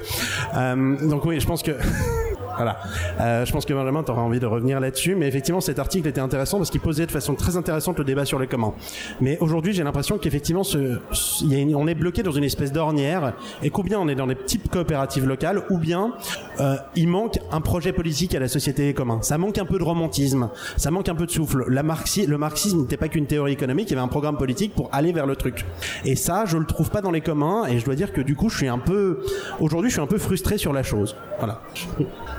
Donc 0.54 1.24
oui, 1.24 1.38
je 1.38 1.46
pense 1.46 1.62
que 1.62 1.72
Voilà. 2.58 2.78
Euh, 3.20 3.46
je 3.46 3.52
pense 3.52 3.64
que 3.64 3.72
Benjamin, 3.72 4.02
tu 4.02 4.10
auras 4.10 4.20
envie 4.20 4.40
de 4.40 4.46
revenir 4.46 4.80
là-dessus. 4.80 5.14
Mais 5.14 5.26
effectivement, 5.26 5.60
cet 5.60 5.78
article 5.78 6.08
était 6.08 6.20
intéressant 6.20 6.58
parce 6.58 6.70
qu'il 6.70 6.80
posait 6.80 7.06
de 7.06 7.10
façon 7.10 7.34
très 7.34 7.56
intéressante 7.56 7.98
le 7.98 8.04
débat 8.04 8.24
sur 8.24 8.38
les 8.38 8.46
comment. 8.46 8.74
Mais 9.20 9.38
aujourd'hui, 9.40 9.72
j'ai 9.72 9.84
l'impression 9.84 10.18
qu'effectivement, 10.18 10.62
on 10.74 11.86
est 11.86 11.94
bloqué 11.94 12.22
dans 12.22 12.32
une 12.32 12.44
espèce 12.44 12.72
d'ornière. 12.72 13.34
Et 13.62 13.70
combien 13.70 13.98
on 14.00 14.08
est 14.08 14.14
dans 14.14 14.26
des 14.26 14.34
petites 14.34 14.68
coopératives 14.70 15.26
locales, 15.26 15.62
ou 15.70 15.78
bien 15.78 16.12
euh, 16.60 16.76
il 16.96 17.08
manque 17.08 17.38
un 17.52 17.60
projet 17.60 17.92
politique 17.92 18.34
à 18.34 18.40
la 18.40 18.48
société 18.48 18.86
des 18.86 18.94
communs. 18.94 19.22
Ça 19.22 19.38
manque 19.38 19.58
un 19.58 19.64
peu 19.64 19.78
de 19.78 19.84
romantisme. 19.84 20.50
Ça 20.76 20.90
manque 20.90 21.08
un 21.08 21.14
peu 21.14 21.26
de 21.26 21.30
souffle. 21.30 21.64
Le 21.68 21.82
marxisme 21.82 22.80
n'était 22.80 22.96
pas 22.96 23.08
qu'une 23.08 23.26
théorie 23.26 23.52
économique, 23.52 23.88
il 23.88 23.94
y 23.94 23.96
avait 23.96 24.04
un 24.04 24.08
programme 24.08 24.36
politique 24.36 24.74
pour 24.74 24.88
aller 24.92 25.12
vers 25.12 25.26
le 25.26 25.36
truc. 25.36 25.64
Et 26.04 26.16
ça, 26.16 26.44
je 26.44 26.56
le 26.56 26.66
trouve 26.66 26.90
pas 26.90 27.00
dans 27.00 27.10
les 27.10 27.20
communs. 27.20 27.66
Et 27.66 27.78
je 27.78 27.84
dois 27.84 27.94
dire 27.94 28.12
que 28.12 28.20
du 28.20 28.34
coup, 28.34 28.48
je 28.48 28.56
suis 28.56 28.68
un 28.68 28.78
peu, 28.78 29.20
aujourd'hui, 29.60 29.90
je 29.90 29.94
suis 29.94 30.02
un 30.02 30.06
peu 30.06 30.18
frustré 30.18 30.58
sur 30.58 30.72
la 30.72 30.82
chose. 30.82 31.16
Voilà. 31.38 31.60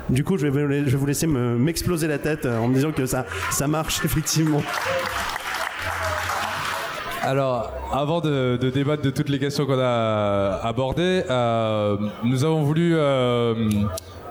Du 0.10 0.24
coup, 0.24 0.38
je 0.38 0.48
vais, 0.48 0.84
vous- 0.96 1.06
laisser 1.06 1.28
me- 1.28 1.58
m'exploser 1.58 2.08
la 2.08 2.18
tête 2.18 2.46
euh, 2.46 2.58
en 2.60 2.68
me 2.68 2.74
disant 2.74 2.92
que 2.92 3.06
ça, 3.06 3.26
marche 3.68 4.02
effectivement. 4.06 4.62
Alors, 7.22 7.72
avant 7.92 8.22
de, 8.22 8.58
de 8.60 8.70
débattre 8.70 9.04
de 9.04 9.10
toutes 9.12 9.30
les 9.30 9.40
questions 9.40 9.66
qu'on 9.66 9.78
a 9.80 10.60
abordées, 10.64 11.24
euh, 11.30 11.98
nous 12.24 12.44
avons 12.44 12.64
voulu 12.64 12.94
euh, 12.96 13.54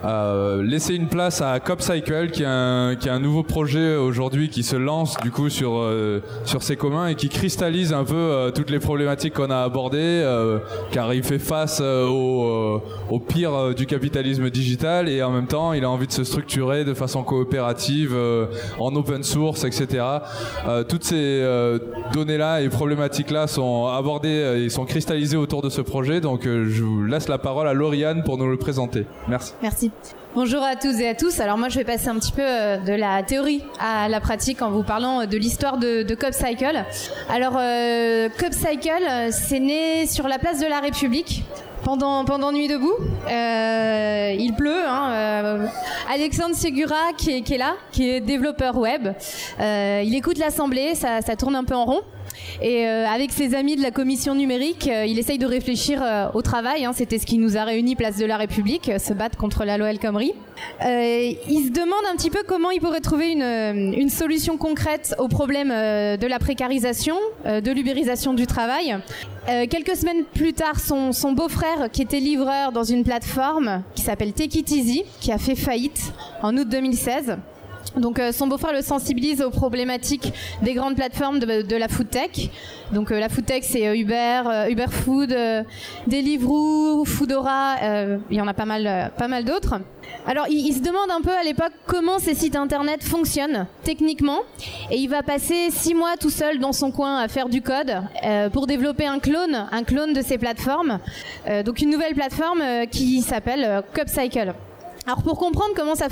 euh, 0.05 0.63
laisser 0.63 0.95
une 0.95 1.09
place 1.09 1.41
à 1.43 1.59
CopCycle, 1.61 2.31
qui 2.31 2.43
est 2.43 2.47
un, 2.47 2.95
qui 2.99 3.09
est 3.09 3.11
un 3.11 3.21
nouveau 3.21 3.43
projet 3.43 3.97
aujourd'hui 3.97 4.49
qui 4.49 4.63
se 4.63 4.77
lance 4.77 5.17
du 5.23 5.31
coup 5.31 5.49
sur, 5.49 5.79
euh, 5.79 6.23
sur 6.45 6.63
ces 6.63 6.77
communs 6.77 7.09
et 7.09 7.15
qui 7.15 7.29
cristallise 7.29 7.93
un 7.93 8.05
peu 8.05 8.15
euh, 8.15 8.51
toutes 8.51 8.71
les 8.71 8.79
problématiques 8.79 9.35
qu'on 9.35 9.51
a 9.51 9.63
abordées, 9.63 9.99
euh, 9.99 10.59
car 10.93 11.13
il 11.15 11.23
fait 11.23 11.39
face 11.39 11.81
euh, 11.83 12.07
au, 12.07 12.45
euh, 12.45 12.81
au 13.11 13.19
pire 13.19 13.75
du 13.75 13.87
capitalisme 13.87 14.51
digital 14.51 15.09
et 15.09 15.23
en 15.23 15.31
même 15.31 15.47
temps 15.47 15.73
il 15.73 15.85
a 15.85 15.91
envie 15.91 16.07
de 16.07 16.13
se 16.13 16.25
structurer 16.25 16.85
de 16.85 16.95
façon 16.95 17.23
coopérative, 17.23 18.17
en 18.79 18.95
open 18.95 19.23
source, 19.23 19.65
etc. 19.65 20.05
Toutes 20.89 21.05
ces 21.05 21.17
euh, 21.17 21.79
données-là 22.13 22.63
et 22.63 22.69
problématiques-là 22.69 23.47
sont 23.47 23.87
abordées 23.87 24.65
et 24.65 24.69
sont 24.69 24.85
cristallisées 24.85 25.37
autour 25.37 25.63
de 25.63 25.69
ce 25.69 25.81
projet, 25.81 26.21
donc 26.21 26.43
je 26.45 26.83
vous 26.83 27.05
laisse 27.05 27.29
la 27.29 27.39
parole 27.39 27.69
à 27.69 27.75
Lauriane 27.75 28.23
pour 28.23 28.39
nous 28.39 28.49
le 28.49 28.57
présenter. 28.57 29.07
Merci. 29.29 29.88
Bonjour 30.35 30.63
à 30.63 30.77
tous 30.77 31.01
et 31.01 31.09
à 31.09 31.15
tous. 31.15 31.41
Alors 31.41 31.59
moi 31.59 31.69
je 31.69 31.79
vais 31.79 31.85
passer 31.85 32.09
un 32.09 32.17
petit 32.19 32.33
peu 32.33 32.43
euh, 32.45 32.77
de 32.77 32.93
la 32.93 33.23
théorie 33.23 33.65
à 33.81 34.09
la 34.09 34.21
pratique 34.21 34.63
en 34.63 34.71
vous 34.71 34.83
parlant 34.83 35.23
euh, 35.23 35.27
de 35.27 35.37
l'histoire 35.37 35.79
de, 35.79 36.03
de 36.03 36.15
CopCycle. 36.15 36.85
Alors 37.29 37.57
euh, 37.59 38.29
CopCycle, 38.39 39.07
euh, 39.11 39.29
c'est 39.33 39.59
né 39.59 40.07
sur 40.07 40.29
la 40.29 40.39
place 40.39 40.61
de 40.61 40.67
la 40.67 40.81
République. 40.81 41.45
Pendant, 41.85 42.25
pendant 42.25 42.53
Nuit 42.53 42.69
debout, 42.69 42.97
il 43.29 44.55
pleut. 44.59 44.85
Hein, 44.87 45.71
Alexandre 46.13 46.55
Segura 46.55 47.13
qui 47.17 47.31
est, 47.31 47.57
là, 47.57 47.77
qui 47.93 48.11
est 48.11 48.21
développeur 48.21 48.77
web, 48.77 49.09
il 49.59 50.15
écoute 50.15 50.39
l'assemblée, 50.39 50.95
ça 50.97 51.37
tourne 51.39 51.55
un 51.55 51.65
peu 51.65 51.75
en 51.75 51.85
rond. 51.87 52.03
Et 52.63 52.87
euh, 52.87 53.07
avec 53.07 53.33
ses 53.33 53.55
amis 53.55 53.77
de 53.77 53.83
la 53.83 53.91
commission 53.91 54.35
numérique, 54.35 54.89
euh, 54.89 55.07
il 55.07 55.19
essaye 55.19 55.39
de 55.39 55.47
réfléchir 55.47 56.01
euh, 56.03 56.29
au 56.35 56.43
travail. 56.43 56.85
hein. 56.85 56.93
C'était 56.93 57.19
ce 57.19 57.27
qui 57.27 57.39
nous 57.39 57.57
a 57.57 57.65
réunis 57.65 57.97
place 57.97 58.17
de 58.17 58.27
la 58.27 58.37
République, 58.37 58.91
se 58.99 59.13
battre 59.13 59.37
contre 59.37 59.65
la 59.65 59.79
loi 59.79 59.91
El 59.91 59.99
Khomri. 59.99 60.33
Il 60.83 61.65
se 61.67 61.71
demande 61.71 62.05
un 62.11 62.17
petit 62.17 62.31
peu 62.31 62.41
comment 62.47 62.71
il 62.71 62.81
pourrait 62.81 63.01
trouver 63.01 63.31
une, 63.33 64.09
solution 64.09 64.57
concrète 64.57 65.15
au 65.19 65.29
problème 65.29 65.69
de 65.69 66.27
la 66.27 66.39
précarisation, 66.39 67.17
de 67.45 67.71
l'ubérisation 67.71 68.35
du 68.35 68.47
travail. 68.47 68.97
Quelques 69.47 69.97
semaines 69.97 70.25
plus 70.35 70.55
tard, 70.55 70.81
son, 70.81 71.33
beau-frère, 71.33 71.91
qui 71.93 72.03
était 72.03 72.21
livreur 72.21 72.73
dans 72.73 72.85
une 72.85 73.05
plateforme 73.05 73.83
qui 73.95 74.03
s'appelle 74.03 74.33
Easy, 74.39 75.05
qui 75.21 75.31
a 75.31 75.39
fait 75.39 75.55
faillite 75.55 76.13
en 76.43 76.57
août 76.57 76.69
2016. 76.69 77.37
Donc 77.97 78.19
euh, 78.19 78.33
son 78.33 78.47
beau-frère 78.47 78.73
le 78.73 78.83
sensibilise 78.83 79.43
aux 79.43 79.51
problématiques 79.51 80.33
des 80.63 80.75
grandes 80.75 80.97
plateformes 80.97 81.39
de, 81.39 81.77
la 81.77 81.89
food 81.89 82.11
tech. 82.11 82.51
Donc 82.93 83.11
euh, 83.11 83.19
la 83.19 83.29
food 83.29 83.47
tech 83.47 83.65
c'est 83.65 83.87
euh, 83.87 83.97
Uber, 83.97 84.43
euh, 84.47 84.71
Uber 84.71 84.87
Food, 84.91 85.33
euh, 85.33 85.63
Deliveroo, 86.07 87.05
Foodora, 87.05 87.77
euh, 87.83 88.19
il 88.31 88.37
y 88.37 88.41
en 88.41 88.49
a 88.49 88.55
pas 88.55 88.67
mal, 88.67 89.13
pas 89.17 89.29
mal 89.29 89.45
d'autres. 89.45 89.81
Alors 90.27 90.47
il, 90.49 90.67
il 90.67 90.75
se 90.75 90.81
demande 90.81 91.11
un 91.11 91.21
peu 91.21 91.33
à 91.33 91.43
l'époque 91.43 91.73
comment 91.87 92.19
ces 92.19 92.35
sites 92.35 92.57
internet 92.57 93.03
fonctionnent 93.03 93.67
techniquement 93.85 94.41
et 94.91 94.97
il 94.97 95.09
va 95.09 95.23
passer 95.23 95.71
six 95.71 95.95
mois 95.95 96.17
tout 96.19 96.31
seul 96.31 96.59
dans 96.59 96.73
son 96.73 96.91
coin 96.91 97.19
à 97.19 97.29
faire 97.29 97.49
du 97.49 97.63
code 97.63 98.03
pour 98.53 98.67
développer 98.67 99.07
un 99.07 99.19
clone, 99.19 99.67
un 99.71 99.85
clone 99.85 100.13
de 100.13 100.23
ces 100.23 100.39
plateformes. 100.39 100.99
Donc 101.65 101.81
une 101.81 101.91
nouvelle 101.91 102.15
plateforme 102.15 102.63
qui 102.91 103.21
s'appelle 103.23 103.83
CupCycle. 103.93 104.55
Alors 105.09 105.23
pour 105.23 105.39
comprendre 105.39 105.71
comment 105.75 105.95
ça, 105.95 106.09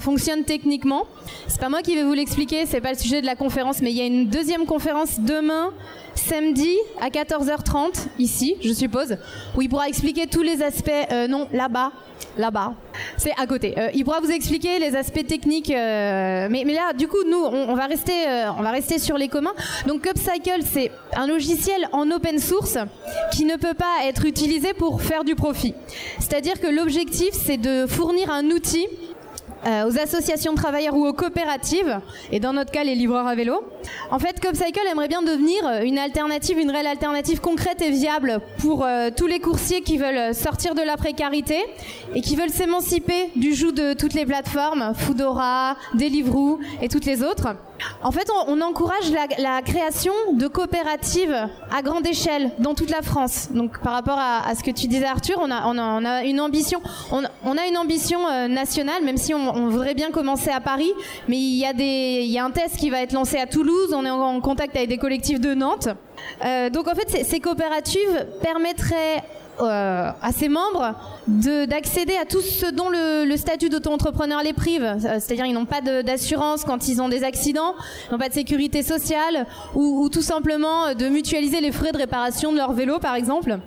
fonctionne 0.00 0.42
techniquement, 0.42 1.04
c'est 1.46 1.60
pas 1.60 1.68
moi 1.68 1.82
qui 1.82 1.94
vais 1.94 2.02
vous 2.02 2.14
l'expliquer, 2.14 2.66
c'est 2.66 2.80
pas 2.80 2.90
le 2.90 2.98
sujet 2.98 3.20
de 3.20 3.26
la 3.26 3.36
conférence, 3.36 3.80
mais 3.80 3.92
il 3.92 3.96
y 3.96 4.00
a 4.00 4.06
une 4.06 4.26
deuxième 4.26 4.66
conférence 4.66 5.20
demain, 5.20 5.70
samedi 6.16 6.74
à 7.00 7.10
14h30 7.10 8.08
ici, 8.18 8.56
je 8.60 8.72
suppose, 8.72 9.18
où 9.56 9.62
il 9.62 9.68
pourra 9.68 9.88
expliquer 9.88 10.26
tous 10.26 10.42
les 10.42 10.64
aspects. 10.64 10.90
euh, 11.12 11.28
non, 11.28 11.46
là-bas, 11.52 11.92
là-bas, 12.36 12.74
c'est 13.16 13.32
à 13.38 13.46
côté. 13.46 13.74
Euh, 13.78 13.90
il 13.94 14.04
pourra 14.04 14.20
vous 14.20 14.30
expliquer 14.30 14.78
les 14.78 14.96
aspects 14.96 15.26
techniques, 15.26 15.70
euh, 15.70 16.48
mais, 16.50 16.64
là, 16.64 16.92
du 16.92 17.08
coup, 17.08 17.22
nous, 17.26 17.38
on, 17.44 17.70
on 17.70 17.74
va 17.74 17.86
rester, 17.86 18.26
euh, 18.28 18.52
on 18.58 18.62
va 18.62 18.70
rester 18.70 18.98
sur 18.98 19.16
les 19.18 19.28
communs. 19.28 19.54
Donc 19.86 20.06
Upcycle, 20.06 20.62
c'est 20.64 20.90
un 21.14 21.26
logiciel 21.26 21.88
en 21.92 22.10
open 22.10 22.38
source 22.38 22.78
qui 23.32 23.44
ne 23.44 23.56
peut 23.56 23.74
pas 23.74 24.04
être 24.04 24.24
utilisé 24.24 24.74
pour 24.74 25.02
faire 25.02 25.24
du 25.24 25.34
profit. 25.34 25.74
C'est-à-dire 26.18 26.60
que 26.60 26.66
l'objectif, 26.66 27.30
c'est 27.32 27.56
de 27.56 27.86
fournir 27.86 28.30
un 28.30 28.46
outil 28.50 28.86
euh, 29.66 29.88
aux 29.88 29.98
associations 29.98 30.52
de 30.52 30.58
travailleurs 30.58 30.94
ou 30.94 31.06
aux 31.06 31.12
coopératives, 31.12 32.00
et 32.30 32.40
dans 32.40 32.52
notre 32.52 32.70
cas 32.70 32.84
les 32.84 32.94
livreurs 32.94 33.26
à 33.26 33.34
vélo. 33.34 33.64
En 34.10 34.18
fait, 34.18 34.40
CopCycle 34.40 34.80
aimerait 34.90 35.08
bien 35.08 35.22
devenir 35.22 35.66
euh, 35.66 35.82
une 35.82 35.98
alternative, 35.98 36.58
une 36.58 36.70
réelle 36.70 36.86
alternative 36.86 37.40
concrète 37.40 37.80
et 37.82 37.90
viable 37.90 38.40
pour 38.58 38.84
euh, 38.84 39.10
tous 39.16 39.26
les 39.26 39.40
coursiers 39.40 39.82
qui 39.82 39.96
veulent 39.96 40.34
sortir 40.34 40.74
de 40.74 40.82
la 40.82 40.96
précarité 40.96 41.58
et 42.14 42.20
qui 42.20 42.36
veulent 42.36 42.50
s'émanciper 42.50 43.30
du 43.36 43.54
joug 43.54 43.72
de 43.72 43.94
toutes 43.94 44.14
les 44.14 44.26
plateformes, 44.26 44.92
Foodora, 44.94 45.76
Deliveroo 45.94 46.60
et 46.82 46.88
toutes 46.88 47.06
les 47.06 47.22
autres. 47.22 47.54
En 48.02 48.12
fait, 48.12 48.28
on, 48.46 48.60
encourage 48.60 49.10
la, 49.38 49.62
création 49.62 50.12
de 50.32 50.46
coopératives 50.46 51.48
à 51.70 51.82
grande 51.82 52.06
échelle 52.06 52.50
dans 52.58 52.74
toute 52.74 52.90
la 52.90 53.02
France. 53.02 53.48
Donc, 53.50 53.80
par 53.80 53.92
rapport 53.94 54.18
à, 54.18 54.54
ce 54.54 54.62
que 54.62 54.70
tu 54.70 54.86
disais, 54.86 55.06
Arthur, 55.06 55.38
on 55.40 55.50
a, 55.50 56.24
une 56.24 56.40
ambition, 56.40 56.80
on, 57.10 57.56
a 57.56 57.66
une 57.66 57.78
ambition 57.78 58.20
euh, 58.28 58.48
nationale, 58.48 59.02
même 59.02 59.16
si 59.16 59.34
on, 59.34 59.68
voudrait 59.68 59.94
bien 59.94 60.10
commencer 60.10 60.50
à 60.50 60.60
Paris. 60.60 60.92
Mais 61.28 61.36
il 61.36 61.56
y 61.56 62.38
a 62.38 62.44
un 62.44 62.50
test 62.50 62.76
qui 62.76 62.90
va 62.90 63.00
être 63.02 63.12
lancé 63.12 63.38
à 63.38 63.46
Toulouse. 63.46 63.92
On 63.94 64.04
est 64.04 64.10
en, 64.10 64.40
contact 64.40 64.76
avec 64.76 64.88
des 64.88 64.98
collectifs 64.98 65.40
de 65.40 65.54
Nantes. 65.54 65.88
Euh, 66.44 66.70
donc, 66.70 66.88
en 66.88 66.94
fait, 66.94 67.24
ces 67.24 67.40
coopératives 67.40 68.26
permettraient 68.42 69.22
euh, 69.60 70.10
à 70.20 70.32
ses 70.32 70.48
membres 70.48 70.94
de- 71.26 71.64
d'accéder 71.64 72.16
à 72.16 72.24
tout 72.24 72.40
ce 72.40 72.66
dont 72.66 72.88
le, 72.88 73.36
statut 73.36 73.68
d'auto-entrepreneur 73.68 74.42
les 74.42 74.52
prive. 74.52 74.82
Euh, 74.84 75.18
C'est-à-dire 75.20 75.46
ils 75.46 75.52
n'ont 75.54 75.66
pas 75.66 75.80
d'assurance 75.80 76.64
quand 76.64 76.88
ils 76.88 77.00
ont 77.00 77.08
des 77.08 77.24
accidents, 77.24 77.74
ils 78.08 78.12
n'ont 78.12 78.18
pas 78.18 78.28
de 78.28 78.34
sécurité 78.34 78.82
sociale 78.82 79.46
ou, 79.74 80.02
ou 80.04 80.08
tout 80.08 80.22
simplement 80.22 80.86
euh, 80.86 80.94
de 80.94 81.08
mutualiser 81.08 81.60
les 81.60 81.72
frais 81.72 81.92
de 81.92 81.98
réparation 81.98 82.52
de 82.52 82.56
leur 82.58 82.72
vélo 82.72 82.98
par 82.98 83.14
exemple. 83.14 83.58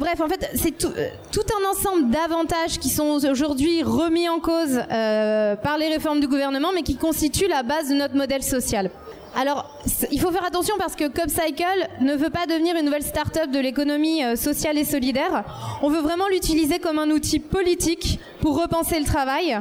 Bref, 0.00 0.18
en 0.22 0.28
fait, 0.28 0.50
c'est 0.54 0.70
tout, 0.70 0.88
un 0.88 1.70
ensemble 1.70 2.10
d'avantages 2.10 2.78
qui 2.78 2.88
sont 2.88 3.04
aujourd'hui 3.22 3.82
remis 3.82 4.30
en 4.30 4.40
cause 4.40 4.80
par 4.88 5.76
les 5.78 5.88
réformes 5.88 6.20
du 6.20 6.26
gouvernement, 6.26 6.70
mais 6.74 6.82
qui 6.82 6.96
constituent 6.96 7.48
la 7.48 7.62
base 7.62 7.90
de 7.90 7.94
notre 7.94 8.16
modèle 8.16 8.42
social. 8.42 8.90
Alors, 9.36 9.68
il 10.12 10.20
faut 10.20 10.30
faire 10.30 10.44
attention 10.44 10.76
parce 10.78 10.94
que 10.94 11.08
CopCycle 11.08 11.88
ne 12.00 12.14
veut 12.14 12.30
pas 12.30 12.46
devenir 12.46 12.76
une 12.76 12.84
nouvelle 12.84 13.02
start-up 13.02 13.50
de 13.50 13.58
l'économie 13.58 14.22
euh, 14.22 14.36
sociale 14.36 14.78
et 14.78 14.84
solidaire. 14.84 15.44
On 15.82 15.90
veut 15.90 16.00
vraiment 16.00 16.28
l'utiliser 16.28 16.78
comme 16.78 17.00
un 17.00 17.10
outil 17.10 17.40
politique 17.40 18.20
pour 18.40 18.60
repenser 18.60 18.98
le 18.98 19.04
travail, 19.04 19.58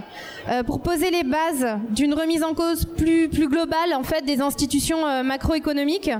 euh, 0.49 0.61
pour 0.61 0.82
poser 0.82 1.09
les 1.09 1.24
bases 1.24 1.65
d'une 1.89 2.13
remise 2.13 2.43
en 2.43 2.53
cause 2.53 2.86
plus, 2.86 3.30
plus 3.30 3.47
globale 3.47 3.95
en 3.95 4.03
fait 4.03 4.24
des 4.24 4.41
institutions 4.41 5.07
euh, 5.07 5.24
macroéconomiques, 5.24 6.11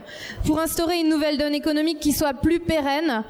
pour 0.46 0.60
instaurer 0.60 1.00
une 1.00 1.10
nouvelle 1.10 1.38
donne 1.38 1.54
économique 1.54 2.00
qui 2.00 2.12
soit 2.12 2.34
plus 2.34 2.60
pérenne, 2.60 3.24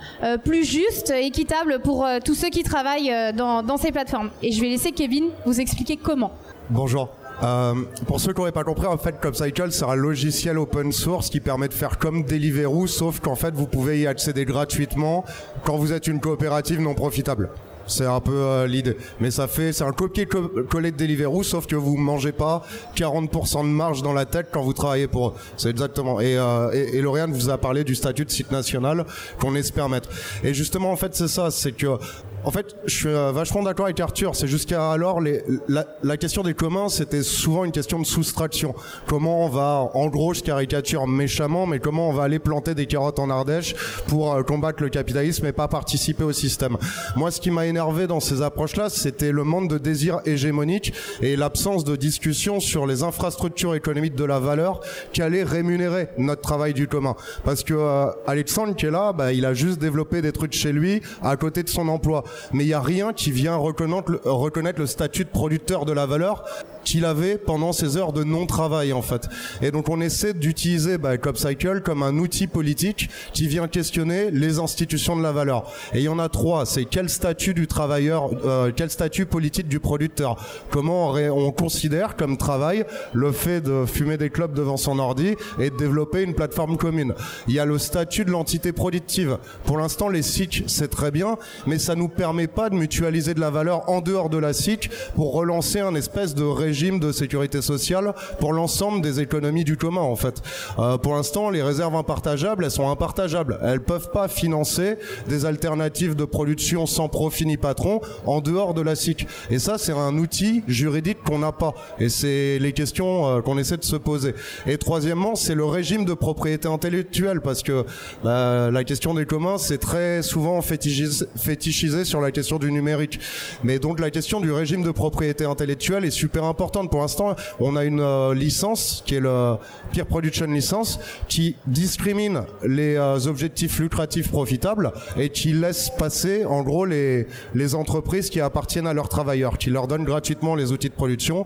plus 0.45 0.63
juste, 0.63 1.11
équitable 1.11 1.79
pour 1.79 2.07
tous 2.23 2.35
ceux 2.35 2.49
qui 2.49 2.63
travaillent 2.63 3.33
dans, 3.33 3.61
dans 3.63 3.77
ces 3.77 3.91
plateformes. 3.91 4.29
Et 4.41 4.51
je 4.51 4.61
vais 4.61 4.69
laisser 4.69 4.91
Kevin 4.91 5.29
vous 5.45 5.59
expliquer 5.59 5.97
comment. 5.97 6.31
Bonjour. 6.69 7.09
Euh, 7.41 7.73
pour 8.05 8.19
ceux 8.19 8.33
qui 8.33 8.39
n'auraient 8.39 8.51
pas 8.51 8.63
compris, 8.63 8.85
en 8.85 8.97
fait, 8.97 9.19
CopCycle, 9.19 9.71
c'est 9.71 9.85
un 9.85 9.95
logiciel 9.95 10.57
open 10.57 10.91
source 10.91 11.29
qui 11.29 11.39
permet 11.39 11.67
de 11.67 11.73
faire 11.73 11.97
comme 11.97 12.23
Deliveroo, 12.23 12.87
sauf 12.87 13.19
qu'en 13.19 13.35
fait, 13.35 13.53
vous 13.53 13.67
pouvez 13.67 13.99
y 13.99 14.07
accéder 14.07 14.45
gratuitement 14.45 15.25
quand 15.63 15.77
vous 15.77 15.93
êtes 15.93 16.07
une 16.07 16.19
coopérative 16.19 16.79
non 16.79 16.93
profitable. 16.93 17.49
C'est 17.85 18.05
un 18.05 18.19
peu 18.21 18.31
euh, 18.31 18.67
l'idée. 18.67 18.95
Mais 19.19 19.31
ça 19.31 19.47
fait, 19.47 19.73
c'est 19.73 19.83
un 19.83 19.91
copier-coller 19.91 20.91
de 20.91 20.97
Deliveroo, 20.97 21.43
sauf 21.43 21.67
que 21.67 21.75
vous 21.75 21.97
mangez 21.97 22.31
pas 22.31 22.63
40% 22.95 23.63
de 23.63 23.67
marge 23.67 24.01
dans 24.01 24.13
la 24.13 24.25
tête 24.25 24.47
quand 24.51 24.61
vous 24.61 24.73
travaillez 24.73 25.07
pour 25.07 25.29
eux. 25.29 25.33
C'est 25.57 25.69
exactement. 25.69 26.21
Et, 26.21 26.37
euh, 26.37 27.01
Lauriane 27.01 27.33
vous 27.33 27.49
a 27.49 27.57
parlé 27.57 27.83
du 27.83 27.95
statut 27.95 28.25
de 28.25 28.31
site 28.31 28.51
national 28.51 29.05
qu'on 29.39 29.55
espère 29.55 29.89
mettre. 29.89 30.09
Et 30.43 30.53
justement, 30.53 30.91
en 30.91 30.95
fait, 30.95 31.13
c'est 31.15 31.27
ça, 31.27 31.51
c'est 31.51 31.73
que 31.73 31.97
en 32.43 32.51
fait, 32.51 32.75
je 32.85 32.95
suis 32.95 33.07
euh, 33.09 33.31
vachement 33.31 33.63
d'accord 33.63 33.85
avec 33.85 33.99
Arthur. 33.99 34.35
C'est 34.35 34.47
jusqu'à 34.47 34.91
alors 34.91 35.21
les, 35.21 35.43
la, 35.67 35.85
la 36.03 36.17
question 36.17 36.43
des 36.43 36.53
communs, 36.53 36.89
c'était 36.89 37.23
souvent 37.23 37.65
une 37.65 37.71
question 37.71 37.99
de 37.99 38.05
soustraction. 38.05 38.75
Comment 39.07 39.45
on 39.45 39.49
va, 39.49 39.89
en 39.93 40.07
gros, 40.07 40.33
je 40.33 40.41
caricature 40.41 41.07
méchamment, 41.07 41.65
mais 41.65 41.79
comment 41.79 42.09
on 42.09 42.13
va 42.13 42.23
aller 42.23 42.39
planter 42.39 42.75
des 42.75 42.85
carottes 42.85 43.19
en 43.19 43.29
Ardèche 43.29 43.75
pour 44.07 44.33
euh, 44.33 44.43
combattre 44.43 44.83
le 44.83 44.89
capitalisme 44.89 45.45
et 45.45 45.51
pas 45.51 45.67
participer 45.67 46.23
au 46.23 46.33
système. 46.33 46.77
Moi, 47.15 47.31
ce 47.31 47.39
qui 47.39 47.51
m'a 47.51 47.65
énervé 47.65 48.07
dans 48.07 48.19
ces 48.19 48.41
approches-là, 48.41 48.89
c'était 48.89 49.31
le 49.31 49.43
manque 49.43 49.69
de 49.69 49.77
désir 49.77 50.19
hégémonique 50.25 50.93
et 51.21 51.35
l'absence 51.35 51.83
de 51.83 51.95
discussion 51.95 52.59
sur 52.59 52.85
les 52.85 53.03
infrastructures 53.03 53.75
économiques 53.75 54.15
de 54.15 54.25
la 54.25 54.39
valeur 54.39 54.81
qui 55.13 55.21
allaient 55.21 55.43
rémunérer 55.43 56.09
notre 56.17 56.41
travail 56.41 56.73
du 56.73 56.87
commun. 56.87 57.15
Parce 57.43 57.63
que 57.63 57.73
euh, 57.73 58.07
Alexandre 58.27 58.75
qui 58.75 58.85
est 58.85 58.91
là, 58.91 59.13
bah, 59.13 59.33
il 59.33 59.45
a 59.45 59.53
juste 59.53 59.79
développé 59.79 60.21
des 60.21 60.31
trucs 60.31 60.53
chez 60.53 60.71
lui 60.71 61.01
à 61.21 61.35
côté 61.37 61.63
de 61.63 61.69
son 61.69 61.87
emploi 61.87 62.23
mais 62.51 62.63
il 62.63 62.67
n'y 62.67 62.73
a 62.73 62.81
rien 62.81 63.13
qui 63.13 63.31
vient 63.31 63.55
reconnaître 63.55 64.11
le, 64.11 64.21
reconnaître 64.23 64.79
le 64.79 64.87
statut 64.87 65.25
de 65.25 65.29
producteur 65.29 65.85
de 65.85 65.93
la 65.93 66.05
valeur 66.05 66.45
qu'il 66.83 67.05
avait 67.05 67.37
pendant 67.37 67.73
ses 67.73 67.97
heures 67.97 68.13
de 68.13 68.23
non-travail 68.23 68.93
en 68.93 69.01
fait. 69.01 69.27
Et 69.61 69.71
donc 69.71 69.89
on 69.89 70.01
essaie 70.01 70.33
d'utiliser 70.33 70.97
bah, 70.97 71.17
CopCycle 71.17 71.81
comme 71.81 72.03
un 72.03 72.17
outil 72.17 72.47
politique 72.47 73.09
qui 73.33 73.47
vient 73.47 73.67
questionner 73.67 74.31
les 74.31 74.59
institutions 74.59 75.15
de 75.15 75.23
la 75.23 75.31
valeur. 75.31 75.71
Et 75.93 75.99
il 75.99 76.03
y 76.03 76.09
en 76.09 76.19
a 76.19 76.29
trois. 76.29 76.65
C'est 76.65 76.85
quel 76.85 77.09
statut 77.09 77.53
du 77.53 77.67
travailleur, 77.67 78.29
euh, 78.45 78.71
quel 78.75 78.89
statut 78.89 79.25
politique 79.25 79.67
du 79.67 79.79
producteur? 79.79 80.37
Comment 80.69 81.11
on, 81.13 81.51
considère 81.51 82.15
comme 82.15 82.37
travail 82.37 82.85
le 83.13 83.31
fait 83.31 83.61
de 83.61 83.85
fumer 83.85 84.17
des 84.17 84.29
clopes 84.29 84.53
devant 84.53 84.77
son 84.77 84.99
ordi 84.99 85.35
et 85.59 85.69
de 85.69 85.77
développer 85.77 86.23
une 86.23 86.33
plateforme 86.33 86.77
commune? 86.77 87.13
Il 87.47 87.53
y 87.53 87.59
a 87.59 87.65
le 87.65 87.77
statut 87.77 88.25
de 88.25 88.31
l'entité 88.31 88.71
productive. 88.71 89.37
Pour 89.65 89.77
l'instant, 89.77 90.09
les 90.09 90.21
SIC, 90.21 90.63
c'est 90.67 90.89
très 90.89 91.11
bien, 91.11 91.37
mais 91.67 91.79
ça 91.79 91.95
nous 91.95 92.07
permet 92.07 92.47
pas 92.47 92.69
de 92.69 92.75
mutualiser 92.75 93.33
de 93.33 93.39
la 93.39 93.49
valeur 93.49 93.89
en 93.89 94.01
dehors 94.01 94.29
de 94.29 94.37
la 94.37 94.53
SIC 94.53 94.89
pour 95.15 95.33
relancer 95.33 95.79
un 95.79 95.95
espèce 95.95 96.33
de 96.33 96.43
régime 96.43 96.72
de 96.73 97.11
sécurité 97.11 97.61
sociale 97.61 98.15
pour 98.39 98.51
l'ensemble 98.51 99.01
des 99.01 99.19
économies 99.19 99.63
du 99.63 99.77
commun, 99.77 100.01
en 100.01 100.15
fait. 100.15 100.41
Euh, 100.79 100.97
pour 100.97 101.13
l'instant, 101.13 101.51
les 101.51 101.61
réserves 101.61 101.95
impartageables, 101.95 102.65
elles 102.65 102.71
sont 102.71 102.89
impartageables. 102.89 103.59
Elles 103.61 103.83
peuvent 103.83 104.09
pas 104.11 104.27
financer 104.27 104.97
des 105.27 105.45
alternatives 105.45 106.15
de 106.15 106.25
production 106.25 106.87
sans 106.87 107.09
profit 107.09 107.45
ni 107.45 107.57
patron 107.57 108.01
en 108.25 108.41
dehors 108.41 108.73
de 108.73 108.81
la 108.81 108.95
SIC. 108.95 109.27
Et 109.51 109.59
ça, 109.59 109.77
c'est 109.77 109.91
un 109.91 110.17
outil 110.17 110.63
juridique 110.67 111.19
qu'on 111.23 111.39
n'a 111.39 111.51
pas. 111.51 111.75
Et 111.99 112.09
c'est 112.09 112.57
les 112.59 112.73
questions 112.73 113.27
euh, 113.27 113.41
qu'on 113.41 113.59
essaie 113.59 113.77
de 113.77 113.83
se 113.83 113.95
poser. 113.95 114.33
Et 114.65 114.77
troisièmement, 114.77 115.35
c'est 115.35 115.55
le 115.55 115.65
régime 115.65 116.05
de 116.05 116.13
propriété 116.13 116.67
intellectuelle, 116.67 117.41
parce 117.41 117.61
que 117.61 117.85
bah, 118.23 118.71
la 118.71 118.83
question 118.83 119.13
des 119.13 119.25
communs, 119.25 119.59
c'est 119.59 119.77
très 119.77 120.23
souvent 120.23 120.59
fétichisé, 120.63 121.25
fétichisé 121.35 122.03
sur 122.03 122.19
la 122.19 122.31
question 122.31 122.57
du 122.57 122.71
numérique. 122.71 123.19
Mais 123.63 123.77
donc 123.77 123.99
la 123.99 124.09
question 124.09 124.39
du 124.39 124.51
régime 124.51 124.81
de 124.81 124.91
propriété 124.91 125.45
intellectuelle 125.45 126.03
est 126.05 126.11
super 126.11 126.43
importante. 126.45 126.62
Pour 126.71 127.01
l'instant, 127.01 127.35
on 127.59 127.75
a 127.75 127.83
une 127.83 127.99
euh, 127.99 128.33
licence 128.33 129.03
qui 129.05 129.15
est 129.15 129.19
le 129.19 129.55
Peer 129.91 130.05
Production 130.05 130.45
License 130.45 130.99
qui 131.27 131.55
discrimine 131.67 132.43
les 132.63 132.95
euh, 132.95 133.27
objectifs 133.27 133.79
lucratifs 133.79 134.31
profitables 134.31 134.91
et 135.17 135.29
qui 135.29 135.53
laisse 135.53 135.89
passer 135.97 136.45
en 136.45 136.61
gros 136.63 136.85
les, 136.85 137.27
les 137.53 137.75
entreprises 137.75 138.29
qui 138.29 138.39
appartiennent 138.39 138.87
à 138.87 138.93
leurs 138.93 139.09
travailleurs, 139.09 139.57
qui 139.57 139.69
leur 139.69 139.87
donnent 139.87 140.05
gratuitement 140.05 140.55
les 140.55 140.71
outils 140.71 140.89
de 140.89 140.93
production 140.93 141.45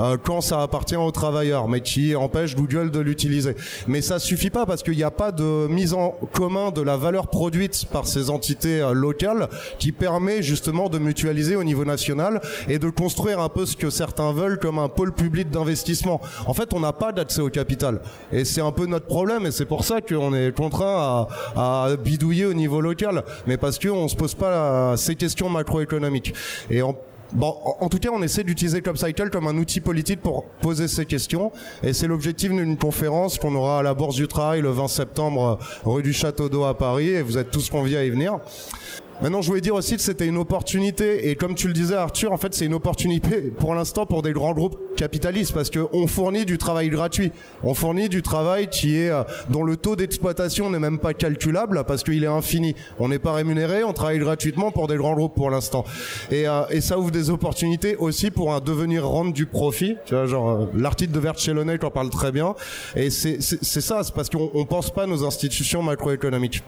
euh, 0.00 0.16
quand 0.22 0.40
ça 0.40 0.62
appartient 0.62 0.96
aux 0.96 1.10
travailleurs, 1.10 1.68
mais 1.68 1.80
qui 1.80 2.14
empêche 2.14 2.54
Google 2.54 2.90
de 2.90 3.00
l'utiliser. 3.00 3.54
Mais 3.86 4.02
ça 4.02 4.18
suffit 4.18 4.50
pas 4.50 4.66
parce 4.66 4.82
qu'il 4.82 4.96
n'y 4.96 5.02
a 5.02 5.10
pas 5.10 5.32
de 5.32 5.66
mise 5.68 5.94
en 5.94 6.14
commun 6.32 6.70
de 6.70 6.80
la 6.82 6.96
valeur 6.96 7.28
produite 7.28 7.86
par 7.92 8.06
ces 8.06 8.30
entités 8.30 8.80
euh, 8.80 8.92
locales 8.92 9.48
qui 9.78 9.92
permet 9.92 10.42
justement 10.42 10.88
de 10.88 10.98
mutualiser 10.98 11.56
au 11.56 11.64
niveau 11.64 11.84
national 11.84 12.40
et 12.68 12.78
de 12.78 12.90
construire 12.90 13.40
un 13.40 13.48
peu 13.48 13.66
ce 13.66 13.76
que 13.76 13.90
certains 13.90 14.32
veulent 14.32 14.58
comme 14.58 14.78
un 14.78 14.88
pôle 14.88 15.12
public 15.12 15.50
d'investissement. 15.50 16.20
En 16.46 16.54
fait, 16.54 16.72
on 16.74 16.80
n'a 16.80 16.92
pas 16.92 17.12
d'accès 17.12 17.40
au 17.40 17.50
capital 17.50 18.00
et 18.32 18.44
c'est 18.44 18.60
un 18.60 18.72
peu 18.72 18.86
notre 18.86 19.06
problème 19.06 19.46
et 19.46 19.50
c'est 19.50 19.66
pour 19.66 19.84
ça 19.84 20.00
qu'on 20.00 20.34
est 20.34 20.54
contraint 20.56 21.28
à, 21.56 21.84
à 21.84 21.96
bidouiller 21.96 22.46
au 22.46 22.54
niveau 22.54 22.80
local, 22.80 23.24
mais 23.46 23.56
parce 23.56 23.78
qu'on 23.78 24.08
se 24.08 24.16
pose 24.16 24.34
pas 24.34 24.46
euh, 24.52 24.96
ces 24.96 25.14
questions 25.16 25.48
macroéconomiques. 25.48 26.34
Et 26.70 26.82
en 26.82 26.96
Bon, 27.32 27.56
en 27.80 27.88
tout 27.88 27.98
cas, 27.98 28.10
on 28.12 28.22
essaie 28.22 28.44
d'utiliser 28.44 28.82
ClubCycle 28.82 29.30
comme 29.30 29.46
un 29.46 29.56
outil 29.56 29.80
politique 29.80 30.20
pour 30.20 30.44
poser 30.60 30.86
ces 30.86 31.06
questions. 31.06 31.50
Et 31.82 31.94
c'est 31.94 32.06
l'objectif 32.06 32.50
d'une 32.50 32.76
conférence 32.76 33.38
qu'on 33.38 33.54
aura 33.54 33.78
à 33.78 33.82
la 33.82 33.94
Bourse 33.94 34.16
du 34.16 34.28
Travail 34.28 34.60
le 34.60 34.70
20 34.70 34.88
septembre, 34.88 35.58
euh, 35.86 35.90
rue 35.90 36.02
du 36.02 36.12
Château 36.12 36.50
d'Eau 36.50 36.64
à 36.64 36.76
Paris. 36.76 37.08
Et 37.08 37.22
vous 37.22 37.38
êtes 37.38 37.50
tous 37.50 37.70
conviés 37.70 37.96
à 37.96 38.04
y 38.04 38.10
venir. 38.10 38.38
Maintenant, 39.20 39.42
je 39.42 39.48
voulais 39.48 39.60
dire 39.60 39.74
aussi 39.74 39.94
que 39.94 40.02
c'était 40.02 40.26
une 40.26 40.36
opportunité, 40.36 41.28
et 41.28 41.36
comme 41.36 41.54
tu 41.54 41.68
le 41.68 41.72
disais, 41.72 41.94
Arthur, 41.94 42.32
en 42.32 42.36
fait, 42.36 42.54
c'est 42.54 42.66
une 42.66 42.74
opportunité 42.74 43.52
pour 43.56 43.74
l'instant 43.74 44.06
pour 44.06 44.22
des 44.22 44.32
grands 44.32 44.52
groupes 44.52 44.78
capitalistes, 44.96 45.52
parce 45.52 45.70
qu'on 45.70 46.06
fournit 46.06 46.44
du 46.44 46.58
travail 46.58 46.88
gratuit. 46.88 47.30
On 47.62 47.74
fournit 47.74 48.08
du 48.08 48.22
travail 48.22 48.68
qui 48.68 48.98
est 48.98 49.10
euh, 49.10 49.22
dont 49.48 49.62
le 49.62 49.76
taux 49.76 49.94
d'exploitation 49.94 50.70
n'est 50.70 50.80
même 50.80 50.98
pas 50.98 51.14
calculable, 51.14 51.84
parce 51.86 52.02
qu'il 52.02 52.24
est 52.24 52.26
infini. 52.26 52.74
On 52.98 53.08
n'est 53.08 53.20
pas 53.20 53.32
rémunéré, 53.32 53.84
on 53.84 53.92
travaille 53.92 54.18
gratuitement 54.18 54.72
pour 54.72 54.88
des 54.88 54.96
grands 54.96 55.14
groupes 55.14 55.34
pour 55.34 55.50
l'instant. 55.50 55.84
Et, 56.30 56.48
euh, 56.48 56.62
et 56.70 56.80
ça 56.80 56.98
ouvre 56.98 57.10
des 57.10 57.30
opportunités 57.30 57.96
aussi 57.96 58.30
pour 58.30 58.52
un 58.52 58.60
devenir 58.60 59.06
rendre 59.06 59.32
du 59.32 59.46
profit. 59.46 59.96
Tu 60.06 60.14
vois, 60.14 60.26
genre 60.26 60.50
euh, 60.50 60.66
l'article 60.74 61.12
de 61.12 61.20
Vert 61.20 61.38
Chelonnet 61.38 61.82
en 61.84 61.90
parle 61.90 62.10
très 62.10 62.32
bien. 62.32 62.54
Et 62.96 63.10
c'est 63.10 63.40
ça, 63.40 64.02
c'est 64.02 64.14
parce 64.14 64.28
qu'on 64.28 64.50
on 64.54 64.64
pense 64.64 64.90
pas 64.90 65.06
nos 65.06 65.24
institutions 65.24 65.82
macroéconomiques. 65.82 66.62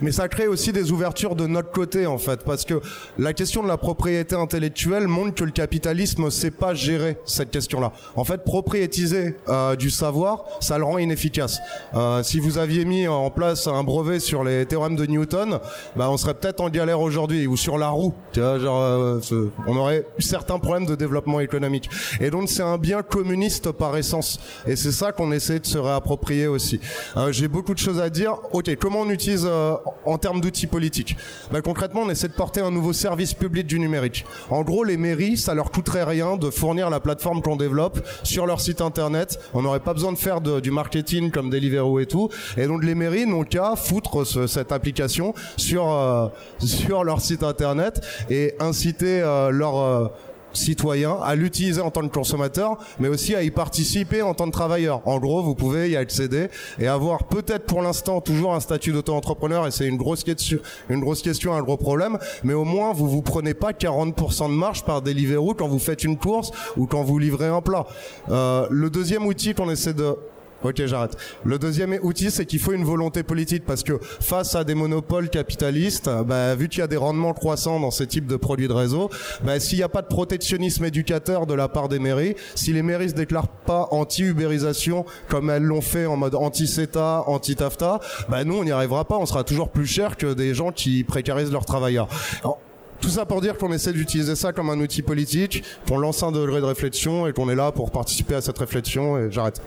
Mais 0.00 0.12
ça 0.12 0.28
crée 0.28 0.46
aussi 0.46 0.72
des 0.72 0.92
ouvertures 0.92 1.36
de 1.36 1.46
notre 1.46 1.70
côté 1.70 2.06
en 2.06 2.18
fait, 2.18 2.44
parce 2.44 2.64
que 2.64 2.80
la 3.18 3.32
question 3.32 3.62
de 3.62 3.68
la 3.68 3.76
propriété 3.76 4.34
intellectuelle 4.34 5.08
montre 5.08 5.34
que 5.34 5.44
le 5.44 5.50
capitalisme 5.50 6.24
ne 6.24 6.30
sait 6.30 6.50
pas 6.50 6.74
gérer 6.74 7.18
cette 7.24 7.50
question-là. 7.50 7.92
En 8.16 8.24
fait, 8.24 8.44
propriétiser 8.44 9.36
euh, 9.48 9.76
du 9.76 9.90
savoir, 9.90 10.44
ça 10.60 10.78
le 10.78 10.84
rend 10.84 10.98
inefficace. 10.98 11.60
Euh, 11.94 12.22
si 12.22 12.40
vous 12.40 12.58
aviez 12.58 12.84
mis 12.84 13.08
en 13.08 13.30
place 13.30 13.66
un 13.66 13.82
brevet 13.84 14.20
sur 14.20 14.44
les 14.44 14.66
théorèmes 14.66 14.96
de 14.96 15.06
Newton, 15.06 15.60
bah, 15.96 16.10
on 16.10 16.16
serait 16.16 16.34
peut-être 16.34 16.60
en 16.60 16.70
galère 16.70 17.00
aujourd'hui, 17.00 17.46
ou 17.46 17.56
sur 17.56 17.78
la 17.78 17.88
roue. 17.88 18.14
Tu 18.32 18.40
vois, 18.40 18.58
genre, 18.58 18.80
euh, 18.80 19.20
on 19.66 19.76
aurait 19.76 20.06
certains 20.18 20.58
problèmes 20.58 20.86
de 20.86 20.94
développement 20.94 21.40
économique. 21.40 21.88
Et 22.20 22.30
donc 22.30 22.48
c'est 22.48 22.62
un 22.62 22.78
bien 22.78 23.02
communiste 23.02 23.72
par 23.72 23.96
essence. 23.96 24.40
Et 24.66 24.76
c'est 24.76 24.92
ça 24.92 25.12
qu'on 25.12 25.32
essaie 25.32 25.60
de 25.60 25.66
se 25.66 25.78
réapproprier 25.78 26.46
aussi. 26.46 26.80
Euh, 27.16 27.32
J'ai 27.32 27.48
beaucoup 27.48 27.74
de 27.74 27.78
choses 27.78 28.00
à 28.00 28.10
dire. 28.10 28.36
Ok, 28.52 28.74
comment 28.80 29.00
on 29.00 29.10
utilise 29.10 29.43
euh, 29.44 29.74
en 30.04 30.18
termes 30.18 30.40
d'outils 30.40 30.66
politiques 30.66 31.16
bah, 31.52 31.60
Concrètement, 31.62 32.02
on 32.02 32.10
essaie 32.10 32.28
de 32.28 32.32
porter 32.34 32.60
un 32.60 32.70
nouveau 32.70 32.92
service 32.92 33.34
public 33.34 33.66
du 33.66 33.78
numérique. 33.78 34.24
En 34.50 34.62
gros, 34.62 34.84
les 34.84 34.96
mairies, 34.96 35.36
ça 35.36 35.54
leur 35.54 35.70
coûterait 35.70 36.04
rien 36.04 36.36
de 36.36 36.50
fournir 36.50 36.90
la 36.90 37.00
plateforme 37.00 37.42
qu'on 37.42 37.56
développe 37.56 38.00
sur 38.22 38.46
leur 38.46 38.60
site 38.60 38.80
internet. 38.80 39.38
On 39.54 39.62
n'aurait 39.62 39.80
pas 39.80 39.94
besoin 39.94 40.12
de 40.12 40.18
faire 40.18 40.40
du 40.40 40.70
marketing 40.70 41.30
comme 41.30 41.50
Deliveroo 41.50 42.00
et 42.00 42.06
tout. 42.06 42.28
Et 42.56 42.66
donc 42.66 42.84
les 42.84 42.94
mairies 42.94 43.26
n'ont 43.26 43.44
qu'à 43.44 43.76
foutre 43.76 44.26
ce- 44.26 44.46
cette 44.46 44.72
application 44.72 45.34
sur 45.56 45.90
euh, 45.92 46.28
sur 46.58 47.04
leur 47.04 47.20
site 47.20 47.42
internet 47.42 48.00
et 48.30 48.54
inciter 48.60 49.20
euh, 49.22 49.50
leurs 49.50 50.12
citoyens 50.56 51.18
à 51.22 51.34
l'utiliser 51.34 51.80
en 51.80 51.90
tant 51.90 52.02
que 52.02 52.14
consommateur, 52.14 52.78
mais 52.98 53.08
aussi 53.08 53.34
à 53.34 53.42
y 53.42 53.50
participer 53.50 54.22
en 54.22 54.34
tant 54.34 54.46
que 54.46 54.52
travailleur. 54.52 55.00
En 55.06 55.18
gros, 55.18 55.42
vous 55.42 55.54
pouvez 55.54 55.90
y 55.90 55.96
accéder 55.96 56.48
et 56.78 56.86
avoir 56.86 57.24
peut-être 57.24 57.66
pour 57.66 57.82
l'instant 57.82 58.20
toujours 58.20 58.54
un 58.54 58.60
statut 58.60 58.92
d'auto-entrepreneur 58.92 59.66
et 59.66 59.70
c'est 59.70 59.86
une 59.86 59.96
grosse 59.96 60.24
question, 60.24 60.58
une 60.88 61.00
grosse 61.00 61.22
question, 61.22 61.54
un 61.54 61.62
gros 61.62 61.76
problème, 61.76 62.18
mais 62.42 62.54
au 62.54 62.64
moins 62.64 62.92
vous 62.92 63.08
vous 63.08 63.22
prenez 63.22 63.54
pas 63.54 63.72
40% 63.72 64.48
de 64.48 64.54
marge 64.54 64.84
par 64.84 65.02
Deliveroo 65.02 65.54
quand 65.54 65.68
vous 65.68 65.78
faites 65.78 66.04
une 66.04 66.16
course 66.16 66.50
ou 66.76 66.86
quand 66.86 67.02
vous 67.02 67.18
livrez 67.18 67.48
un 67.48 67.60
plat. 67.60 67.86
Euh, 68.30 68.66
le 68.70 68.90
deuxième 68.90 69.26
outil 69.26 69.54
qu'on 69.54 69.70
essaie 69.70 69.94
de 69.94 70.16
Ok, 70.64 70.82
j'arrête. 70.86 71.14
Le 71.44 71.58
deuxième 71.58 71.98
outil, 72.02 72.30
c'est 72.30 72.46
qu'il 72.46 72.58
faut 72.58 72.72
une 72.72 72.84
volonté 72.84 73.22
politique 73.22 73.66
parce 73.66 73.82
que 73.82 73.98
face 74.00 74.54
à 74.54 74.64
des 74.64 74.74
monopoles 74.74 75.28
capitalistes, 75.28 76.08
bah, 76.26 76.54
vu 76.54 76.70
qu'il 76.70 76.80
y 76.80 76.82
a 76.82 76.86
des 76.86 76.96
rendements 76.96 77.34
croissants 77.34 77.78
dans 77.78 77.90
ces 77.90 78.06
types 78.06 78.26
de 78.26 78.36
produits 78.36 78.66
de 78.66 78.72
réseau, 78.72 79.10
bah, 79.44 79.60
s'il 79.60 79.76
n'y 79.76 79.84
a 79.84 79.90
pas 79.90 80.00
de 80.00 80.06
protectionnisme 80.06 80.86
éducateur 80.86 81.46
de 81.46 81.52
la 81.52 81.68
part 81.68 81.90
des 81.90 81.98
mairies, 81.98 82.34
si 82.54 82.72
les 82.72 82.82
mairies 82.82 83.10
se 83.10 83.14
déclarent 83.14 83.48
pas 83.48 83.88
anti-ubérisation 83.90 85.04
comme 85.28 85.50
elles 85.50 85.62
l'ont 85.62 85.82
fait 85.82 86.06
en 86.06 86.16
mode 86.16 86.34
anti-CETA, 86.34 87.24
anti-TAFTA, 87.26 88.00
bah, 88.30 88.42
nous, 88.44 88.56
on 88.56 88.64
n'y 88.64 88.72
arrivera 88.72 89.04
pas. 89.04 89.18
On 89.18 89.26
sera 89.26 89.44
toujours 89.44 89.68
plus 89.68 89.86
cher 89.86 90.16
que 90.16 90.32
des 90.32 90.54
gens 90.54 90.72
qui 90.72 91.04
précarisent 91.04 91.52
leurs 91.52 91.66
travailleurs. 91.66 92.08
Alors, 92.42 92.58
tout 93.00 93.10
ça 93.10 93.26
pour 93.26 93.42
dire 93.42 93.58
qu'on 93.58 93.70
essaie 93.70 93.92
d'utiliser 93.92 94.34
ça 94.34 94.54
comme 94.54 94.70
un 94.70 94.80
outil 94.80 95.02
politique, 95.02 95.62
qu'on 95.86 95.98
lance 95.98 96.22
un 96.22 96.32
degré 96.32 96.62
de 96.62 96.66
réflexion 96.66 97.26
et 97.26 97.34
qu'on 97.34 97.50
est 97.50 97.54
là 97.54 97.70
pour 97.70 97.90
participer 97.90 98.34
à 98.34 98.40
cette 98.40 98.56
réflexion 98.56 99.18
et 99.18 99.30
j'arrête. 99.30 99.60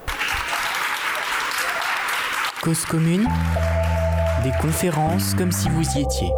Des 4.43 4.51
conférences 4.61 5.33
comme 5.35 5.53
si 5.53 5.69
vous 5.69 5.83
y 5.95 6.01
étiez. 6.01 6.33